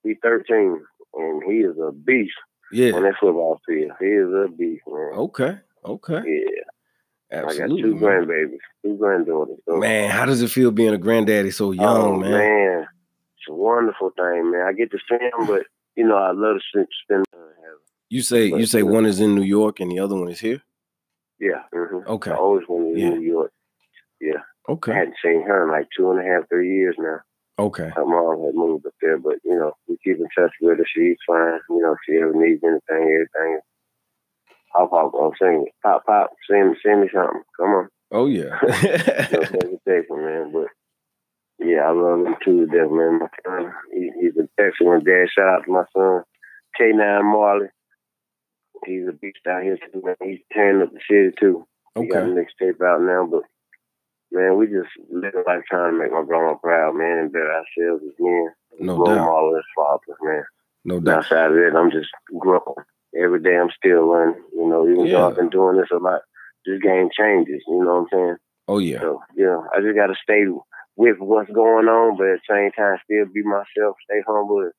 he 0.03 0.15
13, 0.23 0.81
and 1.15 1.43
he 1.43 1.59
is 1.59 1.75
a 1.77 1.91
beast 1.91 2.33
Yeah. 2.71 2.93
on 2.93 3.03
that 3.03 3.15
football 3.19 3.59
field. 3.67 3.91
He 3.99 4.05
is 4.07 4.29
a 4.33 4.47
beast, 4.47 4.83
man. 4.87 5.11
Okay. 5.15 5.57
Okay. 5.85 6.21
Yeah, 7.31 7.39
I 7.45 7.55
got 7.55 7.67
two 7.67 7.95
man. 7.95 8.25
grandbabies, 8.25 8.57
two 8.83 8.95
granddaughters. 8.97 9.57
So, 9.67 9.75
Man, 9.77 10.09
how 10.09 10.25
does 10.25 10.41
it 10.41 10.49
feel 10.49 10.71
being 10.71 10.93
a 10.93 10.97
granddaddy 10.97 11.51
so 11.51 11.71
young, 11.71 12.15
oh, 12.15 12.17
man? 12.17 12.87
it's 13.37 13.47
a 13.49 13.53
wonderful 13.53 14.11
thing, 14.17 14.51
man. 14.51 14.61
I 14.67 14.73
get 14.73 14.89
to 14.91 14.97
see 15.09 15.15
him, 15.15 15.45
but 15.45 15.63
you 15.97 16.07
know, 16.07 16.15
I 16.17 16.31
love 16.31 16.57
to 16.75 16.85
spend. 17.03 17.25
You 18.09 18.21
say 18.21 18.45
you 18.47 18.65
say 18.65 18.83
one 18.83 19.05
is 19.05 19.19
in 19.19 19.35
New 19.35 19.43
York 19.43 19.81
and 19.81 19.91
the 19.91 19.99
other 19.99 20.15
one 20.15 20.29
is 20.29 20.39
here. 20.39 20.61
yeah. 21.39 21.63
hmm 21.73 22.07
Okay. 22.07 22.31
I 22.31 22.35
always 22.35 22.65
wanted 22.69 22.93
to 22.95 22.99
Yeah. 23.01 23.07
In 23.07 23.19
New 23.19 23.27
York. 23.27 23.51
Yeah. 24.21 24.41
Okay. 24.69 24.91
I 24.93 24.99
hadn't 24.99 25.15
seen 25.23 25.41
her 25.43 25.63
in 25.65 25.71
like 25.71 25.87
two 25.95 26.09
and 26.11 26.19
a 26.19 26.23
half, 26.23 26.47
three 26.47 26.73
years 26.73 26.95
now. 26.97 27.19
Okay. 27.59 27.89
Her 27.95 28.05
mom 28.05 28.45
had 28.45 28.55
moved 28.55 28.85
up 28.85 28.93
there, 29.01 29.17
but 29.17 29.35
you 29.43 29.55
know, 29.59 29.73
we 29.87 29.97
keep 30.03 30.17
in 30.17 30.27
touch 30.37 30.53
with 30.61 30.77
her. 30.77 30.85
She's 30.95 31.17
fine. 31.27 31.59
You 31.69 31.81
know, 31.81 31.93
if 31.93 31.99
she 32.05 32.15
ever 32.21 32.33
needs 32.33 32.63
anything, 32.63 32.81
everything. 33.13 33.59
I'll 34.75 34.87
pop 34.87 35.11
I'm 35.19 35.31
saying, 35.41 35.65
pop, 35.83 36.05
pop, 36.05 36.29
send, 36.49 36.77
send 36.85 37.01
me 37.01 37.09
something. 37.13 37.41
Come 37.59 37.69
on. 37.69 37.89
Oh 38.11 38.27
yeah. 38.27 38.57
No 39.33 39.41
hesitation, 39.41 40.17
man. 40.23 40.51
But 40.53 40.67
yeah, 41.59 41.81
I 41.87 41.91
love 41.91 42.25
him 42.25 42.35
too 42.43 42.65
to 42.65 42.65
death, 42.67 42.91
man. 42.91 43.19
My 43.19 43.27
son, 43.45 43.73
he, 43.93 44.11
he's 44.21 44.35
an 44.37 44.49
excellent 44.59 45.05
dad. 45.05 45.27
Shout 45.33 45.47
out 45.47 45.65
to 45.65 45.71
my 45.71 45.83
son, 45.95 46.23
K9 46.79 47.23
Marley. 47.23 47.67
he's 48.85 49.07
a 49.07 49.11
beast 49.13 49.39
out 49.49 49.63
here 49.63 49.77
too, 49.77 50.01
man. 50.03 50.15
He's 50.23 50.39
tearing 50.53 50.81
up 50.81 50.93
the 50.93 50.99
city 51.09 51.35
too. 51.39 51.65
He 51.99 52.07
got 52.07 52.23
a 52.23 52.25
Okay. 52.25 52.45
mixtape 52.63 52.81
out 52.85 53.01
now, 53.01 53.25
but 53.29 53.43
man, 54.31 54.57
we 54.57 54.67
just 54.67 54.89
living 55.11 55.43
life 55.47 55.63
trying 55.69 55.93
to 55.93 55.99
make 55.99 56.11
my 56.11 56.23
grandma 56.23 56.55
proud, 56.55 56.95
man, 56.95 57.17
and 57.19 57.31
better 57.31 57.51
ourselves 57.51 58.03
as 58.05 58.13
men. 58.19 58.49
No 58.79 59.03
doubt. 59.05 59.25
model 59.25 59.55
as 59.57 59.63
fathers, 59.75 60.17
man. 60.21 60.43
No 60.85 60.99
doubt. 60.99 61.17
outside 61.19 61.51
of 61.51 61.57
it, 61.57 61.73
I'm 61.75 61.89
just 61.91 62.09
growing. 62.39 62.85
Every 63.17 63.41
day 63.41 63.57
I'm 63.57 63.71
still 63.75 64.07
learning. 64.07 64.43
You 64.53 64.67
know, 64.69 64.87
even 64.87 65.05
Yeah. 65.07 65.13
though 65.13 65.27
I've 65.29 65.35
been 65.37 65.49
doing 65.49 65.77
this 65.77 65.89
a 65.91 65.97
lot, 65.97 66.21
this 66.65 66.79
game 66.81 67.09
changes. 67.17 67.63
You 67.67 67.83
know 67.83 67.95
what 67.95 67.99
I'm 68.01 68.07
saying? 68.11 68.35
Oh 68.67 68.77
yeah. 68.77 68.99
So, 68.99 69.23
yeah, 69.35 69.59
I 69.75 69.81
just 69.81 69.95
got 69.95 70.07
to 70.07 70.15
stay 70.21 70.43
with 70.97 71.17
what's 71.19 71.51
going 71.51 71.87
on, 71.87 72.17
but 72.17 72.27
at 72.27 72.39
the 72.41 72.53
same 72.53 72.71
time, 72.71 72.97
still 73.05 73.25
be 73.31 73.43
myself, 73.43 73.95
stay 74.03 74.21
humble. 74.27 74.69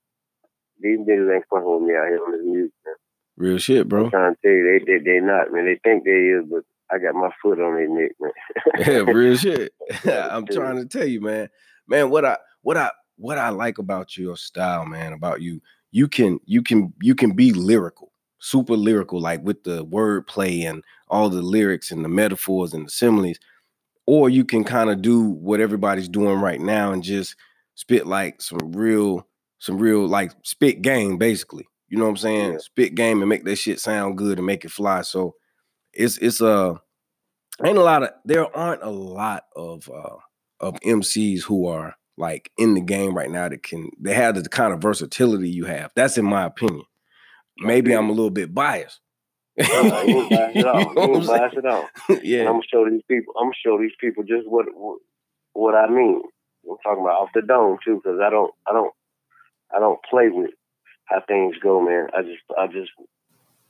These 0.81 0.99
niggas 0.99 1.35
ain't 1.35 1.45
fucking 1.49 1.65
with 1.65 1.83
me 1.83 1.95
out 1.95 2.09
here 2.09 2.21
on 2.25 2.33
this 2.33 2.41
music. 2.45 2.73
Man. 2.85 2.95
Real 3.37 3.59
shit, 3.59 3.89
bro. 3.89 4.07
I'm 4.07 4.11
trying 4.11 4.35
to 4.35 4.41
tell 4.43 4.53
you, 4.53 4.81
they, 4.85 4.93
they, 4.93 5.05
they 5.05 5.21
not, 5.21 5.53
man. 5.53 5.65
They 5.65 5.79
think 5.83 6.05
they 6.05 6.11
is, 6.11 6.45
but 6.51 6.63
I 6.91 6.99
got 6.99 7.15
my 7.15 7.31
foot 7.41 7.61
on 7.61 7.77
their 7.77 7.89
neck, 7.89 8.13
man. 8.21 8.33
yeah, 8.79 9.13
real 9.13 9.37
shit. 9.37 9.73
I'm 10.05 10.47
trying 10.47 10.77
to 10.77 10.87
tell 10.87 11.07
you, 11.07 11.21
man. 11.21 11.49
Man, 11.87 12.11
what 12.11 12.25
I 12.25 12.37
what 12.63 12.77
I 12.77 12.91
what 13.17 13.39
I 13.39 13.51
like 13.51 13.79
about 13.79 14.17
your 14.17 14.37
style, 14.37 14.87
man, 14.87 15.13
about 15.13 15.41
you, 15.41 15.61
you 15.93 16.09
can 16.09 16.41
you 16.47 16.63
can 16.63 16.93
you 17.01 17.15
can 17.15 17.33
be 17.33 17.53
lyrical, 17.53 18.13
super 18.41 18.75
lyrical, 18.75 19.21
like 19.21 19.43
with 19.45 19.63
the 19.63 19.87
wordplay 19.87 20.69
and 20.69 20.83
all 21.09 21.31
the 21.31 21.43
lyrics 21.43 21.93
and 21.93 22.05
the 22.05 22.09
metaphors 22.09 22.75
and 22.75 22.87
the 22.87 22.91
similes, 22.91 23.39
or 24.09 24.31
you 24.31 24.43
can 24.43 24.65
kind 24.65 24.89
of 24.89 25.03
do 25.03 25.21
what 25.21 25.61
everybody's 25.61 26.09
doing 26.09 26.41
right 26.41 26.63
now 26.63 26.93
and 26.93 27.03
just 27.03 27.37
spit 27.75 28.07
like 28.07 28.41
some 28.41 28.73
real, 28.73 29.29
some 29.59 29.77
real 29.77 30.07
like 30.07 30.33
spit 30.45 30.81
game, 30.81 31.19
basically. 31.19 31.67
You 31.89 31.99
know 31.99 32.05
what 32.05 32.13
I'm 32.13 32.17
saying? 32.17 32.53
Yeah. 32.53 32.59
Spit 32.59 32.95
game 32.95 33.21
and 33.21 33.29
make 33.29 33.45
that 33.45 33.57
shit 33.57 33.81
sound 33.81 34.17
good 34.17 34.39
and 34.39 34.47
make 34.47 34.65
it 34.65 34.71
fly. 34.71 35.03
So 35.03 35.35
it's 35.93 36.17
it's 36.17 36.41
uh 36.41 36.77
ain't 37.63 37.77
a 37.77 37.83
lot 37.83 38.03
of 38.03 38.09
there 38.25 38.47
aren't 38.57 38.83
a 38.83 38.89
lot 38.89 39.43
of 39.55 39.91
uh 39.91 40.17
of 40.59 40.81
MCs 40.81 41.43
who 41.43 41.67
are 41.67 41.95
like 42.17 42.51
in 42.57 42.73
the 42.73 42.81
game 42.81 43.15
right 43.15 43.31
now 43.31 43.51
that 43.51 43.63
can 43.63 43.91
they 44.01 44.15
have 44.15 44.43
the 44.43 44.49
kind 44.49 44.73
of 44.73 44.81
versatility 44.81 45.51
you 45.51 45.67
have. 45.67 45.93
That's 45.95 46.17
in 46.17 46.25
my 46.25 46.45
opinion. 46.45 46.87
Maybe 47.59 47.93
I'm 47.93 48.09
a 48.09 48.15
little 48.15 48.31
bit 48.31 48.55
biased. 48.55 49.01
Uh, 49.59 50.03
you 50.07 50.19
ain't 50.23 50.31
biased 50.31 50.57
at 50.59 50.67
all. 50.67 50.91
You 50.91 50.95
know 50.97 51.07
You 51.07 51.11
what 51.11 51.17
I'm 51.17 51.17
ain't 51.17 51.27
biased 51.27 51.57
at 51.59 51.67
all. 51.67 51.89
saying? 52.09 52.21
And 52.21 52.29
yeah. 52.29 52.41
I'm 52.49 52.53
gonna 52.55 52.63
show 52.73 52.89
these 52.89 53.03
people. 53.09 53.35
I'm 53.39 53.47
gonna 53.47 53.63
show 53.65 53.79
these 53.79 53.97
people 54.01 54.23
just 54.25 54.47
what 54.49 54.67
what, 54.75 54.99
what 55.55 55.75
I 55.75 55.89
mean. 55.89 56.23
I'm 56.69 56.77
talking 56.85 57.03
about 57.03 57.21
off 57.23 57.31
the 57.35 57.43
dome 57.43 57.79
too, 57.85 57.97
because 58.03 58.21
I 58.23 58.29
don't, 58.31 58.53
I 58.69 58.73
don't, 58.73 58.93
I 59.75 59.79
don't 59.79 59.99
play 60.11 60.29
with 60.29 60.51
how 61.07 61.23
things 61.27 61.57
go, 61.63 61.81
man. 61.81 62.09
I 62.17 62.23
just, 62.23 62.43
I 62.59 62.67
just, 62.67 62.91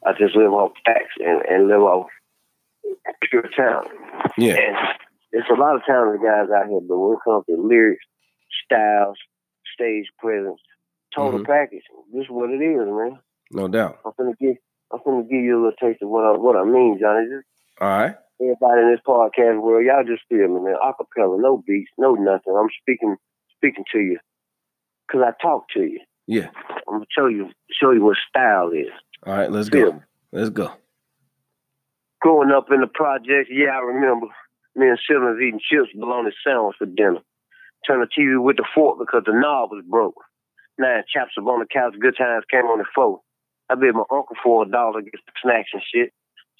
I 0.04 0.12
just 0.18 0.34
live 0.34 0.52
off 0.52 0.72
facts 0.84 1.14
and, 1.20 1.42
and 1.48 1.68
live 1.68 1.80
off 1.82 2.08
pure 3.22 3.48
talent. 3.56 3.88
Yeah. 4.36 4.54
And 4.56 4.76
there's 5.32 5.44
a 5.50 5.60
lot 5.60 5.76
of 5.76 5.82
talented 5.86 6.22
guys 6.22 6.48
out 6.54 6.68
here, 6.68 6.80
but 6.80 6.98
when 6.98 7.12
it 7.14 7.18
comes 7.24 7.44
to 7.46 7.56
lyrics, 7.56 8.04
styles, 8.64 9.16
stage 9.74 10.06
presence, 10.18 10.60
total 11.14 11.40
Mhm. 11.40 11.46
package, 11.46 11.82
this 12.12 12.24
is 12.24 12.30
what 12.30 12.50
it 12.50 12.62
is, 12.62 12.86
man. 12.86 13.18
No 13.52 13.68
doubt. 13.68 14.00
I'm 14.04 14.12
gonna 14.18 14.32
give, 14.40 14.56
I'm 14.92 15.00
gonna 15.04 15.22
give 15.22 15.42
you 15.44 15.56
a 15.56 15.60
little 15.62 15.78
taste 15.80 16.02
of 16.02 16.08
what 16.08 16.24
I, 16.24 16.32
what 16.36 16.56
I 16.56 16.64
mean, 16.64 16.98
Johnny. 17.00 17.26
Just 17.28 17.46
All 17.80 17.88
right. 17.88 18.16
everybody 18.40 18.82
in 18.82 18.90
this 18.92 19.00
podcast 19.06 19.60
world, 19.60 19.84
y'all 19.84 20.04
just 20.04 20.22
feel 20.28 20.48
me, 20.48 20.60
man. 20.60 20.76
Acapella, 20.82 21.40
no 21.40 21.62
beats, 21.66 21.90
no 21.98 22.14
nothing. 22.14 22.54
I'm 22.58 22.68
speaking 22.80 23.16
speaking 23.56 23.84
to 23.92 23.98
you 23.98 24.18
because 25.06 25.22
I 25.26 25.32
talk 25.42 25.64
to 25.74 25.80
you. 25.80 26.00
Yeah. 26.26 26.48
I'm 26.86 26.94
gonna 26.94 27.06
show 27.16 27.26
you 27.26 27.48
show 27.70 27.90
you 27.92 28.04
what 28.04 28.16
style 28.28 28.70
is. 28.70 28.92
All 29.26 29.34
right, 29.34 29.50
let's 29.50 29.68
Feel 29.68 29.90
go. 29.90 29.96
me. 29.96 30.00
Let's 30.32 30.50
go. 30.50 30.72
Growing 32.20 32.50
up 32.50 32.66
in 32.72 32.80
the 32.80 32.86
projects, 32.86 33.48
yeah, 33.50 33.70
I 33.76 33.78
remember 33.80 34.26
me 34.74 34.88
and 34.88 34.98
siblings 35.08 35.38
eating 35.40 35.60
chips, 35.60 35.90
bologna 35.94 36.30
sandwich 36.44 36.76
for 36.78 36.86
dinner. 36.86 37.20
Turn 37.86 38.00
the 38.00 38.06
TV 38.08 38.42
with 38.42 38.56
the 38.56 38.64
fork 38.74 38.98
because 38.98 39.22
the 39.26 39.32
knob 39.32 39.70
was 39.70 39.84
broke. 39.88 40.16
Nine 40.78 41.02
chaps 41.12 41.32
up 41.38 41.46
on 41.46 41.60
the 41.60 41.66
couch, 41.66 41.94
good 42.00 42.16
times 42.16 42.44
came 42.50 42.64
on 42.66 42.78
the 42.78 42.84
floor. 42.94 43.20
I 43.70 43.74
bet 43.74 43.94
my 43.94 44.04
uncle 44.10 44.36
for 44.42 44.64
a 44.64 44.68
dollar 44.68 45.02
get 45.02 45.14
some 45.14 45.34
snacks 45.42 45.70
and 45.72 45.82
shit. 45.94 46.12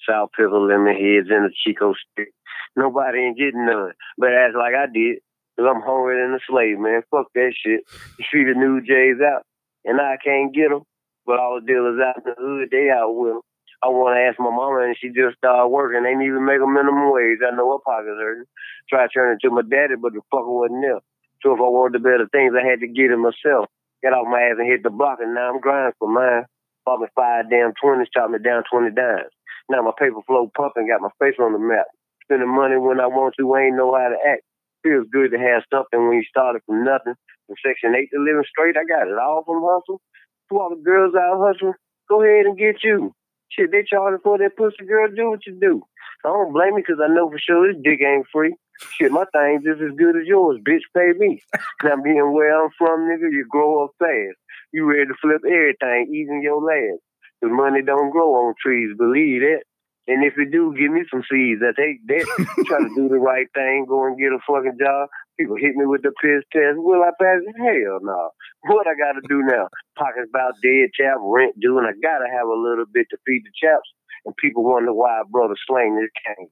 Sour 0.05 0.29
pickle, 0.35 0.65
lemon 0.67 0.95
heads, 0.95 1.27
and 1.29 1.45
the 1.45 1.53
Chico 1.65 1.93
stick. 1.93 2.29
Nobody 2.75 3.19
ain't 3.19 3.37
getting 3.37 3.65
none, 3.65 3.93
but 4.17 4.33
act 4.33 4.55
like 4.55 4.75
I 4.75 4.85
did. 4.87 5.19
Cause 5.57 5.67
I'm 5.67 5.81
hungry 5.81 6.21
than 6.21 6.35
a 6.35 6.39
slave, 6.47 6.79
man. 6.79 7.01
Fuck 7.11 7.27
that 7.35 7.51
shit. 7.51 7.81
You 8.17 8.25
see 8.31 8.43
the 8.45 8.55
new 8.55 8.79
J's 8.79 9.19
out, 9.19 9.43
and 9.83 9.99
I 9.99 10.15
can't 10.23 10.53
get 10.53 10.71
'em. 10.71 10.83
But 11.25 11.39
all 11.39 11.59
the 11.59 11.65
dealers 11.65 11.99
out 11.99 12.17
in 12.17 12.23
the 12.23 12.35
hood, 12.39 12.69
they 12.71 12.89
out 12.89 13.11
with 13.11 13.33
'em. 13.33 13.41
I 13.83 13.87
want 13.87 14.15
to 14.15 14.21
ask 14.21 14.39
my 14.39 14.51
mama, 14.51 14.87
and 14.87 14.97
she 14.97 15.09
just 15.09 15.37
started 15.37 15.67
working. 15.67 16.03
They 16.03 16.15
need 16.15 16.31
to 16.31 16.39
make 16.39 16.61
a 16.61 16.67
minimum 16.67 17.11
wage. 17.11 17.39
I 17.45 17.55
know 17.55 17.71
her 17.73 17.83
pocket's 17.83 18.19
hurting. 18.19 18.45
Try 18.89 19.07
turning 19.07 19.39
to 19.39 19.49
my 19.51 19.61
daddy, 19.63 19.95
but 19.95 20.13
the 20.13 20.21
fucker 20.31 20.47
wasn't 20.47 20.81
there. 20.81 20.99
So 21.43 21.53
if 21.53 21.59
I 21.59 21.69
wanted 21.69 21.99
the 21.99 22.03
better 22.03 22.27
things, 22.27 22.53
I 22.55 22.65
had 22.65 22.79
to 22.81 22.87
get 22.87 23.11
it 23.11 23.17
myself. 23.17 23.67
Got 24.03 24.13
off 24.13 24.27
my 24.27 24.41
ass 24.41 24.59
and 24.59 24.67
hit 24.67 24.83
the 24.83 24.89
block, 24.89 25.19
and 25.21 25.33
now 25.33 25.53
I'm 25.53 25.59
grinding 25.59 25.93
for 25.99 26.09
mine. 26.09 26.45
Bought 26.85 27.01
me 27.01 27.07
five 27.15 27.49
damn 27.49 27.73
twenties, 27.81 28.09
chopped 28.13 28.31
me 28.31 28.39
down 28.39 28.63
twenty 28.69 28.93
dimes. 28.93 29.31
Now 29.69 29.81
my 29.81 29.91
paper 29.97 30.21
flow 30.25 30.51
pumping, 30.55 30.87
got 30.87 31.01
my 31.01 31.13
face 31.19 31.37
on 31.39 31.53
the 31.53 31.59
map. 31.59 31.85
Spending 32.23 32.49
money 32.49 32.77
when 32.77 32.99
I 32.99 33.07
want 33.07 33.35
to, 33.37 33.55
ain't 33.55 33.77
know 33.77 33.93
how 33.93 34.09
to 34.09 34.17
act. 34.25 34.43
Feels 34.83 35.07
good 35.11 35.31
to 35.31 35.39
have 35.39 35.63
something 35.73 36.07
when 36.07 36.17
you 36.17 36.23
started 36.29 36.61
from 36.65 36.83
nothing. 36.83 37.13
From 37.47 37.55
Section 37.65 37.95
8 37.95 38.09
to 38.13 38.19
living 38.21 38.45
straight, 38.47 38.77
I 38.77 38.85
got 38.85 39.07
it 39.09 39.17
all 39.17 39.43
from 39.43 39.61
hustle. 39.61 40.01
To 40.49 40.59
all 40.59 40.69
the 40.69 40.81
girls 40.81 41.13
out 41.15 41.41
hustling, 41.41 41.73
go 42.07 42.23
ahead 42.23 42.45
and 42.45 42.57
get 42.57 42.83
you. 42.83 43.13
Shit, 43.49 43.71
they 43.71 43.83
charging 43.83 44.21
for 44.23 44.37
that 44.37 44.55
pussy 44.55 44.85
girl, 44.87 45.09
do 45.09 45.31
what 45.31 45.45
you 45.45 45.57
do. 45.59 45.81
I 46.23 46.29
don't 46.29 46.53
blame 46.53 46.77
you 46.77 46.83
because 46.85 47.01
I 47.03 47.11
know 47.13 47.29
for 47.29 47.39
sure 47.39 47.67
this 47.67 47.81
dick 47.81 47.99
ain't 48.01 48.27
free. 48.31 48.55
Shit, 48.93 49.11
my 49.11 49.25
thing's 49.33 49.63
just 49.63 49.81
as 49.81 49.97
good 49.97 50.15
as 50.15 50.25
yours, 50.25 50.59
bitch, 50.61 50.85
pay 50.95 51.11
me. 51.17 51.41
Now 51.83 51.97
being 52.01 52.31
where 52.31 52.63
I'm 52.63 52.69
from, 52.77 53.09
nigga, 53.09 53.31
you 53.31 53.45
grow 53.49 53.85
up 53.85 53.91
fast. 53.99 54.37
You 54.71 54.85
ready 54.85 55.05
to 55.07 55.17
flip 55.21 55.41
everything, 55.45 56.13
even 56.13 56.41
your 56.41 56.61
last. 56.61 57.01
The 57.41 57.47
money 57.49 57.81
don't 57.81 58.11
grow 58.11 58.35
on 58.35 58.53
trees, 58.61 58.95
believe 58.97 59.41
that. 59.41 59.63
And 60.09 60.25
if 60.25 60.33
it 60.37 60.51
do, 60.51 60.73
give 60.73 60.89
me 60.89 61.05
some 61.09 61.21
seeds 61.29 61.61
I 61.61 61.69
take 61.77 62.01
that 62.09 62.25
try 62.65 62.81
to 62.81 62.89
do 62.97 63.09
the 63.09 63.21
right 63.21 63.45
thing, 63.53 63.85
go 63.87 64.05
and 64.09 64.17
get 64.17 64.33
a 64.33 64.41
fucking 64.41 64.81
job. 64.81 65.09
People 65.37 65.55
hit 65.55 65.77
me 65.77 65.85
with 65.85 66.01
the 66.01 66.11
piss 66.17 66.41
test. 66.49 66.81
Will 66.81 67.05
I 67.05 67.13
pass 67.21 67.45
it? 67.45 67.55
Hell 67.61 68.01
no. 68.01 68.33
What 68.65 68.89
I 68.89 68.97
gotta 68.97 69.21
do 69.29 69.45
now? 69.45 69.69
Pockets 69.97 70.27
about 70.33 70.57
dead 70.65 70.89
chap, 70.97 71.21
rent 71.21 71.53
due, 71.61 71.77
and 71.77 71.85
I 71.87 71.93
gotta 72.01 72.25
have 72.25 72.49
a 72.49 72.57
little 72.57 72.89
bit 72.91 73.05
to 73.11 73.17
feed 73.25 73.45
the 73.45 73.53
chaps. 73.53 73.85
And 74.25 74.35
people 74.35 74.65
wonder 74.65 74.91
why 74.91 75.21
I 75.21 75.23
brought 75.29 75.53
a 75.53 75.55
brother 75.55 75.61
slang 75.65 75.95
this 75.95 76.09
cane. 76.25 76.49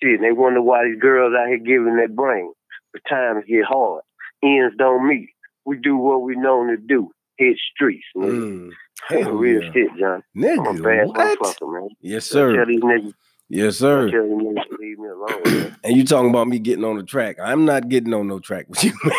Shit, 0.00 0.22
and 0.22 0.24
they 0.24 0.32
wonder 0.32 0.62
why 0.62 0.86
these 0.86 1.02
girls 1.02 1.34
out 1.36 1.48
here 1.48 1.58
giving 1.58 1.96
their 1.96 2.08
brain. 2.08 2.52
The 2.94 3.00
times 3.08 3.44
get 3.46 3.66
hard. 3.66 4.02
Ends 4.42 4.74
don't 4.78 5.06
meet. 5.06 5.28
We 5.66 5.76
do 5.76 5.96
what 5.96 6.22
we 6.22 6.36
known 6.36 6.68
to 6.68 6.76
do. 6.78 7.10
Hit 7.40 7.56
streets, 7.74 8.04
nigga. 8.14 8.30
Mm. 8.30 8.70
Hell 9.08 9.32
Real 9.32 9.62
yeah. 9.62 9.72
shit, 9.72 9.88
John. 9.98 10.22
Nigga, 10.36 10.68
I'm 10.68 10.76
a 10.78 10.82
bad 10.82 11.06
motherfucker, 11.08 11.72
man. 11.72 11.88
Yes, 12.02 12.28
Tell 12.28 12.50
sir. 12.52 12.66
these 12.66 12.80
niggas, 12.80 13.14
Yes, 13.48 13.78
tell 13.78 13.88
sir. 13.88 14.04
these 14.10 14.14
niggas 14.14 14.78
leave 14.78 14.98
me 14.98 15.08
alone, 15.08 15.42
man. 15.46 15.76
And 15.84 15.96
you 15.96 16.04
talking 16.04 16.28
about 16.28 16.48
me 16.48 16.58
getting 16.58 16.84
on 16.84 16.98
the 16.98 17.02
track. 17.02 17.38
I'm 17.42 17.64
not 17.64 17.88
getting 17.88 18.12
on 18.12 18.28
no 18.28 18.38
track 18.40 18.66
with 18.68 18.84
you, 18.84 18.92
man. 19.02 19.14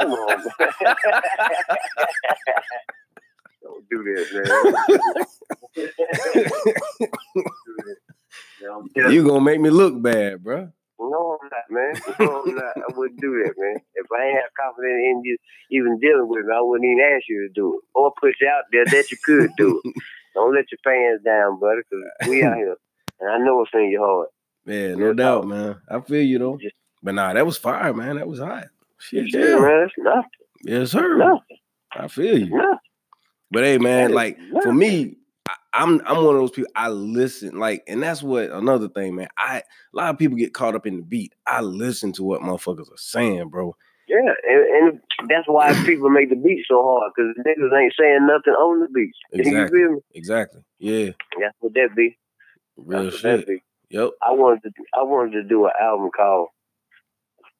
Come 0.00 0.12
on, 0.12 0.44
man. 0.60 0.72
Don't 3.62 3.88
do 3.90 4.04
that, 4.04 4.26
man. 4.32 5.86
Don't 8.62 8.94
do 8.94 9.02
that. 9.02 9.12
you 9.12 9.26
gonna 9.26 9.40
make 9.44 9.60
me 9.60 9.70
look 9.70 10.00
bad, 10.00 10.42
bro. 10.44 10.70
No, 11.10 11.38
I'm 11.40 11.48
not, 11.48 11.66
man. 11.70 11.94
No, 12.20 12.42
I'm 12.42 12.54
not. 12.54 12.76
I 12.76 12.92
wouldn't 12.96 13.20
do 13.20 13.42
that, 13.44 13.54
man. 13.56 13.76
If 13.94 14.06
I 14.12 14.26
ain't 14.26 14.36
have 14.36 14.50
confidence 14.60 15.02
in 15.04 15.22
you 15.24 15.36
even 15.70 15.98
dealing 15.98 16.28
with 16.28 16.44
me, 16.44 16.52
I 16.54 16.60
wouldn't 16.60 16.84
even 16.86 17.04
ask 17.14 17.24
you 17.28 17.46
to 17.48 17.52
do 17.54 17.74
it. 17.78 17.84
Or 17.94 18.12
put 18.20 18.34
you 18.40 18.48
out 18.48 18.64
there 18.72 18.84
that 18.84 19.10
you 19.10 19.16
could 19.24 19.50
do 19.56 19.80
it. 19.84 19.94
Don't 20.34 20.54
let 20.54 20.66
your 20.70 20.78
fans 20.84 21.22
down, 21.24 21.58
buddy, 21.58 21.80
because 21.88 22.28
we 22.28 22.42
out 22.44 22.56
here. 22.56 22.76
And 23.20 23.30
I 23.30 23.38
know 23.38 23.62
it's 23.62 23.70
in 23.72 23.90
your 23.90 24.04
heart. 24.06 24.28
Yeah, 24.66 24.94
no 24.94 25.14
doubt, 25.14 25.46
man. 25.46 25.80
I 25.88 26.00
feel 26.00 26.22
you 26.22 26.38
though. 26.38 26.58
Just- 26.60 26.74
But 27.02 27.14
nah, 27.14 27.32
that 27.32 27.46
was 27.46 27.56
fire, 27.56 27.94
man. 27.94 28.16
That 28.16 28.28
was 28.28 28.40
hot. 28.40 28.66
Shit, 28.98 29.32
yeah. 29.32 29.58
man, 29.58 29.84
it's 29.86 29.94
nothing. 29.98 30.30
Yes, 30.62 30.90
sir. 30.90 31.16
Nothing. 31.16 31.40
I 31.92 32.08
feel 32.08 32.38
you. 32.38 32.50
Nothing. 32.50 32.78
But 33.50 33.64
hey, 33.64 33.78
man, 33.78 34.12
like 34.12 34.38
for 34.62 34.72
me, 34.72 35.16
I'm 35.76 36.00
I'm 36.06 36.24
one 36.24 36.34
of 36.34 36.40
those 36.40 36.50
people. 36.52 36.70
I 36.74 36.88
listen, 36.88 37.58
like, 37.58 37.84
and 37.86 38.02
that's 38.02 38.22
what 38.22 38.50
another 38.50 38.88
thing, 38.88 39.14
man. 39.14 39.28
I 39.38 39.58
a 39.58 39.62
lot 39.92 40.10
of 40.10 40.18
people 40.18 40.38
get 40.38 40.54
caught 40.54 40.74
up 40.74 40.86
in 40.86 40.96
the 40.96 41.02
beat. 41.02 41.34
I 41.46 41.60
listen 41.60 42.12
to 42.12 42.24
what 42.24 42.40
motherfuckers 42.40 42.90
are 42.90 42.96
saying, 42.96 43.50
bro. 43.50 43.76
Yeah, 44.08 44.32
and, 44.48 44.88
and 44.88 45.00
that's 45.28 45.46
why 45.46 45.74
people 45.86 46.08
make 46.08 46.30
the 46.30 46.36
beat 46.36 46.64
so 46.66 46.82
hard, 46.82 47.12
because 47.14 47.34
niggas 47.46 47.78
ain't 47.78 47.92
saying 48.00 48.26
nothing 48.26 48.54
on 48.54 48.80
the 48.80 48.88
beat. 48.88 49.12
Exactly. 49.32 49.80
Exactly. 50.14 50.62
Yeah. 50.78 51.10
That's 51.38 51.54
what 51.60 51.74
that 51.74 51.90
be. 51.94 52.16
Real 52.76 53.04
That's 53.04 53.18
shit. 53.18 53.46
be. 53.46 53.62
Yep. 53.90 54.10
I 54.22 54.32
wanted 54.32 54.62
to 54.62 54.70
I 54.94 55.02
wanted 55.02 55.32
to 55.32 55.42
do 55.44 55.66
an 55.66 55.72
album 55.80 56.10
called 56.16 56.48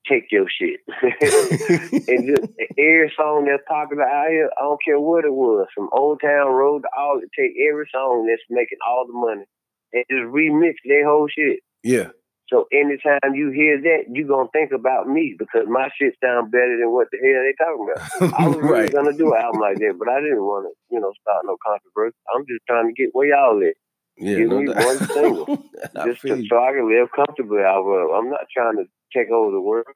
take 0.08 0.30
your 0.30 0.46
shit. 0.48 0.80
and 2.08 2.26
just 2.36 2.52
every 2.78 3.12
song 3.16 3.46
that's 3.46 3.62
popular 3.68 4.04
out 4.04 4.28
here, 4.30 4.50
I 4.56 4.62
don't 4.62 4.82
care 4.84 5.00
what 5.00 5.24
it 5.24 5.32
was, 5.32 5.66
from 5.74 5.88
Old 5.92 6.20
Town 6.20 6.52
Road 6.52 6.82
to 6.82 6.88
all, 6.96 7.20
take 7.38 7.52
every 7.70 7.88
song 7.92 8.26
that's 8.28 8.42
making 8.50 8.78
all 8.86 9.06
the 9.06 9.12
money 9.12 9.44
and 9.92 10.04
just 10.10 10.32
remix 10.32 10.74
their 10.84 11.06
whole 11.06 11.28
shit. 11.28 11.60
Yeah. 11.82 12.08
So 12.48 12.66
anytime 12.72 13.34
you 13.34 13.50
hear 13.50 13.80
that, 13.82 14.04
you 14.12 14.26
gonna 14.26 14.48
think 14.52 14.70
about 14.70 15.08
me 15.08 15.34
because 15.36 15.66
my 15.66 15.88
shit 15.98 16.14
sound 16.22 16.52
better 16.52 16.78
than 16.78 16.92
what 16.92 17.08
the 17.10 17.18
hell 17.18 17.42
they 17.42 17.54
talking 17.58 17.86
about. 17.90 18.40
I 18.40 18.46
was 18.46 18.56
really 18.62 18.88
gonna 18.88 19.16
do 19.16 19.34
an 19.34 19.42
album 19.42 19.60
like 19.60 19.78
that, 19.78 19.96
but 19.98 20.08
I 20.08 20.20
didn't 20.20 20.46
want 20.46 20.70
to, 20.70 20.94
you 20.94 21.00
know, 21.00 21.12
start 21.20 21.44
no 21.44 21.56
controversy. 21.66 22.14
I'm 22.32 22.46
just 22.46 22.62
trying 22.68 22.86
to 22.86 22.94
get 22.94 23.10
where 23.12 23.26
y'all 23.34 23.58
at. 23.66 23.74
Yeah. 24.16 24.36
Give 24.36 24.48
No 24.48 24.60
me 24.60 24.72
doubt. 24.72 24.84
one 24.84 24.98
single. 25.08 25.46
Just 26.06 26.22
to, 26.22 26.42
so 26.48 26.56
I 26.56 26.72
can 26.72 26.88
live 26.88 27.08
comfortably 27.14 27.60
out 27.60 27.84
of. 27.84 28.10
I'm 28.16 28.30
not 28.30 28.46
trying 28.48 28.76
to 28.76 28.84
take 29.16 29.30
over 29.30 29.50
the 29.50 29.60
world, 29.60 29.86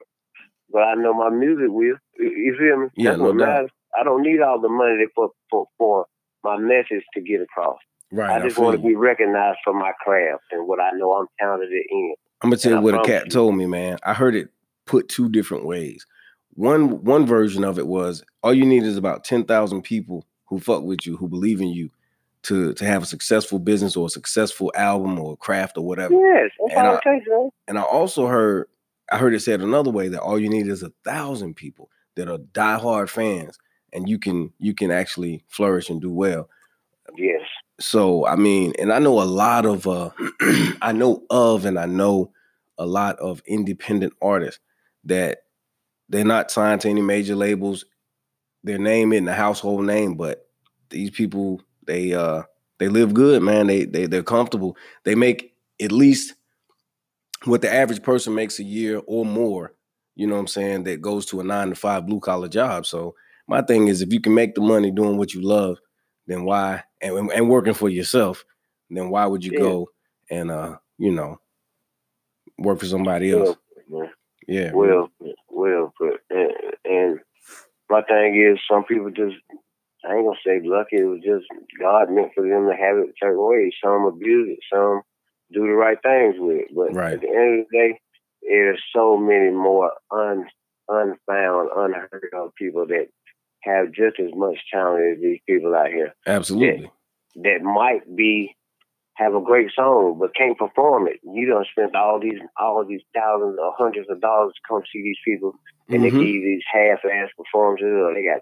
but 0.71 0.79
I 0.83 0.95
know 0.95 1.13
my 1.13 1.29
music 1.29 1.67
will. 1.69 1.95
You- 2.17 2.55
feel 2.57 2.77
me? 2.77 2.87
Yeah, 2.95 3.11
That's 3.11 3.21
no 3.21 3.33
doubt. 3.37 3.69
I 3.99 4.03
don't 4.03 4.21
need 4.21 4.41
all 4.41 4.59
the 4.61 4.69
money 4.69 5.05
for 5.15 5.29
for, 5.49 5.65
for 5.77 6.05
my 6.43 6.57
message 6.57 7.03
to 7.13 7.21
get 7.21 7.41
across. 7.41 7.77
Right. 8.11 8.29
I 8.29 8.35
I, 8.37 8.41
just 8.43 8.55
feel 8.55 8.65
want 8.65 8.81
to 8.81 8.87
be 8.87 8.95
recognized 8.95 9.59
for 9.63 9.73
my 9.73 9.91
craft 10.03 10.43
and 10.51 10.67
what 10.67 10.79
I 10.79 10.91
know 10.95 11.13
I'm 11.13 11.27
talented 11.39 11.69
in. 11.71 12.13
I'm 12.41 12.49
gonna 12.49 12.57
tell 12.57 12.73
And 12.73 12.83
you 12.85 12.89
I 12.89 12.93
what 12.97 13.05
a 13.05 13.07
cat 13.07 13.25
you- 13.25 13.31
told 13.31 13.55
me, 13.55 13.65
man. 13.67 13.97
I 14.03 14.13
heard 14.13 14.35
it 14.35 14.49
put 14.85 15.07
two 15.09 15.29
different 15.29 15.65
ways. 15.65 16.05
One 16.53 17.03
one 17.03 17.25
version 17.25 17.63
of 17.63 17.79
it 17.79 17.87
was 17.87 18.23
all 18.43 18.53
you 18.53 18.65
need 18.65 18.83
is 18.83 18.97
about 18.97 19.23
ten 19.23 19.43
thousand 19.45 19.83
people 19.83 20.25
who 20.47 20.59
fuck 20.59 20.83
with 20.83 21.05
you, 21.05 21.15
who 21.17 21.27
believe 21.29 21.61
in 21.61 21.69
you, 21.69 21.89
to 22.43 22.73
to 22.73 22.85
have 22.85 23.03
a 23.03 23.05
successful 23.05 23.59
business 23.59 23.95
or 23.95 24.07
a 24.07 24.09
successful 24.09 24.71
album 24.75 25.17
or 25.19 25.37
craft 25.37 25.77
or 25.77 25.85
whatever. 25.85 26.13
Yes, 26.13 26.49
that's 26.59 26.73
And 26.77 26.87
all 26.87 26.93
I- 26.95 26.97
it 26.97 27.01
takes, 27.03 27.25
man. 27.29 27.49
And 27.69 27.77
I 27.79 27.83
also 27.83 28.27
heard 28.27 28.67
I 29.11 29.17
heard 29.17 29.33
it 29.33 29.41
said 29.41 29.61
another 29.61 29.91
way 29.91 30.07
that 30.07 30.21
all 30.21 30.39
you 30.39 30.49
need 30.49 30.67
is 30.67 30.83
a 30.83 30.93
thousand 31.03 31.55
people 31.55 31.89
that 32.15 32.29
are 32.29 32.37
diehard 32.37 33.09
fans, 33.09 33.57
and 33.93 34.07
you 34.07 34.17
can 34.17 34.53
you 34.57 34.73
can 34.73 34.91
actually 34.91 35.43
flourish 35.49 35.89
and 35.89 36.01
do 36.01 36.11
well. 36.11 36.49
Yes. 37.17 37.41
So 37.79 38.25
I 38.25 38.35
mean, 38.35 38.73
and 38.79 38.91
I 38.91 38.99
know 38.99 39.21
a 39.21 39.23
lot 39.25 39.65
of 39.65 39.87
uh 39.87 40.11
I 40.81 40.93
know 40.93 41.23
of 41.29 41.65
and 41.65 41.77
I 41.77 41.85
know 41.85 42.31
a 42.77 42.85
lot 42.85 43.19
of 43.19 43.41
independent 43.45 44.13
artists 44.21 44.59
that 45.03 45.39
they're 46.09 46.25
not 46.25 46.51
signed 46.51 46.81
to 46.81 46.89
any 46.89 47.01
major 47.01 47.35
labels. 47.35 47.85
Their 48.63 48.77
name 48.77 49.13
isn't 49.13 49.27
a 49.27 49.33
household 49.33 49.85
name, 49.85 50.15
but 50.15 50.47
these 50.89 51.11
people 51.11 51.61
they 51.85 52.13
uh 52.13 52.43
they 52.79 52.87
live 52.87 53.13
good, 53.13 53.41
man. 53.41 53.67
They 53.67 53.85
they 53.85 54.05
they're 54.05 54.23
comfortable. 54.23 54.77
They 55.03 55.15
make 55.15 55.53
at 55.81 55.91
least 55.91 56.35
what 57.45 57.61
the 57.61 57.73
average 57.73 58.03
person 58.03 58.35
makes 58.35 58.59
a 58.59 58.63
year 58.63 59.01
or 59.07 59.25
more, 59.25 59.73
you 60.15 60.27
know 60.27 60.35
what 60.35 60.41
I'm 60.41 60.47
saying, 60.47 60.83
that 60.83 61.01
goes 61.01 61.25
to 61.27 61.39
a 61.39 61.43
nine 61.43 61.69
to 61.69 61.75
five 61.75 62.05
blue 62.05 62.19
collar 62.19 62.47
job. 62.47 62.85
So 62.85 63.15
my 63.47 63.61
thing 63.61 63.87
is 63.87 64.01
if 64.01 64.13
you 64.13 64.21
can 64.21 64.33
make 64.33 64.55
the 64.55 64.61
money 64.61 64.91
doing 64.91 65.17
what 65.17 65.33
you 65.33 65.41
love, 65.41 65.77
then 66.27 66.43
why 66.45 66.83
and, 67.01 67.31
and 67.31 67.49
working 67.49 67.73
for 67.73 67.89
yourself, 67.89 68.45
then 68.89 69.09
why 69.09 69.25
would 69.25 69.43
you 69.43 69.51
Yeah. 69.51 69.59
go 69.59 69.89
and 70.29 70.51
uh, 70.51 70.77
you 70.97 71.11
know, 71.11 71.39
work 72.59 72.79
for 72.79 72.85
somebody 72.85 73.31
else? 73.31 73.57
Well, 73.89 74.09
Yeah. 74.47 74.71
well, 74.73 75.09
well, 75.49 75.93
but 75.99 76.19
and, 76.29 76.51
and 76.85 77.19
my 77.89 78.01
thing 78.03 78.35
is, 78.35 78.59
some 78.69 78.83
people 78.85 79.09
just 79.11 79.35
I 80.05 80.15
ain't 80.15 80.25
gonna 80.25 80.37
say 80.45 80.61
lucky. 80.63 80.97
It 80.97 81.05
was 81.05 81.21
just 81.23 81.45
God 81.79 82.09
meant 82.11 82.31
for 82.35 82.47
them 82.47 82.67
to 82.67 82.75
have 82.75 82.97
it 82.97 83.09
a 83.09 83.13
certain 83.21 83.45
way. 83.45 83.71
Some 83.83 84.05
abuse 84.05 84.49
it, 84.49 84.59
some 84.73 85.01
do 85.53 85.61
the 85.67 85.73
right 85.73 85.97
things 86.01 86.35
with 86.37 86.57
it. 86.57 86.67
But 86.75 86.93
Right. 86.93 87.13
at 87.13 87.21
the 87.21 87.27
end 87.29 87.61
of 87.61 87.65
the 87.69 87.77
day, 87.77 87.99
there's 88.47 88.81
so 88.95 89.17
many 89.17 89.51
more 89.51 89.91
un 90.11 90.47
unfound, 90.89 91.69
unheard 91.75 92.29
of 92.33 92.53
people 92.55 92.85
that 92.87 93.07
have 93.63 93.91
just 93.91 94.19
as 94.19 94.31
much 94.33 94.57
talent 94.73 95.15
as 95.17 95.21
these 95.21 95.39
people 95.47 95.73
out 95.75 95.87
here 95.89 96.13
Absolutely. 96.27 96.91
that 97.35 97.61
might 97.61 98.01
be 98.15 98.55
have 99.15 99.35
a 99.35 99.41
great 99.41 99.69
song 99.75 100.17
but 100.19 100.33
can't 100.35 100.57
perform 100.57 101.07
it. 101.07 101.19
You 101.23 101.45
don't 101.45 101.67
spend 101.67 101.95
all 101.95 102.19
these 102.19 102.39
all 102.59 102.83
these 102.83 103.03
thousands 103.13 103.57
or 103.61 103.73
hundreds 103.77 104.09
of 104.09 104.19
dollars 104.19 104.53
to 104.55 104.61
come 104.67 104.81
see 104.91 105.03
these 105.03 105.19
people 105.23 105.53
and 105.89 106.03
they 106.03 106.09
Mhm. 106.09 106.19
give 106.19 106.27
you 106.27 106.41
these 106.41 106.63
half 106.71 107.05
ass 107.05 107.29
performances 107.37 107.87
or 107.93 108.13
they 108.15 108.23
got 108.23 108.41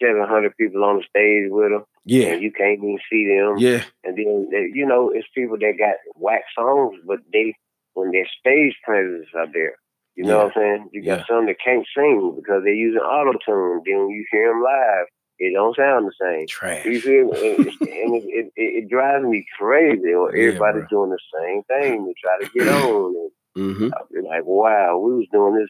seven 0.00 0.22
hundred 0.22 0.56
people 0.56 0.84
on 0.84 0.98
the 0.98 1.02
stage 1.04 1.50
with 1.50 1.72
them 1.72 1.84
Yeah. 2.06 2.28
and 2.28 2.42
you 2.42 2.52
can't 2.52 2.78
even 2.78 2.98
see 3.10 3.26
them. 3.26 3.58
Yeah. 3.58 3.82
And 4.04 4.16
then 4.16 4.48
uh, 4.54 4.58
you 4.72 4.86
know, 4.86 5.10
it's 5.14 5.28
people 5.34 5.58
that 5.58 5.74
got 5.78 5.96
whack 6.14 6.44
songs 6.56 6.98
but 7.06 7.18
they 7.32 7.54
when 7.94 8.12
their 8.12 8.26
stage 8.40 8.76
presence 8.84 9.26
are 9.34 9.50
there. 9.52 9.74
You 10.14 10.24
know 10.24 10.38
Yeah. 10.38 10.44
what 10.44 10.56
I'm 10.56 10.62
saying? 10.62 10.88
You 10.92 11.02
got 11.02 11.18
Yeah. 11.18 11.24
some 11.28 11.46
that 11.46 11.56
can't 11.62 11.86
sing 11.94 12.34
because 12.36 12.62
they're 12.64 12.72
using 12.74 13.00
auto 13.02 13.32
tune. 13.44 13.82
Then 13.84 13.98
when 14.06 14.10
you 14.10 14.24
hear 14.30 14.48
them 14.48 14.62
live, 14.62 15.06
it 15.38 15.52
don't 15.52 15.76
sound 15.76 16.06
the 16.06 16.12
same. 16.20 16.40
You 16.42 16.46
Trash. 16.46 16.82
feel 17.02 17.24
me? 17.26 17.56
And, 17.56 17.66
and 17.66 18.14
it, 18.22 18.52
it, 18.56 18.84
it, 18.84 18.88
drives 18.88 19.24
me 19.26 19.44
crazy. 19.58 20.14
Or 20.14 20.34
Yeah, 20.34 20.56
bro. 20.56 20.86
doing 20.88 21.10
the 21.10 21.18
same 21.34 21.62
thing 21.64 22.06
to 22.06 22.14
try 22.22 22.38
to 22.40 22.50
get 22.54 22.68
on. 22.84 23.30
And 23.56 23.74
mm-hmm. 23.74 23.88
I'll 23.94 24.08
be 24.10 24.26
like, 24.26 24.44
wow, 24.44 24.96
we 24.98 25.14
was 25.16 25.26
doing 25.32 25.54
this 25.56 25.68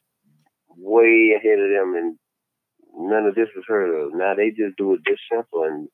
way 0.77 1.35
ahead 1.37 1.59
of 1.59 1.71
them, 1.71 1.95
and 1.97 2.19
none 3.11 3.27
of 3.27 3.35
this 3.35 3.49
was 3.57 3.65
heard 3.67 3.91
of. 4.07 4.15
Now 4.15 4.35
they 4.35 4.51
just 4.51 4.77
do 4.77 4.95
it 4.95 5.01
this 5.07 5.19
simple, 5.33 5.65
and 5.65 5.89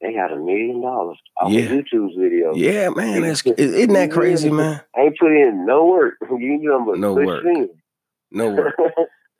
they 0.00 0.14
got 0.14 0.32
a 0.32 0.36
million 0.36 0.80
dollars 0.80 1.18
off 1.40 1.52
Yeah. 1.52 1.66
YouTube's 1.66 2.16
video. 2.18 2.54
Yeah, 2.54 2.88
man. 2.90 3.22
That's 3.22 3.42
isn't 3.42 3.92
that 3.92 4.10
crazy, 4.10 4.50
man? 4.50 4.80
I 4.96 5.00
ain't 5.02 5.18
put 5.18 5.30
in 5.32 5.66
no 5.66 5.86
work. 5.86 6.14
You 6.30 6.58
know, 6.62 6.94
No 6.94 7.14
work. 7.14 7.44
No 8.30 8.50
work. 8.54 8.74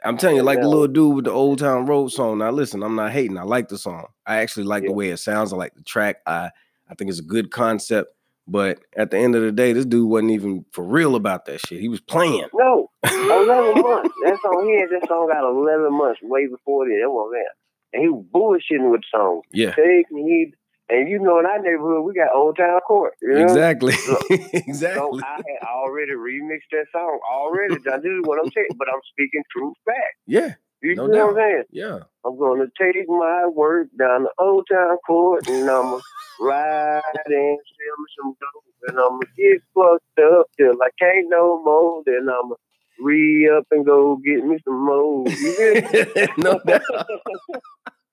I'm 0.05 0.17
telling 0.17 0.37
you, 0.37 0.43
like 0.43 0.61
the 0.61 0.69
little 0.69 0.89
dude 0.89 1.15
with 1.17 1.25
the 1.27 1.31
Old 1.31 1.59
Town 1.59 1.85
Road 1.87 2.09
song. 2.11 2.39
Now, 2.39 2.51
listen, 2.51 2.83
I'm 2.83 2.97
not 2.97 3.13
hating. 3.13 3.37
I 3.39 3.43
like 3.43 3.69
the 3.69 3.77
song. 3.79 4.07
I 4.27 4.37
actually 4.37 4.65
like 4.65 4.85
the 4.85 4.93
way 4.93 5.11
it 5.11 5.19
sounds. 5.19 5.53
I 5.53 5.57
like 5.57 5.75
the 5.75 5.83
track. 5.83 6.17
I 6.27 6.51
I 6.89 6.95
think 6.95 7.11
it's 7.11 7.21
a 7.21 7.25
good 7.25 7.51
concept. 7.51 8.13
But 8.49 8.81
at 8.97 9.11
the 9.13 9.19
end 9.19 9.37
of 9.37 9.43
the 9.43 9.53
day, 9.53 9.73
this 9.73 9.85
dude 9.87 10.09
wasn't 10.09 10.33
even 10.33 10.65
for 10.73 10.83
real 10.85 11.15
about 11.15 11.45
that 11.45 11.61
shit. 11.61 11.81
He 11.81 11.89
was 11.89 12.01
playing. 12.01 12.47
no, 12.55 12.91
eleven 13.05 13.83
months. 13.83 14.15
That 14.25 14.39
song 14.43 14.67
he 14.69 14.81
had 14.81 14.89
that 14.91 15.07
song 15.07 15.29
got 15.29 15.49
eleven 15.49 15.93
months 15.93 16.21
way 16.23 16.47
before 16.49 16.87
that. 16.87 16.99
That 17.03 17.11
was 17.11 17.33
that. 17.33 17.55
And 17.93 18.03
he 18.03 18.09
was 18.09 18.24
bullshitting 18.32 18.91
with 18.91 19.03
songs. 19.14 19.45
Yeah, 19.53 19.74
Take 19.74 20.11
me, 20.11 20.53
and 20.88 21.09
you 21.09 21.18
know, 21.18 21.38
in 21.41 21.47
our 21.47 21.59
neighborhood, 21.61 22.05
we 22.05 22.14
got 22.14 22.34
Old 22.34 22.57
Town 22.57 22.80
Court. 22.86 23.14
You 23.22 23.34
know? 23.34 23.45
exactly, 23.47 23.93
So 23.93 24.16
exactly. 24.30 25.20
I 25.24 25.36
had 25.36 25.68
already 25.68 26.12
remixed 26.12 26.70
that 26.72 26.86
song 26.93 27.18
already. 27.30 27.76
Now, 27.84 27.97
this 27.97 28.07
is 28.11 28.22
what 28.24 28.38
I'm 28.43 28.51
saying, 28.55 28.76
but 28.78 28.88
I'm 28.93 29.01
speaking 29.12 29.43
truth 29.51 29.76
back. 29.86 30.14
Yeah, 30.26 30.55
You 30.82 30.95
No 30.95 31.07
know 31.07 31.26
what 31.26 31.36
I'm 31.36 31.51
saying? 31.51 31.64
yeah, 31.70 31.99
I'm 32.24 32.38
gonna 32.38 32.66
take 32.80 33.09
my 33.09 33.47
work 33.53 33.88
down 33.99 34.24
the 34.24 34.30
Old 34.38 34.66
Town 34.70 34.97
Court 35.07 35.49
and 35.49 35.68
I'm 35.70 35.91
gonna 35.91 36.03
ride 36.41 37.03
and 37.26 37.59
sell 37.59 37.97
me 37.99 38.07
some 38.18 38.36
dope 38.41 38.64
and 38.88 38.99
I'm 38.99 39.18
gonna 39.20 39.26
get 39.36 39.62
fucked 39.74 40.18
up 40.34 40.47
till 40.59 40.74
I 40.82 40.88
can't 40.99 41.26
no 41.28 41.62
more. 41.64 42.03
Then 42.07 42.28
I'm 42.28 42.49
gonna 42.51 42.55
re 43.03 43.51
up 43.57 43.65
and 43.71 43.85
go 43.87 44.17
get 44.17 44.45
me 44.45 44.59
some 44.65 44.85
more. 44.87 45.27
You 45.29 45.83
no 46.39 46.59
doubt, 46.67 46.83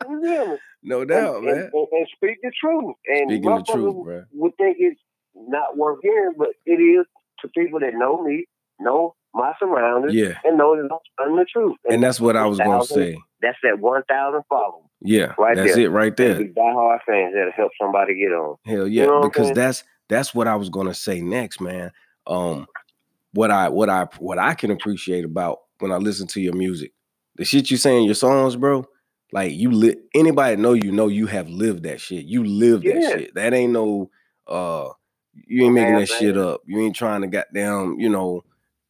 You 0.10 0.58
no 0.84 1.06
doubt, 1.06 1.38
and, 1.38 1.46
man. 1.46 1.56
And, 1.56 1.74
and, 1.74 1.88
and 1.92 2.08
speak 2.16 2.38
the 2.42 2.52
truth. 2.60 2.96
And 3.08 3.32
Speaking 3.32 3.56
the 3.56 3.64
truth, 3.64 4.04
bro. 4.04 4.24
would 4.34 4.56
think 4.58 4.78
it's 4.80 5.00
not 5.36 5.78
worth 5.78 6.00
hearing, 6.02 6.34
but 6.38 6.50
it 6.66 6.74
is 6.82 7.06
to 7.42 7.48
people 7.50 7.80
that 7.80 7.94
know 7.94 8.24
me, 8.24 8.46
know 8.80 9.16
my 9.34 9.54
surroundings, 9.60 10.14
Yeah, 10.16 10.38
and 10.44 10.58
know 10.58 10.76
that 10.76 10.90
I'm 10.92 11.00
telling 11.20 11.36
the 11.38 11.46
truth. 11.52 11.78
and 11.90 12.02
that's 12.04 12.20
what 12.20 12.36
I 12.36 12.46
was 12.46 12.58
gonna 12.60 12.84
say. 12.84 13.18
That's 13.42 13.58
that 13.64 13.80
1,000 13.80 14.42
followers. 14.50 14.84
Yeah, 15.02 15.34
Right 15.38 15.56
that's 15.56 15.76
there. 15.76 15.86
it 15.86 15.90
right 15.90 16.16
There. 16.18 16.36
Be 16.40 16.46
diehard 16.46 17.00
fans 17.06 17.34
that'll 17.36 17.52
help 17.52 17.72
somebody 17.80 18.16
get 18.16 18.32
on. 18.34 18.56
Hell 18.66 18.88
yeah, 18.88 19.06
know 19.06 19.22
because 19.22 19.52
that's 19.52 19.84
that's 20.10 20.34
what 20.34 20.48
I 20.48 20.56
was 20.56 20.70
gonna 20.70 20.94
say 20.96 21.22
next, 21.22 21.62
man. 21.62 21.92
Um, 22.26 22.66
what 23.38 23.52
I 23.52 23.70
what 23.70 23.88
I 23.88 24.08
what 24.18 24.40
I 24.40 24.56
can 24.56 24.72
appreciate 24.72 25.24
about 25.24 25.60
when 25.78 25.92
I 25.92 25.98
listen 25.98 26.26
to 26.30 26.42
your 26.42 26.56
music, 26.56 26.92
the 27.36 27.46
shit 27.46 27.70
you 27.70 27.78
say 27.78 27.96
in 27.96 28.04
your 28.06 28.16
songs, 28.16 28.56
bro. 28.56 28.84
Like 29.32 29.52
you 29.54 29.70
li- 29.72 29.98
anybody 30.16 30.56
know 30.56 30.74
you 30.74 30.92
know 30.92 31.08
you 31.08 31.28
have 31.28 31.48
lived 31.48 31.84
that 31.84 32.02
shit. 32.02 32.26
You 32.26 32.44
live 32.44 32.82
that 32.82 32.96
shit. 33.04 33.36
That 33.36 33.54
ain't 33.54 33.74
no 33.74 34.10
uh, 34.48 34.90
you 35.46 35.66
ain't 35.66 35.76
making 35.76 35.94
that 35.96 36.08
shit 36.10 36.36
up. 36.36 36.62
You 36.66 36.80
ain't 36.82 36.96
trying 36.96 37.22
to 37.22 37.28
goddamn, 37.28 38.00
you 38.00 38.10
know, 38.10 38.44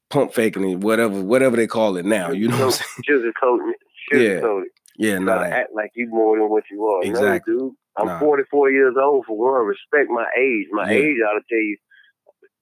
pump 0.09 0.33
faking 0.33 0.63
it, 0.69 0.75
whatever 0.79 1.21
whatever 1.21 1.57
they 1.57 1.67
call 1.67 1.97
it 1.97 2.05
now. 2.05 2.31
You 2.31 2.47
know 2.49 2.57
what 2.57 2.63
I'm 2.65 2.71
saying? 2.71 3.33
Sugarcoat 3.43 3.69
it. 3.71 3.77
Yeah. 4.13 4.19
Sugarcoat 4.39 4.61
it. 4.63 4.71
Yeah, 4.97 5.19
You 5.19 5.25
nah, 5.25 5.41
act 5.41 5.71
like 5.75 5.91
you 5.95 6.07
more 6.09 6.37
than 6.37 6.49
what 6.49 6.63
you 6.71 6.85
are. 6.85 7.03
Exactly. 7.03 7.53
No, 7.53 7.59
dude. 7.59 7.73
I'm 7.97 8.05
Nah. 8.07 8.19
44 8.19 8.71
years 8.71 8.95
old 8.97 9.25
for 9.25 9.37
one. 9.37 9.65
Respect 9.65 10.09
my 10.09 10.25
age. 10.39 10.67
My 10.71 10.89
Yeah. 10.89 10.99
age 10.99 11.17
ought 11.27 11.33
to 11.33 11.43
tell 11.49 11.59
you 11.59 11.77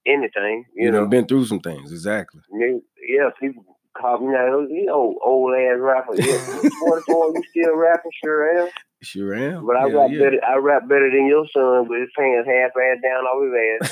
anything. 0.06 0.66
You 0.76 0.86
you 0.86 0.91
know. 0.91 1.01
know, 1.01 1.08
been 1.08 1.26
through 1.28 1.45
some 1.45 1.60
things, 1.60 1.91
exactly. 1.91 2.41
Yeah, 2.53 2.78
yeah, 3.08 3.30
people 3.39 3.64
call 3.97 4.20
me 4.20 4.28
now, 4.34 4.47
oh, 4.51 4.68
you 4.70 4.86
know, 4.86 5.16
old 5.24 5.53
ass 5.56 5.78
rapper. 5.80 6.16
Yeah, 6.16 6.62
you 6.64 6.70
44, 6.80 7.32
you 7.36 7.43
still 7.49 7.76
rapping? 7.78 8.12
Sure 8.24 8.60
am. 8.60 8.70
Sure 9.01 9.36
am. 9.36 9.66
But 9.66 9.76
I 9.78 9.82
Hell 9.89 9.99
rap 10.01 10.10
yeah. 10.12 10.20
better. 10.20 10.45
I 10.45 10.56
rap 10.58 10.88
better 10.88 11.10
than 11.12 11.28
your 11.28 11.45
son, 11.53 11.88
with 11.88 12.01
his 12.01 12.10
pants 12.18 12.47
half 12.49 12.72
ass 12.72 12.97
down 13.03 13.24
off 13.26 13.43
his 13.45 13.89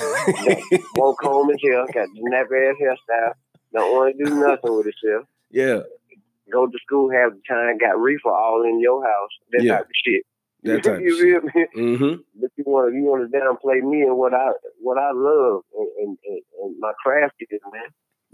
ass. 0.71 0.79
Won't 0.95 1.17
comb 1.19 1.49
his 1.49 1.59
hair, 1.63 1.85
got 1.93 2.07
the 2.13 2.21
snap 2.27 2.47
ass 2.47 2.75
hairstyle. 2.81 3.33
Don't 3.73 3.93
want 3.95 4.17
to 4.17 4.23
do 4.23 4.35
nothing 4.35 4.75
with 4.75 4.85
himself. 4.85 5.27
Yeah, 5.51 5.79
go 6.51 6.65
to 6.67 6.77
school 6.85 7.11
half 7.11 7.31
the 7.31 7.41
time, 7.47 7.77
got 7.77 7.99
reefer 7.99 8.29
all 8.31 8.63
in 8.63 8.79
your 8.79 9.03
house, 9.03 9.29
that 9.51 9.63
Yeah. 9.63 9.77
type 9.77 9.85
of 9.85 9.91
shit. 10.05 10.23
That 10.63 10.83
type 10.83 11.01
you 11.01 11.17
feel 11.17 11.41
me? 11.41 11.65
Mm-hmm. 11.77 12.21
But 12.41 12.51
you 12.57 12.63
want 12.65 12.91
to 12.91 12.97
you 12.97 13.03
want 13.03 13.31
to 13.31 13.37
downplay 13.37 13.81
me 13.81 14.01
and 14.01 14.17
what 14.17 14.33
I 14.33 14.51
what 14.79 14.97
I 14.97 15.11
love 15.13 15.61
and, 15.77 15.89
and, 15.99 16.17
and, 16.61 16.75
my 16.79 16.91
craft 17.03 17.35
is, 17.39 17.59
man. 17.71 17.83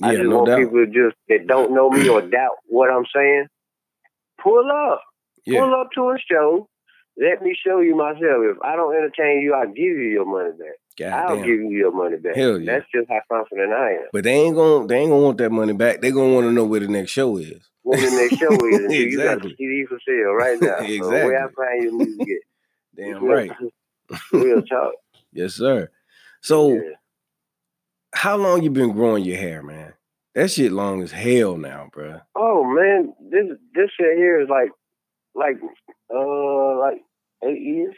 I 0.01 0.11
Yeah, 0.11 0.17
just 0.19 0.29
no 0.29 0.37
want 0.37 0.47
doubt. 0.47 0.59
people 0.59 0.85
just 0.85 1.15
that 1.29 1.47
don't 1.47 1.73
know 1.73 1.89
me 1.89 2.07
or 2.07 2.21
doubt 2.21 2.57
what 2.67 2.89
I'm 2.89 3.05
saying. 3.13 3.47
Pull 4.41 4.69
up, 4.91 5.01
Yeah, 5.45 5.59
pull 5.59 5.73
up 5.73 5.89
to 5.95 6.01
a 6.11 6.17
show. 6.31 6.67
Let 7.17 7.41
me 7.41 7.53
show 7.67 7.81
you 7.81 7.95
myself. 7.95 8.21
If 8.23 8.57
I 8.63 8.77
don't 8.77 8.95
entertain 8.95 9.41
you, 9.41 9.53
I'll 9.53 9.67
give 9.67 9.77
you 9.77 10.09
your 10.09 10.25
money 10.25 10.51
back. 10.57 10.77
I'll 11.13 11.35
goddamn. 11.35 11.45
give 11.45 11.59
you 11.59 11.69
your 11.71 11.91
money 11.91 12.17
back. 12.17 12.35
Hell 12.35 12.59
yeah. 12.59 12.73
That's 12.73 12.85
just 12.93 13.09
how 13.09 13.19
confident 13.31 13.73
I 13.73 13.91
am. 13.91 14.07
But 14.13 14.23
they 14.23 14.33
ain't 14.33 14.55
gonna 14.55 14.87
they 14.87 14.97
ain't 14.99 15.09
gonna 15.11 15.23
want 15.23 15.37
that 15.39 15.51
money 15.51 15.73
back. 15.73 16.01
They 16.01 16.11
gonna 16.11 16.33
want 16.33 16.47
to 16.47 16.51
know 16.51 16.65
where 16.65 16.79
the 16.79 16.87
next 16.87 17.11
show 17.11 17.37
is. 17.37 17.69
The 17.97 18.11
next 18.11 18.37
show 18.37 18.47
is, 18.65 18.85
and 18.85 18.93
you 18.93 19.17
got 19.17 19.41
the 19.41 19.47
Exactly. 19.49 19.55
CD 19.57 19.85
for 19.87 19.99
sale 20.07 20.33
right 20.33 20.57
now. 20.61 20.79
So 21.03 21.09
where 21.09 21.45
I 21.45 21.51
find 21.51 21.83
your 21.83 21.93
music 21.93 22.27
at? 22.29 22.95
Damn 22.95 23.23
right. 23.23 23.51
Real 24.33 24.61
talk. 24.63 24.93
Yes, 25.31 25.53
sir. 25.53 25.89
So 26.41 26.73
Yeah. 26.73 26.81
how 28.13 28.35
long 28.37 28.63
you 28.63 28.69
been 28.71 28.91
growing 28.91 29.23
your 29.23 29.37
hair, 29.37 29.61
man? 29.63 29.93
That 30.35 30.51
shit 30.51 30.71
long 30.71 31.01
as 31.03 31.11
hell 31.11 31.57
now, 31.57 31.89
bruh. 31.95 32.21
Oh 32.35 32.63
man, 32.63 33.13
this 33.31 33.45
this 33.73 33.89
shit 33.99 34.17
here 34.17 34.39
is 34.41 34.47
like 34.49 34.69
like 35.35 35.57
uh 36.13 36.77
like 36.79 37.01
eight 37.43 37.61
years. 37.61 37.95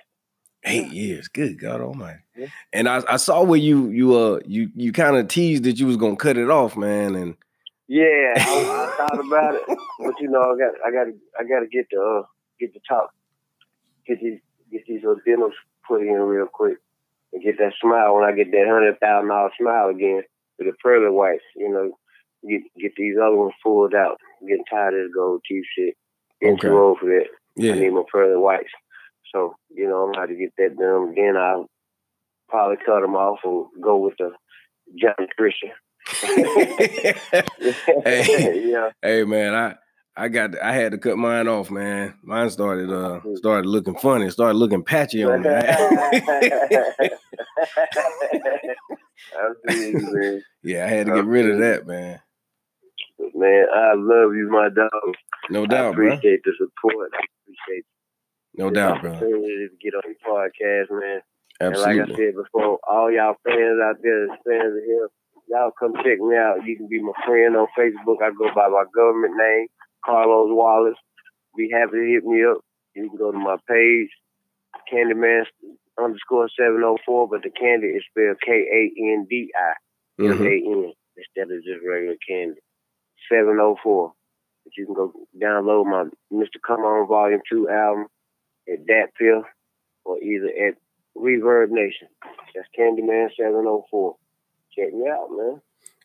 Eight 0.63 0.91
years. 0.91 1.27
Good 1.27 1.59
God 1.59 1.81
Almighty. 1.81 2.19
Yeah. 2.35 2.47
And 2.71 2.87
I, 2.87 3.01
I 3.09 3.17
saw 3.17 3.43
where 3.43 3.59
you 3.59 3.89
you 3.89 4.15
uh 4.15 4.39
you 4.45 4.69
you 4.75 4.91
kind 4.91 5.15
of 5.17 5.27
teased 5.27 5.63
that 5.63 5.79
you 5.79 5.87
was 5.87 5.97
gonna 5.97 6.15
cut 6.15 6.37
it 6.37 6.49
off, 6.49 6.77
man. 6.77 7.15
And 7.15 7.35
Yeah, 7.91 8.39
I, 8.39 8.55
I 8.87 8.87
thought 8.95 9.19
about 9.19 9.55
it, 9.55 9.63
but 9.99 10.15
you 10.21 10.29
know, 10.29 10.55
I 10.55 10.55
got 10.55 10.71
I 10.87 10.91
got 10.91 11.11
to 11.11 11.13
I 11.39 11.43
got 11.43 11.59
to 11.59 11.67
get 11.67 11.87
the 11.91 11.99
uh, 11.99 12.23
get 12.57 12.73
the 12.73 12.79
top, 12.87 13.11
get 14.07 14.19
these 14.21 14.39
get 14.71 14.83
these 14.87 15.01
little 15.03 15.19
dentals 15.27 15.53
put 15.85 15.99
in 16.01 16.13
real 16.13 16.47
quick, 16.47 16.77
and 17.33 17.43
get 17.43 17.57
that 17.59 17.73
smile 17.81 18.15
when 18.15 18.23
I 18.23 18.31
get 18.31 18.51
that 18.51 18.67
hundred 18.71 18.97
thousand 19.01 19.27
dollar 19.27 19.51
smile 19.59 19.89
again 19.89 20.23
with 20.57 20.67
the 20.69 20.73
pearly 20.81 21.11
whites. 21.11 21.43
You 21.57 21.69
know, 21.69 21.91
get 22.49 22.61
get 22.81 22.93
these 22.95 23.17
other 23.21 23.35
ones 23.35 23.53
pulled 23.61 23.93
out. 23.93 24.17
I'm 24.41 24.47
getting 24.47 24.63
tired 24.71 24.93
of 24.93 25.01
this 25.07 25.13
gold 25.13 25.41
teeth 25.45 25.65
shit. 25.77 25.95
Getting 26.39 26.55
Okay. 26.55 26.69
too 26.69 26.77
old 26.79 26.99
for 26.99 27.07
that. 27.07 27.27
I 27.73 27.75
need 27.81 27.91
my 27.91 28.03
pearly 28.09 28.37
whites. 28.39 28.71
So 29.35 29.55
you 29.75 29.85
know, 29.89 30.05
I'm 30.07 30.13
going 30.13 30.29
to 30.29 30.35
get 30.35 30.53
that 30.57 30.77
done. 30.79 31.13
Then 31.13 31.35
I'll 31.35 31.67
probably 32.47 32.77
cut 32.85 33.01
them 33.01 33.15
off 33.15 33.39
and 33.43 33.65
go 33.83 33.97
with 33.97 34.15
the 34.17 34.31
John 34.97 35.27
Christian. 35.37 35.71
Hey. 38.03 38.63
yeah. 38.71 38.89
hey 39.01 39.23
man, 39.23 39.53
I 39.55 39.75
I 40.15 40.27
got 40.27 40.57
I 40.61 40.73
had 40.73 40.91
to 40.91 40.97
cut 40.97 41.17
mine 41.17 41.47
off, 41.47 41.71
man. 41.71 42.15
Mine 42.23 42.49
started 42.49 42.91
uh 42.91 43.21
started 43.35 43.67
looking 43.67 43.95
funny, 43.95 44.29
started 44.29 44.57
looking 44.57 44.83
patchy 44.83 45.23
on 45.23 45.41
me. 45.41 45.49
Absolutely, 49.39 50.41
yeah, 50.63 50.85
I 50.85 50.89
had 50.89 51.07
to 51.07 51.13
get 51.15 51.25
rid 51.25 51.49
of 51.49 51.59
that, 51.59 51.87
man. 51.87 52.19
man. 53.33 53.65
I 53.73 53.93
love 53.95 54.33
you, 54.35 54.49
my 54.51 54.69
dog. 54.75 55.15
No 55.49 55.63
I 55.63 55.67
doubt, 55.67 55.95
bro. 55.95 56.07
appreciate 56.13 56.41
the 56.43 56.53
support. 56.57 57.11
I 57.13 57.23
appreciate 57.43 57.85
No 58.55 58.69
the 58.69 58.75
doubt, 58.75 59.01
bro. 59.01 59.19
to 59.19 59.69
get 59.81 59.93
on 59.95 60.01
your 60.05 60.15
podcast, 60.27 60.91
man. 60.99 61.21
And 61.59 61.77
like 61.77 61.99
I 61.99 62.05
said 62.15 62.35
before, 62.35 62.79
all 62.89 63.11
y'all 63.11 63.35
fans 63.45 63.79
out 63.83 63.97
there, 64.01 64.27
fans 64.27 64.75
of 64.75 64.83
him, 64.83 65.07
y'all 65.51 65.71
come 65.77 65.93
check 65.95 66.19
me 66.19 66.35
out. 66.35 66.63
You 66.65 66.77
can 66.77 66.87
be 66.87 67.03
my 67.03 67.11
friend 67.27 67.55
on 67.55 67.67
Facebook. 67.77 68.23
I 68.23 68.31
go 68.31 68.47
by 68.55 68.69
my 68.69 68.85
government 68.95 69.35
name, 69.35 69.67
Carlos 70.05 70.49
Wallace. 70.49 70.97
Be 71.55 71.69
happy 71.71 71.99
to 71.99 72.07
hit 72.07 72.23
me 72.23 72.43
up. 72.45 72.63
You 72.95 73.09
can 73.09 73.17
go 73.17 73.31
to 73.31 73.37
my 73.37 73.57
page, 73.67 74.09
Kandi 74.91 75.15
Man 75.15 75.43
underscore 76.01 76.49
seven 76.57 76.81
oh 76.83 76.97
four, 77.05 77.27
but 77.27 77.43
the 77.43 77.49
candy 77.49 77.87
is 77.87 78.03
spelled 78.09 78.37
K 78.43 78.51
A 78.51 78.81
N 79.13 79.27
D 79.29 79.51
I 79.55 80.23
M. 80.23 80.31
A 80.31 80.31
N 80.31 80.39
mm-hmm. 80.41 80.89
instead 81.19 81.51
of 81.51 81.63
just 81.63 81.85
regular 81.87 82.15
candy. 82.27 82.59
Seven 83.29 83.57
oh 83.59 83.75
four. 83.83 84.13
But 84.63 84.73
you 84.77 84.85
can 84.85 84.95
go 84.95 85.11
download 85.41 85.85
my 85.85 86.03
Mr. 86.33 86.59
Come 86.65 86.81
On 86.81 87.07
Volume 87.07 87.41
Two 87.49 87.67
album 87.69 88.07
at 88.71 88.85
DatPiff 88.85 89.43
or 90.05 90.17
either 90.19 90.47
at 90.47 90.75
ReverbNation. 91.17 92.07
That's 92.55 92.67
Kandi 92.77 93.05
Man 93.05 93.29
704. 93.37 94.15
Check 94.75 94.93
me 94.93 95.07
out, 95.09 95.29
man. 95.31 95.61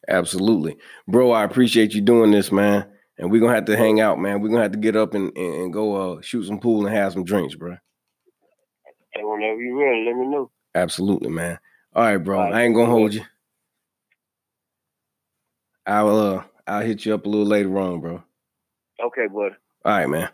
Absolutely. 0.09 0.77
Bro, 1.09 1.33
I 1.33 1.45
appreciate 1.45 1.95
you 1.95 2.01
doing 2.01 2.31
this, 2.31 2.53
man. 2.53 2.87
And 3.19 3.31
we're 3.31 3.41
gonna 3.41 3.55
have 3.55 3.65
to 3.67 3.77
hang 3.77 4.01
out, 4.01 4.19
man. 4.19 4.41
We're 4.41 4.51
gonna 4.51 4.63
have 4.63 4.73
to 4.73 4.79
get 4.79 4.97
up 4.97 5.15
and, 5.15 5.37
and, 5.37 5.55
and 5.55 5.73
go 5.73 6.17
uh 6.19 6.21
shoot 6.21 6.45
some 6.47 6.61
pool 6.61 6.87
and 6.87 6.95
have 6.95 7.13
some 7.13 7.25
drinks, 7.25 7.55
bro. 7.55 7.77
And 9.15 9.29
whenever 9.29 9.61
you're 9.61 9.79
ready, 9.79 10.05
let 10.05 10.17
me 10.17 10.27
know. 10.27 10.51
Absolutely, 10.75 11.31
man. 11.31 11.59
All 11.95 12.05
right, 12.05 12.19
bro. 12.19 12.39
All 12.39 12.45
right, 12.45 12.55
I 12.55 12.63
ain't 12.63 12.75
gonna 12.75 12.91
hold 12.91 13.15
you. 13.15 13.23
I'll 15.87 16.09
uh 16.09 16.45
I'll 16.67 16.83
hit 16.85 17.07
you 17.07 17.15
up 17.15 17.25
a 17.25 17.29
little 17.29 17.47
later 17.47 17.79
on, 17.79 18.01
bro. 18.01 18.23
Okay, 19.03 19.27
buddy. 19.29 19.55
All 19.85 19.93
right, 19.93 20.09
man. 20.09 20.29